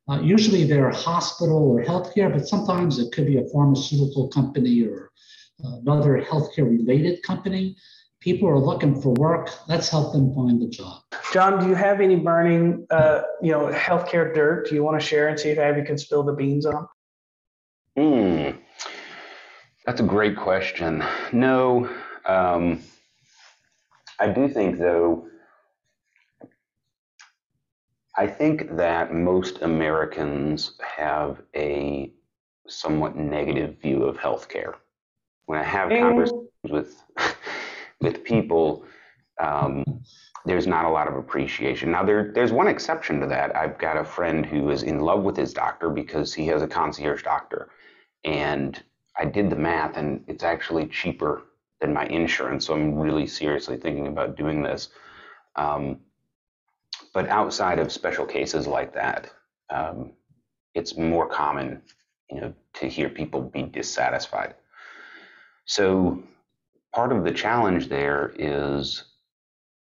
Uh, 0.08 0.22
usually 0.22 0.64
they're 0.64 0.90
hospital 0.92 1.58
or 1.58 1.84
healthcare, 1.84 2.32
but 2.32 2.48
sometimes 2.48 3.00
it 3.00 3.12
could 3.12 3.28
be 3.28 3.40
a 3.40 3.50
pharmaceutical 3.50 4.30
company 4.30 4.82
or 4.84 5.12
uh, 5.66 5.80
another 5.80 6.22
healthcare 6.22 6.70
related 6.70 7.22
company 7.22 7.76
people 8.22 8.50
are 8.50 8.60
looking 8.60 9.00
for 9.00 9.14
work. 9.14 9.50
Let's 9.68 9.90
help 9.90 10.14
them 10.14 10.34
find 10.34 10.62
a 10.62 10.68
job. 10.68 11.02
John, 11.34 11.60
do 11.60 11.68
you 11.68 11.76
have 11.76 12.02
any 12.02 12.16
burning, 12.16 12.86
uh, 12.90 13.22
you 13.42 13.52
know, 13.52 13.68
healthcare 13.68 14.34
dirt? 14.34 14.68
Do 14.70 14.76
you 14.76 14.84
want 14.84 15.00
to 15.00 15.06
share 15.06 15.28
and 15.28 15.40
see 15.40 15.50
if 15.50 15.60
Avi 15.60 15.84
can 15.84 15.98
spill 15.98 16.24
the 16.24 16.34
beans 16.34 16.66
on? 16.66 16.88
Hmm, 17.96 18.58
that's 19.86 20.02
a 20.02 20.04
great 20.04 20.38
question. 20.38 21.04
No, 21.32 21.90
um, 22.26 22.82
I 24.20 24.28
do 24.28 24.48
think 24.48 24.78
though. 24.78 25.26
I 28.18 28.28
think 28.28 28.76
that 28.76 29.14
most 29.14 29.62
Americans 29.62 30.74
have 30.86 31.42
a 31.56 32.12
somewhat 32.68 33.16
negative 33.16 33.80
view 33.82 34.04
of 34.04 34.18
healthcare. 34.18 34.74
When 35.46 35.58
I 35.58 35.64
have 35.64 35.90
conversations 35.90 36.50
with 36.70 37.02
with 38.02 38.24
people, 38.24 38.86
um, 39.40 39.84
there's 40.46 40.68
not 40.68 40.86
a 40.86 40.90
lot 40.90 41.08
of 41.08 41.16
appreciation. 41.16 41.92
Now, 41.92 42.04
there, 42.04 42.32
there's 42.34 42.52
one 42.52 42.68
exception 42.68 43.20
to 43.20 43.28
that. 43.28 43.56
I've 43.56 43.78
got 43.78 43.98
a 43.98 44.06
friend 44.06 44.46
who 44.46 44.70
is 44.70 44.84
in 44.84 45.00
love 45.00 45.24
with 45.24 45.36
his 45.36 45.54
doctor 45.54 45.90
because 45.90 46.34
he 46.34 46.48
has 46.48 46.62
a 46.62 46.68
concierge 46.68 47.24
doctor. 47.24 47.70
And 48.24 48.82
I 49.18 49.26
did 49.26 49.50
the 49.50 49.56
math, 49.56 49.98
and 49.98 50.24
it's 50.28 50.44
actually 50.44 50.88
cheaper 50.88 51.44
than 51.82 51.94
my 51.94 52.06
insurance. 52.06 52.66
So 52.66 52.74
I'm 52.74 52.96
really 52.96 53.28
seriously 53.28 53.78
thinking 53.78 54.08
about 54.08 54.38
doing 54.38 54.62
this. 54.62 54.90
Um, 55.56 56.00
but 57.14 57.28
outside 57.30 57.80
of 57.80 57.92
special 57.92 58.26
cases 58.26 58.68
like 58.68 58.94
that, 58.94 59.32
um, 59.70 60.14
it's 60.74 60.98
more 60.98 61.28
common, 61.28 61.82
you 62.30 62.40
know, 62.40 62.54
to 62.76 62.88
hear 62.88 63.10
people 63.10 63.42
be 63.42 63.64
dissatisfied. 63.64 64.56
So 65.66 66.24
part 66.94 67.12
of 67.12 67.24
the 67.24 67.32
challenge 67.32 67.88
there 67.88 68.34
is 68.38 69.04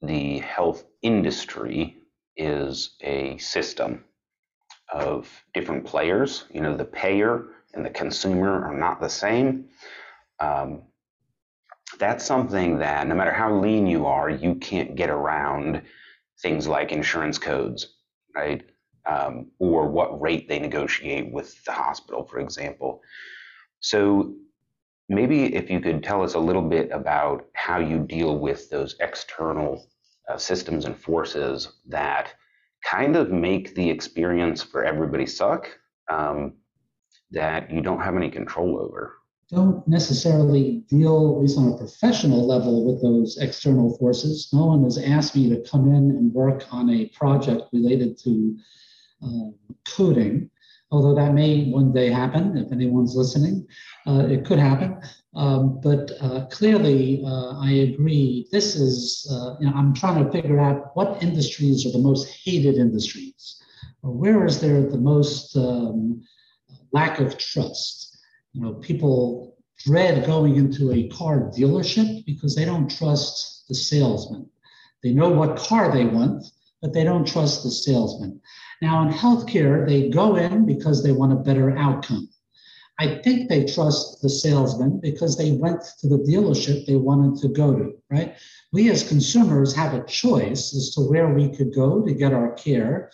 the 0.02 0.38
health 0.38 0.84
industry 1.02 1.96
is 2.36 2.96
a 3.00 3.36
system 3.38 4.04
of 4.92 5.28
different 5.54 5.84
players. 5.84 6.44
You 6.52 6.60
know, 6.60 6.76
the 6.76 6.84
payer 6.84 7.46
and 7.74 7.84
the 7.84 7.90
consumer 7.90 8.64
are 8.64 8.76
not 8.76 9.00
the 9.00 9.08
same. 9.08 9.66
Um, 10.40 10.82
that's 11.98 12.24
something 12.24 12.78
that 12.78 13.06
no 13.06 13.14
matter 13.14 13.32
how 13.32 13.54
lean 13.54 13.86
you 13.86 14.06
are, 14.06 14.30
you 14.30 14.54
can't 14.56 14.94
get 14.94 15.10
around 15.10 15.82
things 16.40 16.68
like 16.68 16.92
insurance 16.92 17.38
codes, 17.38 17.96
right? 18.34 18.62
Um, 19.06 19.50
or 19.58 19.88
what 19.88 20.20
rate 20.20 20.48
they 20.48 20.58
negotiate 20.58 21.32
with 21.32 21.64
the 21.64 21.72
hospital, 21.72 22.24
for 22.24 22.38
example. 22.38 23.00
So 23.80 24.34
maybe 25.08 25.54
if 25.54 25.70
you 25.70 25.80
could 25.80 26.02
tell 26.02 26.22
us 26.22 26.34
a 26.34 26.38
little 26.38 26.62
bit 26.62 26.90
about 26.92 27.46
how 27.54 27.78
you 27.78 27.98
deal 27.98 28.38
with 28.38 28.68
those 28.70 28.96
external 29.00 29.86
uh, 30.28 30.36
systems 30.36 30.84
and 30.84 30.96
forces 30.96 31.72
that 31.86 32.34
kind 32.84 33.16
of 33.16 33.30
make 33.30 33.74
the 33.74 33.88
experience 33.88 34.62
for 34.62 34.84
everybody 34.84 35.26
suck 35.26 35.68
um, 36.10 36.54
that 37.30 37.70
you 37.70 37.80
don't 37.80 38.00
have 38.00 38.16
any 38.16 38.30
control 38.30 38.80
over 38.80 39.18
don't 39.50 39.86
necessarily 39.88 40.84
deal, 40.88 41.34
at 41.34 41.40
least 41.42 41.58
on 41.58 41.72
a 41.72 41.76
professional 41.78 42.46
level, 42.46 42.84
with 42.84 43.00
those 43.00 43.38
external 43.38 43.96
forces. 43.96 44.50
No 44.52 44.66
one 44.66 44.84
has 44.84 44.98
asked 44.98 45.34
me 45.34 45.48
to 45.48 45.62
come 45.68 45.88
in 45.88 46.10
and 46.10 46.32
work 46.34 46.64
on 46.70 46.90
a 46.90 47.06
project 47.08 47.62
related 47.72 48.18
to 48.24 48.56
uh, 49.24 49.50
coding 49.88 50.50
although 50.90 51.14
that 51.14 51.34
may 51.34 51.70
one 51.70 51.92
day 51.92 52.10
happen 52.10 52.56
if 52.56 52.72
anyone's 52.72 53.14
listening. 53.14 53.66
Uh, 54.06 54.26
it 54.28 54.44
could 54.44 54.58
happen. 54.58 55.00
Um, 55.34 55.80
but 55.80 56.12
uh, 56.20 56.46
clearly, 56.46 57.22
uh, 57.24 57.58
I 57.60 57.70
agree. 57.70 58.48
This 58.50 58.74
is, 58.74 59.26
uh, 59.30 59.56
you 59.60 59.66
know, 59.68 59.76
I'm 59.76 59.94
trying 59.94 60.24
to 60.24 60.30
figure 60.32 60.58
out 60.58 60.96
what 60.96 61.22
industries 61.22 61.86
are 61.86 61.92
the 61.92 61.98
most 61.98 62.28
hated 62.44 62.76
industries, 62.76 63.62
or 64.02 64.12
where 64.12 64.44
is 64.46 64.60
there 64.60 64.82
the 64.82 64.98
most 64.98 65.56
um, 65.56 66.22
lack 66.92 67.20
of 67.20 67.38
trust? 67.38 68.16
You 68.52 68.62
know, 68.62 68.74
people 68.74 69.56
dread 69.76 70.26
going 70.26 70.56
into 70.56 70.92
a 70.92 71.08
car 71.08 71.50
dealership 71.56 72.24
because 72.24 72.56
they 72.56 72.64
don't 72.64 72.90
trust 72.90 73.68
the 73.68 73.74
salesman. 73.74 74.48
They 75.02 75.12
know 75.12 75.28
what 75.28 75.58
car 75.58 75.92
they 75.92 76.06
want, 76.06 76.44
but 76.82 76.92
they 76.92 77.04
don't 77.04 77.26
trust 77.26 77.62
the 77.62 77.70
salesman. 77.70 78.40
Now, 78.80 79.02
in 79.02 79.12
healthcare, 79.12 79.86
they 79.86 80.08
go 80.08 80.36
in 80.36 80.66
because 80.66 81.02
they 81.02 81.12
want 81.12 81.32
a 81.32 81.36
better 81.36 81.76
outcome. 81.76 82.28
I 83.00 83.20
think 83.22 83.48
they 83.48 83.64
trust 83.64 84.22
the 84.22 84.28
salesman 84.28 84.98
because 85.00 85.36
they 85.36 85.52
went 85.52 85.82
to 86.00 86.08
the 86.08 86.18
dealership 86.18 86.84
they 86.84 86.96
wanted 86.96 87.40
to 87.42 87.48
go 87.48 87.76
to, 87.76 87.92
right? 88.10 88.34
We 88.72 88.90
as 88.90 89.08
consumers 89.08 89.74
have 89.74 89.94
a 89.94 90.04
choice 90.04 90.74
as 90.74 90.90
to 90.94 91.02
where 91.02 91.32
we 91.32 91.48
could 91.48 91.72
go 91.74 92.04
to 92.04 92.12
get 92.12 92.32
our 92.32 92.52
care, 92.54 93.10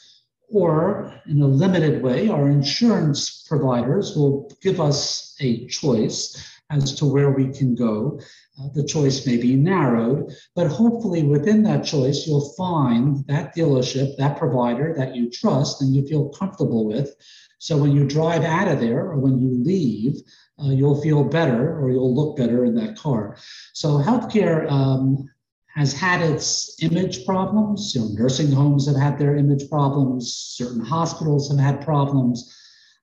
or 0.51 1.13
in 1.27 1.43
a 1.43 1.47
limited 1.47 2.03
way, 2.03 2.29
our 2.29 2.49
insurance 2.49 3.45
providers 3.47 4.17
will 4.17 4.51
give 4.63 4.81
us 4.81 5.35
a 5.41 5.67
choice 5.67 6.54
as 6.75 6.95
to 6.95 7.07
where 7.07 7.31
we 7.31 7.53
can 7.53 7.75
go. 7.75 8.21
Uh, 8.61 8.69
the 8.75 8.85
choice 8.85 9.27
may 9.27 9.37
be 9.37 9.55
narrowed, 9.55 10.33
but 10.55 10.67
hopefully 10.67 11.23
within 11.23 11.63
that 11.63 11.85
choice, 11.85 12.27
you'll 12.27 12.53
find 12.55 13.27
that 13.27 13.55
dealership, 13.57 14.17
that 14.17 14.39
provider 14.39 14.95
that 14.97 15.15
you 15.15 15.31
trust 15.31 15.83
and 15.83 15.95
you 15.95 16.07
feel 16.07 16.29
comfortable 16.31 16.87
with. 16.87 17.15
So 17.59 17.77
when 17.79 17.93
you 17.93 18.07
drive 18.07 18.43
out 18.43 18.69
of 18.69 18.81
there 18.81 19.01
or 19.01 19.19
when 19.19 19.39
you 19.39 19.51
leave, 19.65 20.21
uh, 20.63 20.71
you'll 20.71 21.01
feel 21.01 21.25
better 21.25 21.79
or 21.81 21.91
you'll 21.91 22.15
look 22.15 22.37
better 22.37 22.65
in 22.65 22.75
that 22.77 22.97
car. 22.97 23.37
So 23.73 23.99
healthcare 23.99 24.71
um, 24.71 25.29
has 25.75 25.93
had 25.93 26.21
its 26.23 26.77
image 26.83 27.27
problems. 27.27 27.95
You 27.95 28.03
know, 28.03 28.09
nursing 28.09 28.53
homes 28.53 28.87
have 28.87 28.97
had 28.97 29.19
their 29.19 29.37
image 29.37 29.69
problems. 29.69 30.33
Certain 30.33 30.85
hospitals 30.85 31.51
have 31.51 31.59
had 31.59 31.85
problems. 31.85 32.55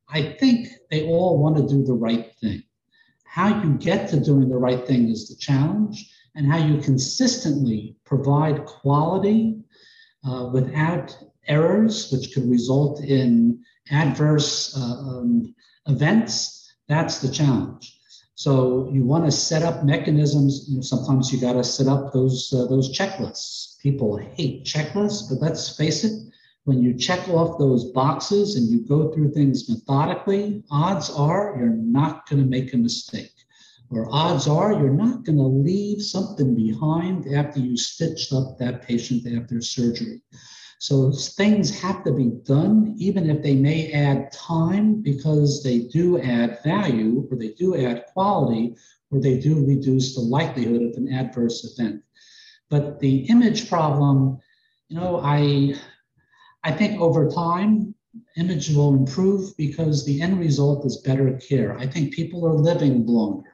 I 0.08 0.36
think 0.40 0.70
they 0.90 1.08
all 1.08 1.42
want 1.42 1.58
to 1.58 1.68
do 1.68 1.84
the 1.84 1.94
right 1.94 2.32
thing. 2.40 2.64
How 3.32 3.64
you 3.64 3.76
get 3.76 4.10
to 4.10 4.20
doing 4.20 4.50
the 4.50 4.58
right 4.58 4.86
thing 4.86 5.08
is 5.08 5.30
the 5.30 5.38
challenge, 5.38 6.12
and 6.36 6.46
how 6.52 6.58
you 6.58 6.82
consistently 6.82 7.96
provide 8.04 8.66
quality 8.66 9.62
uh, 10.28 10.50
without 10.52 11.18
errors, 11.48 12.12
which 12.12 12.34
could 12.34 12.50
result 12.50 13.00
in 13.00 13.64
adverse 13.90 14.76
uh, 14.78 14.82
um, 14.82 15.56
events, 15.88 16.74
that's 16.90 17.20
the 17.20 17.32
challenge. 17.32 17.98
So 18.36 18.90
you 18.92 19.06
want 19.06 19.24
to 19.24 19.32
set 19.32 19.64
up 19.64 19.86
mechanisms. 19.86 20.66
You 20.68 20.76
know, 20.76 20.82
sometimes 20.82 21.32
you 21.32 21.40
got 21.40 21.54
to 21.54 21.64
set 21.64 21.88
up 21.88 22.12
those 22.12 22.52
uh, 22.52 22.66
those 22.66 22.92
checklists. 22.92 23.80
People 23.80 24.18
hate 24.18 24.66
checklists, 24.66 25.30
but 25.30 25.40
let's 25.40 25.78
face 25.78 26.04
it, 26.04 26.31
when 26.66 26.82
you 26.82 26.94
check 26.94 27.28
off 27.30 27.58
those 27.58 27.92
boxes 27.92 28.56
and 28.56 28.70
you 28.70 28.86
go 28.88 29.12
through 29.12 29.32
things 29.32 29.70
methodically, 29.70 30.64
odds 30.70 31.10
are 31.10 31.56
you're 31.58 31.70
not 31.70 32.30
going 32.30 32.42
to 32.42 32.48
make 32.48 32.74
a 32.74 32.78
mistake. 32.78 33.34
Or 33.90 34.08
odds 34.14 34.48
are 34.48 34.72
you're 34.72 34.94
not 34.94 35.26
going 35.26 35.38
to 35.38 35.44
leave 35.44 36.02
something 36.02 36.56
behind 36.56 37.34
after 37.34 37.60
you 37.60 37.76
stitched 37.76 38.32
up 38.32 38.58
that 38.58 38.84
patient 38.84 39.28
after 39.36 39.60
surgery. 39.62 40.22
So 40.80 41.12
things 41.12 41.80
have 41.82 42.04
to 42.06 42.14
be 42.14 42.32
done, 42.44 42.96
even 42.98 43.30
if 43.30 43.44
they 43.44 43.56
may 43.56 43.92
add 43.92 44.32
time, 44.32 45.02
because 45.02 45.62
they 45.62 45.80
do 45.80 46.20
add 46.22 46.60
value 46.64 47.28
or 47.30 47.38
they 47.38 47.50
do 47.50 47.76
add 47.76 48.06
quality 48.14 48.76
or 49.12 49.20
they 49.20 49.40
do 49.40 49.66
reduce 49.66 50.16
the 50.16 50.22
likelihood 50.22 50.82
of 50.82 50.96
an 50.96 51.12
adverse 51.14 51.64
event. 51.66 52.02
But 52.70 53.00
the 53.00 53.30
image 53.30 53.70
problem, 53.70 54.40
you 54.88 54.96
know, 54.98 55.22
I 55.24 55.76
I 56.64 56.72
think 56.72 57.00
over 57.02 57.30
time, 57.30 57.96
image 58.38 58.70
will 58.70 58.94
improve 58.94 59.56
because 59.58 60.06
the 60.06 60.22
end 60.22 60.40
result 60.40 60.86
is 60.86 60.98
better 60.98 61.40
care. 61.48 61.78
I 61.78 61.88
think 61.88 62.14
people 62.14 62.46
are 62.46 62.54
living 62.54 63.06
longer. 63.06 63.50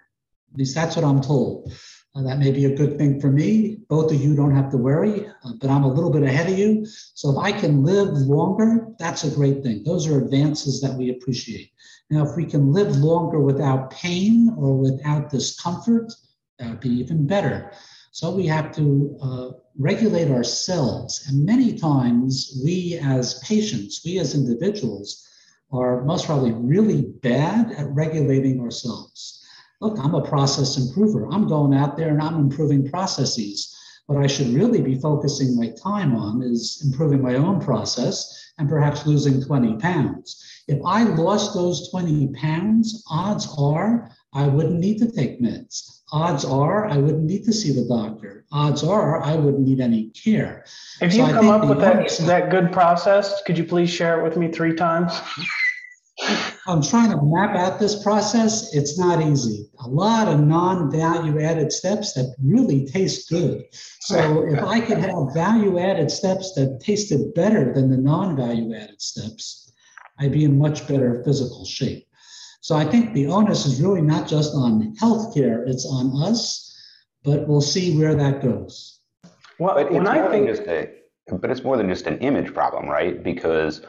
At 0.52 0.60
least 0.60 0.76
that's 0.76 0.96
what 0.96 1.06
I'm 1.06 1.22
told. 1.22 1.72
Uh, 2.16 2.24
that 2.24 2.40
may 2.40 2.52
be 2.52 2.66
a 2.66 2.76
good 2.76 2.98
thing 2.98 3.22
for 3.22 3.32
me. 3.32 3.78
Both 3.90 4.12
of 4.12 4.20
you 4.20 4.36
don't 4.36 4.56
have 4.56 4.72
to 4.72 4.78
worry, 4.78 5.28
uh, 5.28 5.52
but 5.62 5.70
I'm 5.70 5.84
a 5.84 5.94
little 5.94 6.10
bit 6.10 6.24
ahead 6.24 6.52
of 6.52 6.58
you. 6.58 6.86
So 6.86 7.32
if 7.32 7.38
I 7.38 7.52
can 7.52 7.84
live 7.84 8.10
longer, 8.10 8.88
that's 8.98 9.24
a 9.24 9.36
great 9.36 9.62
thing. 9.62 9.84
Those 9.84 10.08
are 10.08 10.18
advances 10.18 10.82
that 10.82 10.96
we 10.96 11.12
appreciate. 11.12 11.72
Now, 12.10 12.26
if 12.28 12.36
we 12.36 12.46
can 12.46 12.74
live 12.74 12.96
longer 12.98 13.40
without 13.40 13.92
pain 13.92 14.54
or 14.58 14.76
without 14.76 15.30
discomfort, 15.30 16.12
that 16.58 16.70
would 16.70 16.80
be 16.80 16.90
even 16.90 17.28
better. 17.28 17.72
So 18.12 18.34
we 18.34 18.48
have 18.48 18.72
to 18.78 19.18
uh, 19.22 19.50
regulate 19.78 20.32
ourselves. 20.32 21.26
And 21.28 21.46
many 21.46 21.78
times, 21.78 22.60
we 22.64 23.00
as 23.02 23.40
patients, 23.40 24.02
we 24.06 24.20
as 24.20 24.36
individuals, 24.36 25.28
are 25.72 26.04
most 26.04 26.26
probably 26.26 26.54
really 26.54 27.04
bad 27.22 27.72
at 27.74 27.94
regulating 27.94 28.60
ourselves. 28.62 29.44
Look, 29.82 30.00
I'm 30.00 30.16
a 30.16 30.28
process 30.28 30.78
improver. 30.78 31.28
I'm 31.32 31.48
going 31.48 31.74
out 31.74 31.98
there 31.98 32.10
and 32.10 32.22
I'm 32.22 32.40
improving 32.40 32.90
processes. 32.90 33.76
What 34.08 34.24
I 34.24 34.28
should 34.28 34.48
really 34.48 34.82
be 34.82 35.00
focusing 35.00 35.56
my 35.56 35.72
time 35.84 36.16
on 36.16 36.42
is 36.42 36.82
improving 36.86 37.22
my 37.22 37.36
own 37.36 37.60
process 37.60 38.47
and 38.58 38.70
perhaps 38.70 39.06
losing 39.06 39.42
20 39.42 39.78
pounds. 39.78 40.64
If 40.68 40.80
I 40.86 41.04
lost 41.04 41.54
those 41.54 41.90
20 41.90 42.34
pounds, 42.34 43.04
odds 43.10 43.48
are 43.58 44.10
I 44.34 44.48
wouldn't 44.48 44.80
need 44.80 45.00
to 45.00 45.12
take 45.12 45.42
meds 45.42 45.98
odds 46.12 46.46
are 46.46 46.86
I 46.86 46.98
wouldn't 46.98 47.24
need 47.24 47.44
to 47.46 47.54
see 47.54 47.74
the 47.74 47.88
doctor. 47.88 48.46
Odds 48.52 48.84
are 48.84 49.22
I 49.22 49.36
wouldn't 49.36 49.68
need 49.68 49.80
any 49.80 50.10
care. 50.10 50.66
If 51.02 51.14
you 51.14 51.26
come 51.26 51.50
up 51.50 51.68
with 51.68 51.80
that, 51.80 52.10
that 52.22 52.50
good 52.50 52.72
process, 52.72 53.42
could 53.44 53.58
you 53.58 53.66
please 53.66 53.90
share 53.90 54.20
it 54.20 54.24
with 54.24 54.38
me 54.38 54.52
three 54.52 54.74
times? 54.74 55.20
I'm 56.68 56.82
trying 56.82 57.12
to 57.12 57.20
map 57.22 57.56
out 57.56 57.80
this 57.80 58.04
process. 58.04 58.76
It's 58.76 59.00
not 59.00 59.22
easy. 59.22 59.70
A 59.80 59.88
lot 59.88 60.28
of 60.28 60.42
non 60.42 60.92
value 60.92 61.40
added 61.40 61.72
steps 61.72 62.14
that 62.14 62.36
really 62.44 62.86
taste 62.86 63.30
good. 63.30 63.64
So, 64.02 64.46
if 64.48 64.62
I 64.62 64.82
could 64.82 64.98
have 64.98 65.34
value 65.34 65.80
added 65.80 66.12
steps 66.12 66.54
that 66.56 66.82
tasted 66.84 67.34
better 67.34 67.74
than 67.74 67.90
the 67.90 67.98
non 67.98 68.36
value 68.36 68.76
added 68.76 69.02
steps, 69.02 69.72
I'd 70.20 70.34
be 70.34 70.44
in 70.44 70.58
much 70.58 70.88
better 70.88 71.24
physical 71.24 71.66
shape. 71.66 72.08
So 72.62 72.76
I 72.76 72.84
think 72.84 73.14
the 73.14 73.28
onus 73.28 73.66
is 73.66 73.82
really 73.82 74.02
not 74.02 74.28
just 74.28 74.54
on 74.54 74.94
healthcare, 74.98 75.68
it's 75.68 75.86
on 75.86 76.12
us, 76.22 76.76
but 77.24 77.48
we'll 77.48 77.62
see 77.62 77.98
where 77.98 78.14
that 78.16 78.42
goes. 78.42 79.00
Well, 79.60 79.76
but 79.76 79.92
when 79.92 80.06
I 80.06 80.30
think 80.30 80.48
just 80.48 80.64
a, 80.64 80.92
but 81.32 81.50
it's 81.50 81.64
more 81.64 81.78
than 81.78 81.88
just 81.88 82.08
an 82.08 82.18
image 82.20 82.54
problem, 82.54 82.90
right? 82.90 83.24
Because 83.24 83.82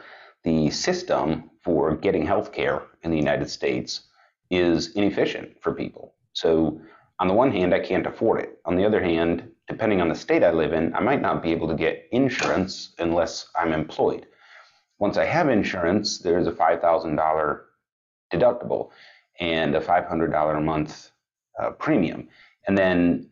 the 0.43 0.69
system 0.69 1.48
for 1.61 1.95
getting 1.95 2.25
healthcare 2.25 2.83
in 3.03 3.11
the 3.11 3.17
United 3.17 3.49
States 3.49 4.01
is 4.49 4.95
inefficient 4.95 5.61
for 5.61 5.73
people. 5.73 6.13
So 6.33 6.81
on 7.19 7.27
the 7.27 7.33
one 7.33 7.51
hand, 7.51 7.73
I 7.73 7.79
can't 7.79 8.07
afford 8.07 8.41
it. 8.41 8.59
On 8.65 8.75
the 8.75 8.85
other 8.85 9.01
hand, 9.01 9.49
depending 9.67 10.01
on 10.01 10.09
the 10.09 10.15
state 10.15 10.43
I 10.43 10.51
live 10.51 10.73
in, 10.73 10.95
I 10.95 11.01
might 11.01 11.21
not 11.21 11.43
be 11.43 11.51
able 11.51 11.67
to 11.67 11.75
get 11.75 12.07
insurance 12.11 12.93
unless 12.97 13.49
I'm 13.55 13.73
employed. 13.73 14.25
Once 14.99 15.17
I 15.17 15.25
have 15.25 15.49
insurance, 15.49 16.19
there's 16.19 16.47
a 16.47 16.51
$5,000 16.51 17.59
deductible 18.33 18.89
and 19.39 19.75
a 19.75 19.81
$500 19.81 20.57
a 20.57 20.61
month 20.61 21.11
uh, 21.61 21.71
premium. 21.71 22.27
And 22.67 22.77
then 22.77 23.29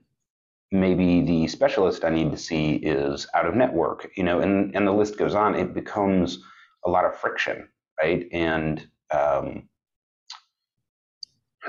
maybe 0.71 1.21
the 1.21 1.47
specialist 1.47 2.03
I 2.03 2.09
need 2.09 2.31
to 2.31 2.37
see 2.37 2.75
is 2.75 3.27
out 3.33 3.45
of 3.45 3.55
network, 3.55 4.09
you 4.15 4.23
know, 4.23 4.39
and, 4.39 4.75
and 4.75 4.87
the 4.87 4.91
list 4.91 5.17
goes 5.17 5.35
on. 5.35 5.55
It 5.55 5.73
becomes 5.73 6.39
a 6.85 6.89
lot 6.89 7.05
of 7.05 7.17
friction, 7.17 7.67
right? 8.01 8.27
And 8.31 8.87
um, 9.11 9.69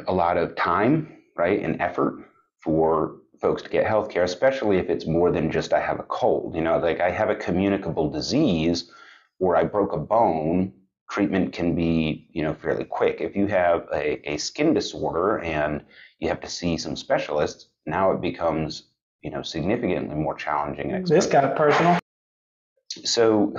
a 0.06 0.12
lot 0.12 0.36
of 0.36 0.56
time, 0.56 1.16
right, 1.36 1.60
and 1.62 1.80
effort 1.80 2.24
for 2.62 3.16
folks 3.40 3.62
to 3.62 3.68
get 3.68 3.86
healthcare, 3.86 4.24
especially 4.24 4.78
if 4.78 4.90
it's 4.90 5.06
more 5.06 5.30
than 5.30 5.50
just 5.50 5.72
I 5.72 5.80
have 5.80 6.00
a 6.00 6.04
cold. 6.04 6.54
You 6.54 6.62
know, 6.62 6.78
like 6.78 7.00
I 7.00 7.10
have 7.10 7.30
a 7.30 7.36
communicable 7.36 8.10
disease 8.10 8.90
or 9.38 9.56
I 9.56 9.64
broke 9.64 9.92
a 9.92 9.98
bone 9.98 10.72
treatment 11.10 11.52
can 11.52 11.74
be 11.74 12.28
you 12.32 12.42
know 12.42 12.54
fairly 12.54 12.84
quick. 12.84 13.20
If 13.20 13.34
you 13.36 13.46
have 13.46 13.86
a, 13.92 14.30
a 14.30 14.36
skin 14.36 14.74
disorder 14.74 15.38
and 15.38 15.84
you 16.18 16.28
have 16.28 16.40
to 16.40 16.48
see 16.48 16.76
some 16.76 16.96
specialists, 16.96 17.68
now 17.86 18.12
it 18.12 18.20
becomes 18.20 18.90
you 19.22 19.30
know 19.30 19.42
significantly 19.42 20.14
more 20.14 20.34
challenging. 20.34 20.92
And 20.92 21.00
expensive. 21.00 21.30
this 21.30 21.40
got 21.40 21.56
personal. 21.56 21.98
So, 23.04 23.54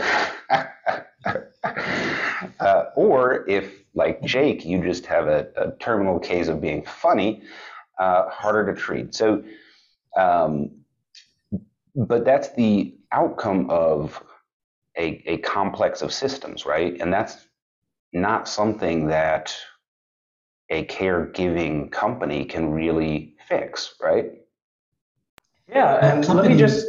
uh, 1.64 2.86
or 2.96 3.48
if 3.50 3.84
like 3.94 4.22
Jake, 4.24 4.66
you 4.66 4.82
just 4.84 5.06
have 5.08 5.28
a, 5.28 5.48
a 5.58 5.72
terminal 5.80 6.20
case 6.20 6.48
of 6.48 6.62
being 6.62 6.84
funny, 6.84 7.44
uh, 8.00 8.30
harder 8.30 8.74
to 8.74 8.80
treat. 8.80 9.14
So, 9.14 9.44
um, 10.18 10.72
but 11.96 12.24
that's 12.24 12.54
the 12.54 12.96
outcome 13.12 13.70
of 13.70 14.24
a, 14.98 15.22
a 15.26 15.38
complex 15.38 16.02
of 16.02 16.14
systems, 16.14 16.66
right? 16.66 17.00
And 17.02 17.12
that's 17.12 17.48
not 18.14 18.48
something 18.48 19.08
that 19.08 19.56
a 20.70 20.86
caregiving 20.86 21.92
company 21.92 22.46
can 22.46 22.72
really 22.72 23.36
fix, 23.48 23.96
right? 24.02 24.32
Yeah, 25.68 26.14
and 26.14 26.28
let 26.28 26.46
me 26.50 26.58
just 26.58 26.88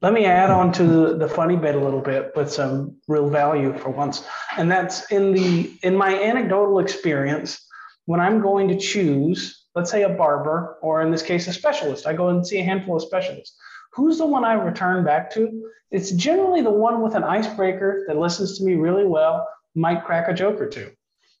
let 0.00 0.12
me 0.12 0.26
add 0.26 0.50
on 0.50 0.72
to 0.72 1.14
the, 1.14 1.28
funny 1.28 1.56
bit 1.56 1.74
a 1.74 1.80
little 1.80 2.00
bit 2.00 2.30
with 2.36 2.52
some 2.52 2.96
real 3.08 3.28
value 3.28 3.76
for 3.78 3.90
once. 3.90 4.24
And 4.56 4.70
that's 4.70 5.10
in 5.10 5.32
the 5.32 5.72
in 5.82 5.96
my 5.96 6.14
anecdotal 6.14 6.78
experience, 6.78 7.66
when 8.06 8.20
I'm 8.20 8.40
going 8.40 8.68
to 8.68 8.78
choose, 8.78 9.66
let's 9.74 9.90
say 9.90 10.04
a 10.04 10.08
barber, 10.08 10.78
or 10.82 11.02
in 11.02 11.10
this 11.10 11.22
case, 11.22 11.48
a 11.48 11.52
specialist, 11.52 12.06
I 12.06 12.12
go 12.12 12.28
and 12.28 12.46
see 12.46 12.58
a 12.58 12.64
handful 12.64 12.96
of 12.96 13.02
specialists. 13.02 13.56
who's 13.92 14.18
the 14.18 14.26
one 14.26 14.44
I 14.44 14.52
return 14.52 15.04
back 15.04 15.32
to? 15.32 15.70
It's 15.90 16.12
generally 16.12 16.62
the 16.62 16.70
one 16.70 17.02
with 17.02 17.14
an 17.14 17.24
icebreaker 17.24 18.04
that 18.06 18.16
listens 18.16 18.58
to 18.58 18.64
me 18.64 18.74
really 18.74 19.06
well, 19.06 19.48
might 19.74 20.04
crack 20.04 20.28
a 20.28 20.34
joke 20.34 20.60
or 20.60 20.68
two. 20.68 20.90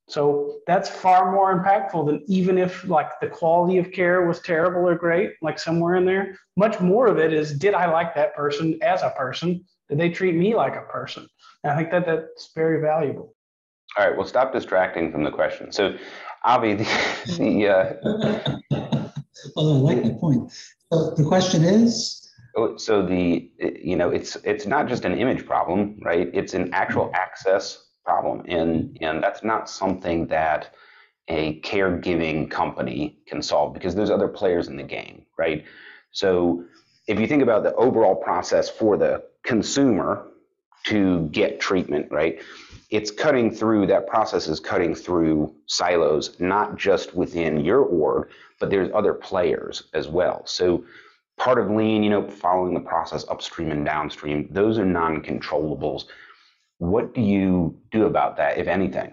So 0.08 0.60
that's 0.66 0.88
far 0.88 1.30
more 1.30 1.54
impactful 1.54 2.06
than 2.06 2.24
even 2.26 2.56
if 2.56 2.88
like 2.88 3.20
the 3.20 3.28
quality 3.28 3.76
of 3.76 3.92
care 3.92 4.26
was 4.26 4.40
terrible 4.40 4.88
or 4.88 4.94
great, 4.94 5.32
like 5.42 5.58
somewhere 5.58 5.96
in 5.96 6.06
there. 6.06 6.38
Much 6.56 6.80
more 6.80 7.06
of 7.06 7.18
it 7.18 7.32
is 7.34 7.52
did 7.52 7.74
I 7.74 7.90
like 7.92 8.14
that 8.14 8.34
person 8.34 8.78
as 8.82 9.02
a 9.02 9.10
person? 9.10 9.64
Did 9.90 9.98
they 9.98 10.08
treat 10.08 10.34
me 10.34 10.54
like 10.54 10.76
a 10.76 10.90
person? 10.90 11.28
And 11.62 11.72
I 11.72 11.76
think 11.76 11.90
that 11.90 12.06
that's 12.06 12.50
very 12.54 12.80
valuable. 12.80 13.34
All 13.98 14.06
right, 14.06 14.16
well, 14.16 14.26
stop 14.26 14.52
distracting 14.52 15.12
from 15.12 15.24
the 15.24 15.30
question. 15.30 15.72
So, 15.72 15.96
Avi, 16.44 16.74
the, 16.74 16.84
the 17.38 17.68
uh... 17.68 18.58
well, 19.56 19.74
I 19.74 19.94
like 19.94 20.02
that 20.04 20.18
point. 20.18 20.50
So 20.90 21.14
the 21.16 21.24
question 21.24 21.64
is. 21.64 22.24
Oh, 22.56 22.76
so 22.76 23.04
the 23.04 23.50
you 23.60 23.94
know 23.94 24.10
it's 24.10 24.36
it's 24.42 24.66
not 24.66 24.88
just 24.88 25.04
an 25.04 25.18
image 25.18 25.44
problem, 25.46 25.98
right? 26.02 26.30
It's 26.32 26.54
an 26.54 26.70
actual 26.72 27.10
access 27.14 27.87
problem, 28.08 28.42
and 28.48 28.96
and 29.02 29.22
that's 29.22 29.42
not 29.44 29.68
something 29.68 30.26
that 30.28 30.74
a 31.28 31.60
caregiving 31.60 32.50
company 32.50 33.18
can 33.26 33.42
solve 33.42 33.74
because 33.74 33.94
there's 33.94 34.10
other 34.10 34.28
players 34.28 34.68
in 34.68 34.76
the 34.76 34.82
game, 34.82 35.26
right? 35.36 35.64
So 36.10 36.64
if 37.06 37.20
you 37.20 37.26
think 37.26 37.42
about 37.42 37.62
the 37.64 37.74
overall 37.74 38.14
process 38.14 38.70
for 38.70 38.96
the 38.96 39.24
consumer 39.42 40.26
to 40.84 41.28
get 41.40 41.60
treatment, 41.60 42.10
right? 42.10 42.40
It's 42.90 43.10
cutting 43.10 43.50
through 43.50 43.88
that 43.88 44.06
process 44.06 44.48
is 44.48 44.58
cutting 44.58 44.94
through 44.94 45.54
silos, 45.66 46.40
not 46.40 46.78
just 46.78 47.14
within 47.14 47.62
your 47.62 47.82
org, 47.82 48.30
but 48.58 48.70
there's 48.70 48.90
other 48.94 49.12
players 49.12 49.82
as 49.92 50.08
well. 50.08 50.46
So 50.46 50.84
part 51.36 51.58
of 51.58 51.70
lean, 51.70 52.02
you 52.02 52.08
know, 52.08 52.26
following 52.26 52.72
the 52.72 52.80
process 52.80 53.26
upstream 53.28 53.70
and 53.70 53.84
downstream, 53.84 54.48
those 54.50 54.78
are 54.78 54.86
non-controllables. 54.86 56.04
What 56.78 57.12
do 57.12 57.20
you 57.20 57.76
do 57.90 58.06
about 58.06 58.36
that, 58.36 58.58
if 58.58 58.68
anything? 58.68 59.12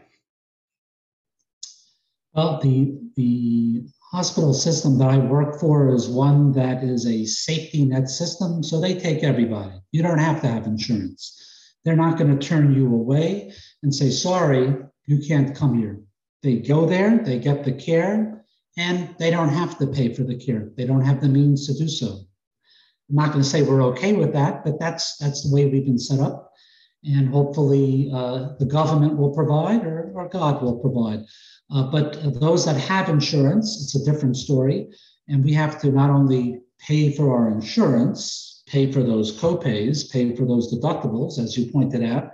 Well, 2.34 2.60
the 2.62 3.00
the 3.16 3.88
hospital 4.12 4.54
system 4.54 4.98
that 5.00 5.10
I 5.10 5.18
work 5.18 5.60
for 5.60 5.94
is 5.94 6.08
one 6.08 6.52
that 6.54 6.84
is 6.84 7.08
a 7.08 7.26
safety 7.26 7.86
net 7.86 8.10
system, 8.10 8.62
so 8.62 8.80
they 8.80 8.94
take 8.94 9.24
everybody. 9.24 9.74
You 9.92 10.04
don't 10.04 10.20
have 10.20 10.42
to 10.42 10.48
have 10.48 10.68
insurance. 10.68 11.42
They're 11.84 11.96
not 11.96 12.18
going 12.18 12.38
to 12.38 12.48
turn 12.48 12.74
you 12.74 12.94
away 12.94 13.54
and 13.84 13.94
say, 13.94 14.12
"Sorry, 14.12 14.76
you 15.08 15.20
can't 15.28 15.56
come 15.56 15.80
here." 15.80 16.02
They 16.44 16.60
go 16.60 16.86
there, 16.86 17.18
they 17.18 17.40
get 17.40 17.64
the 17.64 17.72
care, 17.72 18.46
and 18.78 19.16
they 19.18 19.32
don't 19.32 19.50
have 19.50 19.80
to 19.80 19.88
pay 19.88 20.14
for 20.14 20.24
the 20.24 20.36
care. 20.36 20.70
They 20.78 20.86
don't 20.86 21.06
have 21.06 21.22
the 21.22 21.30
means 21.30 21.66
to 21.66 21.74
do 21.74 21.88
so. 21.88 22.20
I'm 23.10 23.16
not 23.16 23.32
going 23.32 23.44
to 23.44 23.50
say 23.50 23.64
we're 23.64 23.84
okay 23.94 24.14
with 24.14 24.34
that, 24.34 24.64
but 24.64 24.80
that's 24.80 25.18
that's 25.18 25.42
the 25.44 25.56
way 25.56 25.66
we've 25.66 25.86
been 25.86 25.98
set 25.98 26.20
up 26.20 26.52
and 27.06 27.30
hopefully 27.30 28.10
uh, 28.14 28.50
the 28.60 28.66
government 28.66 29.18
will 29.18 29.34
provide 29.34 29.86
or, 29.86 30.12
or 30.16 30.28
God 30.30 30.62
will 30.62 30.80
provide. 30.80 31.24
Uh, 31.72 31.84
but 31.84 32.40
those 32.40 32.66
that 32.66 32.78
have 32.78 33.10
insurance, 33.10 33.82
it's 33.82 33.96
a 33.96 34.12
different 34.12 34.38
story. 34.38 34.88
And 35.28 35.44
we 35.44 35.54
have 35.54 35.80
to 35.82 35.92
not 35.92 36.10
only 36.10 36.62
pay 36.80 37.12
for 37.12 37.36
our 37.36 37.50
insurance, 37.50 38.64
pay 38.68 38.92
for 38.92 39.04
those 39.04 39.40
copays, 39.40 40.12
pay 40.12 40.36
for 40.36 40.46
those 40.46 40.74
deductibles, 40.74 41.40
as 41.40 41.58
you 41.58 41.72
pointed 41.72 42.04
out, 42.04 42.32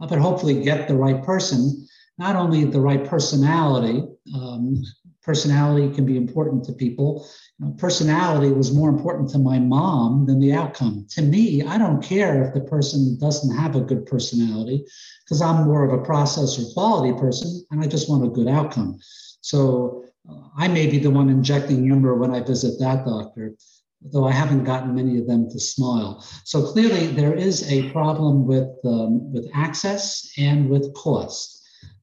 uh, 0.00 0.06
but 0.06 0.18
hopefully 0.18 0.62
get 0.62 0.88
the 0.88 0.96
right 0.96 1.22
person, 1.22 1.86
not 2.18 2.36
only 2.36 2.64
the 2.64 2.80
right 2.80 3.04
personality. 3.04 4.02
Um, 4.34 4.82
personality 5.26 5.92
can 5.92 6.06
be 6.06 6.16
important 6.16 6.64
to 6.64 6.72
people, 6.72 7.28
know, 7.58 7.74
personality 7.78 8.52
was 8.52 8.72
more 8.72 8.88
important 8.88 9.28
to 9.30 9.38
my 9.38 9.58
mom 9.58 10.24
than 10.24 10.38
the 10.38 10.52
outcome. 10.52 11.04
To 11.10 11.22
me, 11.22 11.62
I 11.64 11.76
don't 11.78 12.02
care 12.02 12.46
if 12.46 12.54
the 12.54 12.60
person 12.60 13.18
doesn't 13.18 13.54
have 13.56 13.74
a 13.74 13.80
good 13.80 14.06
personality 14.06 14.84
because 15.24 15.42
I'm 15.42 15.64
more 15.64 15.84
of 15.84 15.92
a 15.92 16.04
process 16.04 16.58
or 16.58 16.72
quality 16.72 17.18
person 17.18 17.66
and 17.70 17.82
I 17.82 17.88
just 17.88 18.08
want 18.08 18.24
a 18.24 18.28
good 18.28 18.48
outcome. 18.48 18.98
So 19.40 20.04
uh, 20.30 20.42
I 20.56 20.68
may 20.68 20.86
be 20.86 20.98
the 20.98 21.10
one 21.10 21.28
injecting 21.28 21.82
humor 21.82 22.14
when 22.14 22.32
I 22.32 22.40
visit 22.40 22.78
that 22.78 23.04
doctor, 23.04 23.54
though 24.00 24.26
I 24.26 24.32
haven't 24.32 24.64
gotten 24.64 24.94
many 24.94 25.18
of 25.18 25.26
them 25.26 25.50
to 25.50 25.58
smile. 25.58 26.24
So 26.44 26.62
clearly, 26.62 27.08
there 27.08 27.34
is 27.34 27.70
a 27.70 27.90
problem 27.90 28.46
with, 28.46 28.68
um, 28.84 29.32
with 29.32 29.50
access 29.54 30.30
and 30.38 30.68
with 30.68 30.94
cost. 30.94 31.55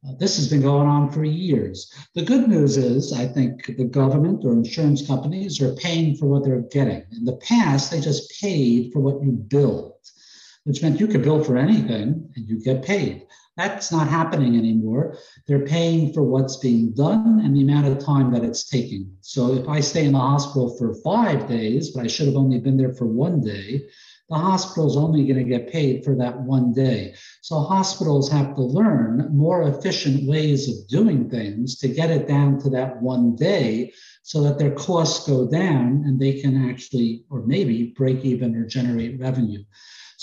Uh, 0.05 0.13
this 0.19 0.35
has 0.35 0.49
been 0.49 0.61
going 0.61 0.87
on 0.87 1.09
for 1.11 1.23
years. 1.23 1.91
The 2.13 2.23
good 2.23 2.49
news 2.49 2.75
is, 2.75 3.13
I 3.13 3.25
think 3.25 3.77
the 3.77 3.85
government 3.85 4.43
or 4.43 4.51
insurance 4.51 5.05
companies 5.05 5.61
are 5.61 5.75
paying 5.75 6.17
for 6.17 6.25
what 6.25 6.43
they're 6.43 6.59
getting. 6.59 7.05
In 7.11 7.23
the 7.23 7.37
past, 7.37 7.89
they 7.89 8.01
just 8.01 8.41
paid 8.41 8.91
for 8.91 8.99
what 8.99 9.23
you 9.23 9.31
billed, 9.31 9.93
which 10.65 10.81
meant 10.81 10.99
you 10.99 11.07
could 11.07 11.23
bill 11.23 11.43
for 11.43 11.55
anything 11.55 12.29
and 12.35 12.47
you 12.47 12.61
get 12.61 12.83
paid. 12.83 13.25
That's 13.55 13.91
not 13.91 14.07
happening 14.07 14.57
anymore. 14.57 15.17
They're 15.47 15.65
paying 15.65 16.11
for 16.11 16.23
what's 16.23 16.57
being 16.57 16.91
done 16.93 17.41
and 17.43 17.55
the 17.55 17.61
amount 17.61 17.85
of 17.85 18.03
time 18.03 18.33
that 18.33 18.43
it's 18.43 18.67
taking. 18.67 19.15
So 19.21 19.53
if 19.53 19.69
I 19.69 19.79
stay 19.79 20.05
in 20.05 20.13
the 20.13 20.19
hospital 20.19 20.75
for 20.77 20.95
five 21.03 21.47
days, 21.47 21.91
but 21.91 22.03
I 22.03 22.07
should 22.07 22.25
have 22.25 22.35
only 22.35 22.59
been 22.59 22.77
there 22.77 22.93
for 22.93 23.05
one 23.05 23.41
day, 23.41 23.85
the 24.29 24.35
hospital 24.35 24.87
is 24.87 24.97
only 24.97 25.27
going 25.27 25.37
to 25.37 25.43
get 25.43 25.71
paid 25.71 26.03
for 26.03 26.15
that 26.15 26.39
one 26.41 26.73
day. 26.73 27.13
So 27.41 27.59
hospitals 27.59 28.31
have 28.31 28.55
to 28.55 28.61
learn 28.61 29.29
more 29.31 29.63
efficient 29.63 30.27
ways 30.27 30.67
of 30.67 30.87
doing 30.87 31.29
things 31.29 31.77
to 31.79 31.87
get 31.87 32.09
it 32.09 32.27
down 32.27 32.59
to 32.61 32.69
that 32.71 33.01
one 33.03 33.35
day 33.35 33.93
so 34.23 34.41
that 34.43 34.57
their 34.57 34.71
costs 34.71 35.27
go 35.27 35.47
down 35.47 36.03
and 36.07 36.19
they 36.19 36.41
can 36.41 36.69
actually, 36.69 37.25
or 37.29 37.45
maybe 37.45 37.93
break 37.95 38.25
even 38.25 38.55
or 38.55 38.65
generate 38.65 39.19
revenue. 39.19 39.63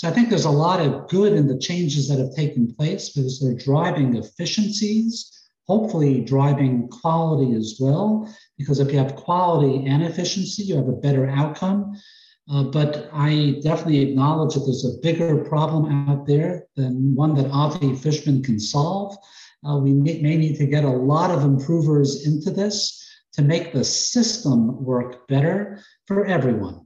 So 0.01 0.07
I 0.07 0.11
think 0.13 0.29
there's 0.29 0.45
a 0.45 0.49
lot 0.49 0.79
of 0.79 1.07
good 1.09 1.33
in 1.33 1.45
the 1.45 1.59
changes 1.59 2.07
that 2.07 2.17
have 2.17 2.33
taken 2.33 2.73
place 2.73 3.09
because 3.11 3.39
they're 3.39 3.53
driving 3.53 4.15
efficiencies, 4.15 5.31
hopefully 5.67 6.21
driving 6.21 6.87
quality 6.87 7.55
as 7.55 7.77
well. 7.79 8.27
Because 8.57 8.79
if 8.79 8.91
you 8.91 8.97
have 8.97 9.15
quality 9.15 9.85
and 9.85 10.01
efficiency, 10.01 10.63
you 10.63 10.75
have 10.75 10.87
a 10.87 10.93
better 10.93 11.29
outcome. 11.29 11.95
Uh, 12.51 12.63
but 12.63 13.11
I 13.13 13.59
definitely 13.61 13.99
acknowledge 13.99 14.55
that 14.55 14.61
there's 14.61 14.85
a 14.85 14.99
bigger 15.03 15.45
problem 15.45 16.09
out 16.09 16.25
there 16.25 16.65
than 16.75 17.13
one 17.13 17.35
that 17.35 17.51
Avi 17.51 17.95
Fishman 17.95 18.41
can 18.41 18.59
solve. 18.59 19.15
Uh, 19.63 19.77
we 19.77 19.93
may, 19.93 20.19
may 20.19 20.35
need 20.35 20.57
to 20.57 20.65
get 20.65 20.83
a 20.83 20.89
lot 20.89 21.29
of 21.29 21.43
improvers 21.43 22.25
into 22.25 22.49
this 22.49 23.07
to 23.33 23.43
make 23.43 23.71
the 23.71 23.83
system 23.83 24.83
work 24.83 25.27
better 25.27 25.79
for 26.07 26.25
everyone. 26.25 26.80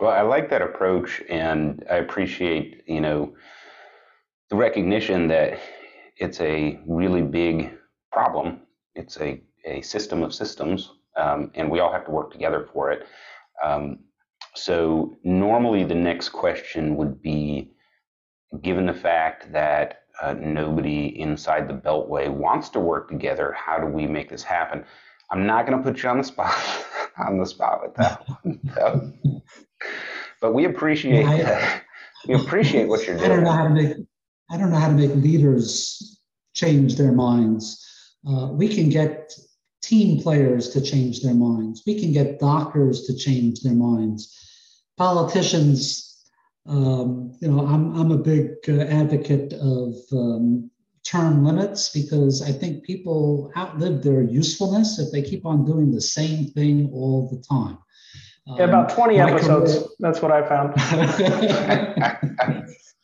Well, 0.00 0.10
I 0.10 0.22
like 0.22 0.48
that 0.50 0.62
approach, 0.62 1.22
and 1.28 1.84
I 1.90 1.96
appreciate 1.96 2.84
you 2.86 3.00
know 3.00 3.34
the 4.50 4.56
recognition 4.56 5.28
that 5.28 5.58
it's 6.16 6.40
a 6.40 6.80
really 6.86 7.22
big 7.22 7.76
problem. 8.12 8.60
It's 8.94 9.18
a, 9.20 9.42
a 9.64 9.82
system 9.82 10.22
of 10.22 10.34
systems, 10.34 10.92
um, 11.16 11.50
and 11.54 11.70
we 11.70 11.80
all 11.80 11.92
have 11.92 12.04
to 12.06 12.10
work 12.10 12.32
together 12.32 12.68
for 12.72 12.90
it. 12.92 13.06
Um, 13.64 14.00
so 14.54 15.16
normally 15.24 15.84
the 15.84 15.94
next 15.94 16.30
question 16.30 16.96
would 16.96 17.20
be, 17.20 17.72
given 18.62 18.86
the 18.86 18.94
fact 18.94 19.52
that 19.52 20.02
uh, 20.22 20.34
nobody 20.34 21.20
inside 21.20 21.68
the 21.68 21.74
Beltway 21.74 22.28
wants 22.28 22.68
to 22.70 22.80
work 22.80 23.08
together, 23.08 23.52
how 23.52 23.78
do 23.78 23.86
we 23.86 24.06
make 24.06 24.28
this 24.28 24.42
happen? 24.42 24.84
I'm 25.30 25.46
not 25.46 25.66
going 25.66 25.78
to 25.78 25.84
put 25.84 26.02
you 26.02 26.08
on 26.08 26.18
the 26.18 26.24
spot 26.24 26.54
on 27.18 27.38
the 27.38 27.46
spot 27.46 27.82
with 27.82 27.94
that 27.96 28.26
one. 28.42 29.42
But 30.40 30.54
we 30.54 30.64
appreciate 30.64 31.24
I, 31.26 31.82
we 32.28 32.34
appreciate 32.34 32.88
what 32.88 33.06
you're 33.06 33.16
doing. 33.16 33.30
I 33.30 33.34
don't 33.34 33.44
know 33.44 33.52
how 33.52 33.64
to 33.64 33.70
make 33.70 33.96
I 34.50 34.56
don't 34.56 34.70
know 34.70 34.78
how 34.78 34.88
to 34.88 34.94
make 34.94 35.14
leaders 35.14 36.20
change 36.54 36.96
their 36.96 37.12
minds. 37.12 37.84
Uh, 38.28 38.48
we 38.52 38.68
can 38.68 38.88
get 38.88 39.32
team 39.82 40.20
players 40.20 40.70
to 40.70 40.80
change 40.80 41.20
their 41.20 41.34
minds. 41.34 41.82
We 41.86 42.00
can 42.00 42.12
get 42.12 42.40
doctors 42.40 43.06
to 43.06 43.16
change 43.16 43.60
their 43.60 43.74
minds. 43.74 44.34
Politicians, 44.96 46.24
um, 46.66 47.32
you 47.40 47.48
know, 47.48 47.66
I'm, 47.66 47.94
I'm 47.94 48.10
a 48.10 48.18
big 48.18 48.56
uh, 48.68 48.80
advocate 48.82 49.52
of 49.52 49.94
um, 50.12 50.70
term 51.04 51.44
limits 51.44 51.90
because 51.90 52.42
I 52.42 52.52
think 52.52 52.84
people 52.84 53.52
outlive 53.56 54.02
their 54.02 54.22
usefulness 54.22 54.98
if 54.98 55.12
they 55.12 55.22
keep 55.22 55.46
on 55.46 55.64
doing 55.64 55.92
the 55.92 56.00
same 56.00 56.46
thing 56.46 56.90
all 56.92 57.28
the 57.28 57.42
time. 57.48 57.78
Yeah, 58.56 58.64
about 58.64 58.90
20 58.90 59.20
um, 59.20 59.28
episodes. 59.28 59.74
Career, 59.74 59.86
that's 59.98 60.22
what 60.22 60.32
I 60.32 60.48
found. 60.48 60.74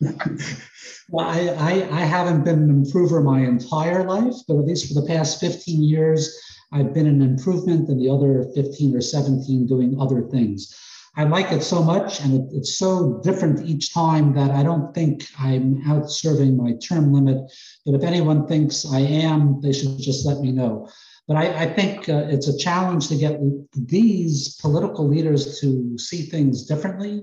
well, 1.11 1.27
I, 1.27 1.49
I, 1.49 1.89
I 1.91 2.01
haven't 2.01 2.45
been 2.45 2.63
an 2.63 2.71
improver 2.71 3.21
my 3.21 3.41
entire 3.41 4.05
life, 4.05 4.35
but 4.49 4.59
at 4.59 4.65
least 4.65 4.89
for 4.89 5.01
the 5.01 5.07
past 5.07 5.41
15 5.41 5.83
years, 5.83 6.41
I've 6.73 6.95
been 6.95 7.07
an 7.07 7.21
improvement 7.21 7.89
and 7.89 8.01
the 8.01 8.09
other 8.09 8.51
15 8.55 8.97
or 8.97 9.01
17 9.01 9.67
doing 9.67 10.01
other 10.01 10.23
things. 10.23 10.75
I 11.17 11.25
like 11.25 11.53
it 11.53 11.63
so 11.63 11.83
much 11.83 12.21
and 12.21 12.35
it, 12.35 12.57
it's 12.57 12.77
so 12.77 13.21
different 13.23 13.65
each 13.65 13.95
time 13.95 14.35
that 14.35 14.51
I 14.51 14.65
don't 14.65 14.93
think 14.93 15.25
I'm 15.39 15.81
out 15.89 16.11
serving 16.11 16.57
my 16.57 16.73
term 16.83 17.13
limit. 17.13 17.53
But 17.87 17.95
if 17.95 18.03
anyone 18.03 18.49
thinks 18.49 18.85
I 18.91 19.01
am, 19.01 19.61
they 19.61 19.73
should 19.73 19.99
just 19.99 20.27
let 20.27 20.41
me 20.41 20.51
know. 20.51 20.89
But 21.27 21.37
I, 21.37 21.65
I 21.65 21.67
think 21.67 22.09
uh, 22.09 22.27
it's 22.29 22.49
a 22.49 22.59
challenge 22.59 23.09
to 23.09 23.17
get 23.17 23.41
these 23.75 24.57
political 24.57 25.09
leaders 25.09 25.59
to 25.61 25.97
see 25.99 26.23
things 26.23 26.67
differently. 26.67 27.23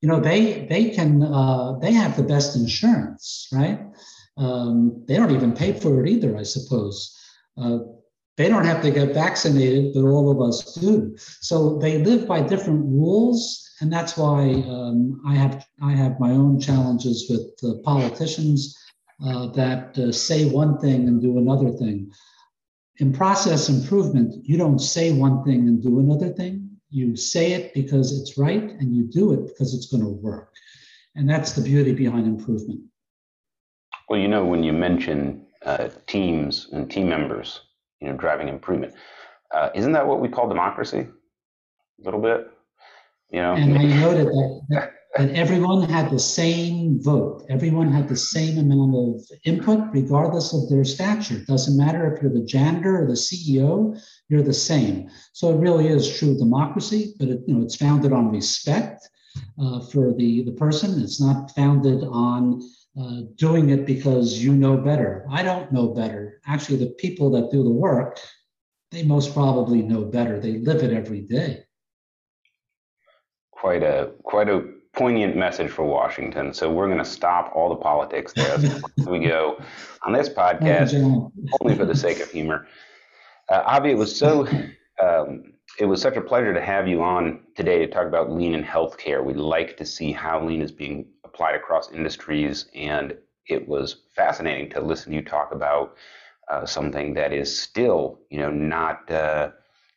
You 0.00 0.08
know, 0.08 0.20
they 0.20 0.66
they 0.66 0.90
can 0.90 1.22
uh, 1.22 1.78
they 1.80 1.92
have 1.92 2.16
the 2.16 2.22
best 2.22 2.56
insurance, 2.56 3.48
right? 3.52 3.80
Um, 4.36 5.04
they 5.06 5.16
don't 5.16 5.32
even 5.32 5.52
pay 5.52 5.72
for 5.72 6.04
it 6.04 6.08
either, 6.08 6.36
I 6.36 6.42
suppose. 6.42 7.16
Uh, 7.56 7.78
they 8.36 8.48
don't 8.48 8.64
have 8.64 8.82
to 8.82 8.90
get 8.90 9.12
vaccinated, 9.12 9.92
but 9.92 10.04
all 10.04 10.30
of 10.30 10.40
us 10.40 10.74
do. 10.74 11.14
So 11.18 11.78
they 11.78 11.98
live 11.98 12.26
by 12.26 12.40
different 12.40 12.84
rules, 12.86 13.70
and 13.80 13.92
that's 13.92 14.16
why 14.16 14.64
um, 14.68 15.20
I 15.26 15.34
have 15.34 15.66
I 15.82 15.92
have 15.92 16.18
my 16.18 16.30
own 16.30 16.60
challenges 16.60 17.28
with 17.28 17.82
politicians 17.82 18.78
uh, 19.24 19.48
that 19.48 19.98
uh, 19.98 20.12
say 20.12 20.46
one 20.46 20.78
thing 20.78 21.08
and 21.08 21.20
do 21.20 21.38
another 21.38 21.70
thing. 21.70 22.10
In 22.98 23.12
process 23.12 23.68
improvement, 23.68 24.34
you 24.44 24.58
don't 24.58 24.78
say 24.78 25.12
one 25.12 25.42
thing 25.44 25.68
and 25.68 25.82
do 25.82 25.98
another 25.98 26.28
thing. 26.28 26.68
You 26.90 27.16
say 27.16 27.52
it 27.52 27.72
because 27.72 28.18
it's 28.18 28.36
right, 28.36 28.62
and 28.62 28.94
you 28.94 29.04
do 29.04 29.32
it 29.32 29.46
because 29.46 29.74
it's 29.74 29.86
going 29.86 30.02
to 30.02 30.10
work. 30.10 30.52
And 31.14 31.28
that's 31.28 31.52
the 31.52 31.62
beauty 31.62 31.92
behind 31.92 32.26
improvement. 32.26 32.80
Well, 34.08 34.20
you 34.20 34.28
know, 34.28 34.44
when 34.44 34.62
you 34.62 34.72
mention 34.72 35.46
uh, 35.64 35.88
teams 36.06 36.68
and 36.72 36.90
team 36.90 37.08
members, 37.08 37.60
you 38.00 38.08
know, 38.08 38.16
driving 38.16 38.48
improvement, 38.48 38.94
uh, 39.52 39.70
isn't 39.74 39.92
that 39.92 40.06
what 40.06 40.20
we 40.20 40.28
call 40.28 40.48
democracy? 40.48 40.98
A 42.00 42.04
little 42.04 42.20
bit, 42.20 42.46
you 43.30 43.40
know. 43.40 43.54
And 43.54 43.78
I 43.78 43.84
noted 43.84 44.26
that, 44.26 44.60
that 44.70 44.92
everyone 45.18 45.88
had 45.88 46.10
the 46.10 46.18
same 46.18 47.00
vote. 47.02 47.44
Everyone 47.50 47.92
had 47.92 48.08
the 48.08 48.16
same 48.16 48.58
amount 48.58 48.94
of 48.94 49.22
input, 49.44 49.80
regardless 49.92 50.54
of 50.54 50.68
their 50.68 50.84
stature. 50.84 51.36
It 51.36 51.46
Doesn't 51.46 51.76
matter 51.76 52.12
if 52.12 52.22
you're 52.22 52.32
the 52.32 52.44
janitor 52.44 53.02
or 53.02 53.06
the 53.06 53.12
CEO, 53.12 54.00
you're 54.28 54.42
the 54.42 54.54
same. 54.54 55.10
So 55.32 55.50
it 55.50 55.60
really 55.60 55.88
is 55.88 56.18
true 56.18 56.36
democracy, 56.36 57.14
but 57.18 57.28
it, 57.28 57.40
you 57.46 57.54
know, 57.54 57.62
it's 57.62 57.76
founded 57.76 58.12
on 58.12 58.30
respect 58.30 59.08
uh, 59.58 59.80
for 59.80 60.14
the, 60.14 60.44
the 60.44 60.52
person. 60.52 61.02
It's 61.02 61.20
not 61.20 61.54
founded 61.54 62.04
on 62.04 62.62
uh, 62.98 63.22
doing 63.36 63.70
it 63.70 63.86
because 63.86 64.42
you 64.42 64.54
know 64.54 64.76
better. 64.76 65.26
I 65.30 65.42
don't 65.42 65.72
know 65.72 65.88
better. 65.88 66.40
Actually, 66.46 66.78
the 66.78 66.94
people 66.98 67.30
that 67.32 67.50
do 67.50 67.62
the 67.62 67.70
work, 67.70 68.18
they 68.90 69.02
most 69.02 69.34
probably 69.34 69.82
know 69.82 70.04
better. 70.04 70.40
They 70.40 70.58
live 70.58 70.82
it 70.82 70.92
every 70.92 71.20
day. 71.20 71.64
Quite 73.50 73.82
a 73.82 74.12
quite 74.24 74.48
a 74.48 74.81
poignant 74.94 75.36
message 75.36 75.70
for 75.70 75.84
Washington. 75.84 76.52
So 76.52 76.70
we're 76.70 76.86
going 76.86 76.98
to 76.98 77.04
stop 77.04 77.52
all 77.54 77.68
the 77.68 77.76
politics 77.76 78.32
there. 78.34 78.58
we 79.06 79.20
go 79.20 79.62
on 80.02 80.12
this 80.12 80.28
podcast, 80.28 80.94
only 81.60 81.76
for 81.76 81.84
the 81.84 81.94
sake 81.96 82.20
of 82.20 82.30
humor. 82.30 82.66
Uh, 83.48 83.62
Avi, 83.66 83.90
it 83.90 83.98
was 83.98 84.14
so 84.14 84.46
um, 85.02 85.52
it 85.78 85.86
was 85.86 86.00
such 86.00 86.16
a 86.16 86.20
pleasure 86.20 86.52
to 86.52 86.60
have 86.60 86.86
you 86.86 87.02
on 87.02 87.40
today 87.56 87.78
to 87.78 87.86
talk 87.86 88.06
about 88.06 88.30
lean 88.30 88.54
in 88.54 88.62
healthcare. 88.62 89.24
We'd 89.24 89.36
like 89.36 89.76
to 89.78 89.86
see 89.86 90.12
how 90.12 90.44
lean 90.44 90.60
is 90.60 90.72
being 90.72 91.06
applied 91.24 91.54
across 91.54 91.90
industries, 91.92 92.66
and 92.74 93.16
it 93.46 93.66
was 93.66 94.02
fascinating 94.14 94.70
to 94.70 94.80
listen 94.80 95.10
to 95.10 95.16
you 95.16 95.24
talk 95.24 95.52
about 95.52 95.96
uh, 96.50 96.66
something 96.66 97.14
that 97.14 97.32
is 97.32 97.60
still, 97.60 98.20
you 98.30 98.38
know, 98.38 98.50
not 98.50 99.10
uh, 99.10 99.50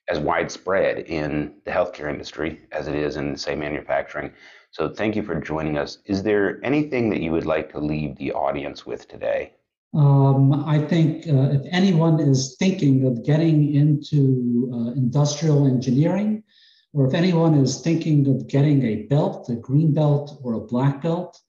as 0.07 0.19
widespread 0.19 0.99
in 0.99 1.55
the 1.65 1.71
healthcare 1.71 2.09
industry 2.09 2.61
as 2.71 2.87
it 2.87 2.95
is 2.95 3.17
in, 3.17 3.35
say, 3.35 3.55
manufacturing. 3.55 4.31
So, 4.75 4.89
thank 4.89 5.15
you 5.15 5.23
for 5.23 5.39
joining 5.39 5.77
us. 5.77 5.99
Is 6.03 6.21
there 6.21 6.59
anything 6.61 7.09
that 7.09 7.21
you 7.21 7.31
would 7.31 7.45
like 7.45 7.71
to 7.71 7.79
leave 7.79 8.17
the 8.17 8.33
audience 8.33 8.85
with 8.85 9.07
today? 9.07 9.53
Um, 9.93 10.65
I 10.65 10.79
think 10.79 11.25
uh, 11.29 11.55
if 11.57 11.61
anyone 11.71 12.19
is 12.19 12.57
thinking 12.59 13.05
of 13.05 13.23
getting 13.23 13.73
into 13.73 14.69
uh, 14.73 14.91
industrial 14.91 15.65
engineering, 15.65 16.43
or 16.91 17.07
if 17.07 17.13
anyone 17.13 17.53
is 17.53 17.79
thinking 17.79 18.27
of 18.27 18.49
getting 18.49 18.83
a 18.83 19.03
belt, 19.03 19.47
a 19.49 19.55
green 19.55 19.93
belt 19.93 20.41
or 20.43 20.55
a 20.55 20.67
black 20.73 21.01
belt, 21.01 21.39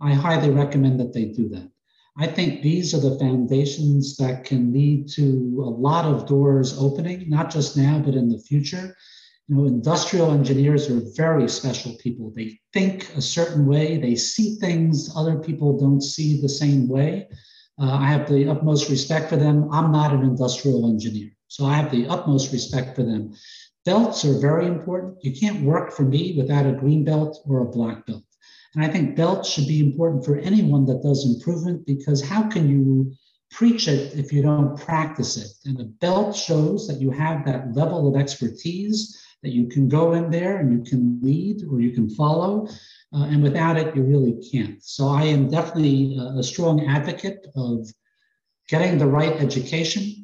I 0.00 0.14
highly 0.14 0.48
recommend 0.48 0.98
that 1.00 1.12
they 1.12 1.26
do 1.26 1.50
that. 1.50 1.68
I 2.16 2.28
think 2.28 2.62
these 2.62 2.94
are 2.94 3.00
the 3.00 3.18
foundations 3.18 4.16
that 4.16 4.44
can 4.44 4.72
lead 4.72 5.06
to 5.16 5.62
a 5.66 5.68
lot 5.68 6.06
of 6.06 6.26
doors 6.26 6.78
opening, 6.78 7.28
not 7.28 7.50
just 7.50 7.76
now, 7.76 7.98
but 7.98 8.14
in 8.14 8.30
the 8.30 8.38
future. 8.38 8.96
You 9.50 9.56
know, 9.56 9.64
industrial 9.64 10.30
engineers 10.30 10.88
are 10.88 11.02
very 11.16 11.48
special 11.48 11.96
people. 11.96 12.32
They 12.36 12.60
think 12.72 13.10
a 13.16 13.20
certain 13.20 13.66
way, 13.66 13.98
they 13.98 14.14
see 14.14 14.54
things 14.54 15.10
other 15.16 15.40
people 15.40 15.76
don't 15.76 16.00
see 16.00 16.40
the 16.40 16.48
same 16.48 16.86
way. 16.86 17.28
Uh, 17.76 17.90
I 17.90 18.06
have 18.06 18.30
the 18.30 18.48
utmost 18.48 18.88
respect 18.88 19.28
for 19.28 19.34
them. 19.34 19.68
I'm 19.72 19.90
not 19.90 20.14
an 20.14 20.22
industrial 20.22 20.88
engineer, 20.88 21.30
so 21.48 21.64
I 21.64 21.74
have 21.74 21.90
the 21.90 22.06
utmost 22.06 22.52
respect 22.52 22.94
for 22.94 23.02
them. 23.02 23.34
Belts 23.84 24.24
are 24.24 24.38
very 24.38 24.66
important. 24.66 25.16
You 25.24 25.32
can't 25.34 25.64
work 25.64 25.90
for 25.90 26.04
me 26.04 26.36
without 26.36 26.66
a 26.66 26.78
green 26.78 27.02
belt 27.02 27.42
or 27.44 27.62
a 27.62 27.70
black 27.72 28.06
belt. 28.06 28.22
And 28.76 28.84
I 28.84 28.88
think 28.88 29.16
belts 29.16 29.48
should 29.48 29.66
be 29.66 29.80
important 29.80 30.24
for 30.24 30.38
anyone 30.38 30.86
that 30.86 31.02
does 31.02 31.26
improvement 31.26 31.86
because 31.86 32.22
how 32.22 32.48
can 32.48 32.68
you 32.68 33.12
preach 33.50 33.88
it 33.88 34.14
if 34.16 34.32
you 34.32 34.42
don't 34.42 34.78
practice 34.78 35.36
it? 35.36 35.50
And 35.68 35.80
a 35.80 35.84
belt 35.84 36.36
shows 36.36 36.86
that 36.86 37.00
you 37.00 37.10
have 37.10 37.44
that 37.46 37.74
level 37.74 38.06
of 38.06 38.20
expertise 38.20 39.16
that 39.42 39.50
you 39.50 39.66
can 39.66 39.88
go 39.88 40.12
in 40.12 40.30
there 40.30 40.58
and 40.58 40.72
you 40.72 40.90
can 40.90 41.18
lead 41.22 41.62
or 41.70 41.80
you 41.80 41.92
can 41.92 42.08
follow. 42.10 42.68
Uh, 43.12 43.24
and 43.24 43.42
without 43.42 43.76
it, 43.76 43.94
you 43.96 44.02
really 44.02 44.40
can't. 44.50 44.82
So 44.84 45.08
I 45.08 45.24
am 45.24 45.48
definitely 45.48 46.18
a, 46.38 46.42
strong 46.42 46.86
advocate 46.86 47.46
of 47.56 47.88
getting 48.68 48.98
the 48.98 49.06
right 49.06 49.32
education 49.40 50.20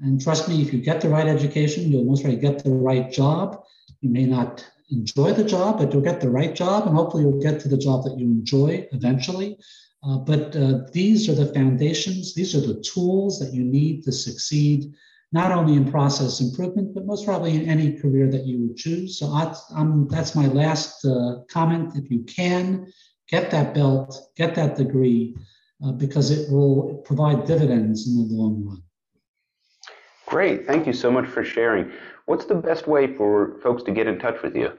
and 0.00 0.20
trust 0.20 0.48
me, 0.48 0.60
if 0.60 0.72
you 0.72 0.80
get 0.80 1.00
the 1.00 1.08
right 1.08 1.26
education, 1.26 1.90
you'll 1.90 2.04
most 2.04 2.24
likely 2.24 2.40
get 2.40 2.64
the 2.64 2.70
right 2.70 3.10
job. 3.10 3.62
You 4.00 4.10
may 4.10 4.26
not 4.26 4.68
enjoy 4.90 5.32
the 5.32 5.44
job, 5.44 5.78
but 5.78 5.92
you'll 5.92 6.02
get 6.02 6.20
the 6.20 6.30
right 6.30 6.54
job, 6.54 6.86
and 6.86 6.96
hopefully 6.96 7.22
you'll 7.22 7.40
get 7.40 7.60
to 7.60 7.68
the 7.68 7.78
job 7.78 8.04
that 8.04 8.18
you 8.18 8.26
enjoy 8.26 8.86
eventually. 8.92 9.56
Uh, 10.02 10.18
but 10.18 10.54
uh, 10.56 10.80
these 10.92 11.28
are 11.28 11.34
the 11.34 11.52
foundations, 11.54 12.34
these 12.34 12.54
are 12.54 12.60
the 12.60 12.80
tools 12.82 13.38
that 13.38 13.54
you 13.54 13.64
need 13.64 14.04
to 14.04 14.12
succeed, 14.12 14.92
not 15.34 15.50
only 15.50 15.74
in 15.74 15.90
process 15.90 16.40
improvement, 16.40 16.94
but 16.94 17.04
most 17.06 17.26
probably 17.26 17.56
in 17.56 17.68
any 17.68 17.98
career 18.00 18.30
that 18.30 18.46
you 18.46 18.56
would 18.62 18.76
choose. 18.76 19.18
So 19.18 19.26
I, 19.26 19.52
that's 20.08 20.36
my 20.36 20.46
last 20.46 21.04
uh, 21.04 21.40
comment. 21.50 21.96
If 21.96 22.08
you 22.08 22.22
can, 22.22 22.86
get 23.28 23.50
that 23.50 23.74
belt, 23.74 24.16
get 24.36 24.54
that 24.54 24.76
degree, 24.76 25.36
uh, 25.84 25.90
because 25.90 26.30
it 26.30 26.48
will 26.52 27.02
provide 27.04 27.46
dividends 27.46 28.06
in 28.06 28.16
the 28.16 28.32
long 28.32 28.64
run. 28.64 28.82
Great. 30.26 30.68
Thank 30.68 30.86
you 30.86 30.92
so 30.92 31.10
much 31.10 31.26
for 31.26 31.42
sharing. 31.42 31.90
What's 32.26 32.44
the 32.44 32.54
best 32.54 32.86
way 32.86 33.12
for 33.16 33.58
folks 33.60 33.82
to 33.82 33.90
get 33.90 34.06
in 34.06 34.20
touch 34.20 34.40
with 34.40 34.54
you? 34.54 34.70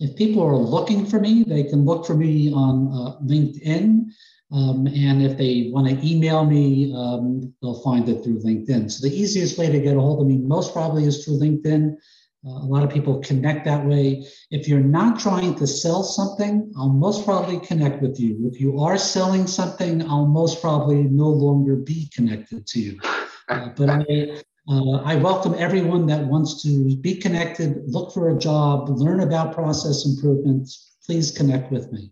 If 0.00 0.16
people 0.16 0.42
are 0.42 0.56
looking 0.56 1.04
for 1.04 1.20
me, 1.20 1.44
they 1.46 1.64
can 1.64 1.84
look 1.84 2.06
for 2.06 2.14
me 2.14 2.50
on 2.50 2.88
uh, 2.88 3.20
LinkedIn. 3.22 4.06
Um, 4.52 4.86
and 4.86 5.22
if 5.22 5.38
they 5.38 5.70
want 5.72 5.88
to 5.88 6.06
email 6.06 6.44
me, 6.44 6.92
um, 6.94 7.54
they'll 7.62 7.82
find 7.82 8.06
it 8.08 8.22
through 8.22 8.40
LinkedIn. 8.40 8.90
So 8.90 9.08
the 9.08 9.14
easiest 9.14 9.56
way 9.56 9.70
to 9.70 9.80
get 9.80 9.96
a 9.96 10.00
hold 10.00 10.20
of 10.20 10.26
me 10.26 10.36
most 10.36 10.74
probably 10.74 11.04
is 11.04 11.24
through 11.24 11.38
LinkedIn. 11.38 11.96
Uh, 12.44 12.50
a 12.50 12.66
lot 12.66 12.82
of 12.82 12.90
people 12.90 13.20
connect 13.20 13.64
that 13.64 13.86
way. 13.86 14.26
If 14.50 14.68
you're 14.68 14.80
not 14.80 15.18
trying 15.18 15.54
to 15.54 15.66
sell 15.66 16.02
something, 16.02 16.70
I'll 16.76 16.90
most 16.90 17.24
probably 17.24 17.60
connect 17.60 18.02
with 18.02 18.20
you. 18.20 18.50
If 18.52 18.60
you 18.60 18.80
are 18.80 18.98
selling 18.98 19.46
something, 19.46 20.02
I'll 20.02 20.26
most 20.26 20.60
probably 20.60 21.04
no 21.04 21.28
longer 21.28 21.76
be 21.76 22.10
connected 22.12 22.66
to 22.66 22.80
you. 22.80 23.00
Uh, 23.48 23.68
but 23.76 23.88
I, 23.88 24.42
uh, 24.68 24.96
I 24.98 25.14
welcome 25.16 25.54
everyone 25.56 26.06
that 26.06 26.26
wants 26.26 26.62
to 26.64 26.96
be 26.96 27.14
connected, 27.14 27.84
look 27.86 28.12
for 28.12 28.36
a 28.36 28.38
job, 28.38 28.88
learn 28.90 29.20
about 29.20 29.54
process 29.54 30.04
improvements. 30.04 30.96
Please 31.06 31.30
connect 31.30 31.72
with 31.72 31.90
me. 31.92 32.10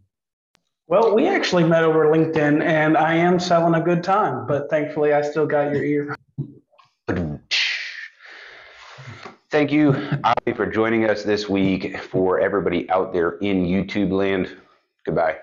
Well, 0.91 1.15
we 1.15 1.29
actually 1.29 1.63
met 1.63 1.85
over 1.85 2.07
LinkedIn, 2.07 2.65
and 2.65 2.97
I 2.97 3.15
am 3.15 3.39
selling 3.39 3.75
a 3.75 3.81
good 3.81 4.03
time, 4.03 4.45
but 4.49 4.69
thankfully, 4.69 5.13
I 5.13 5.23
still 5.23 5.47
got 5.47 5.73
your 5.73 5.85
ear. 5.85 6.17
Thank 9.51 9.71
you, 9.71 9.95
Avi, 10.25 10.53
for 10.53 10.67
joining 10.67 11.09
us 11.09 11.23
this 11.23 11.49
week. 11.49 11.97
For 11.97 12.41
everybody 12.41 12.91
out 12.91 13.13
there 13.13 13.39
in 13.39 13.67
YouTube 13.67 14.11
land, 14.11 14.57
goodbye. 15.07 15.39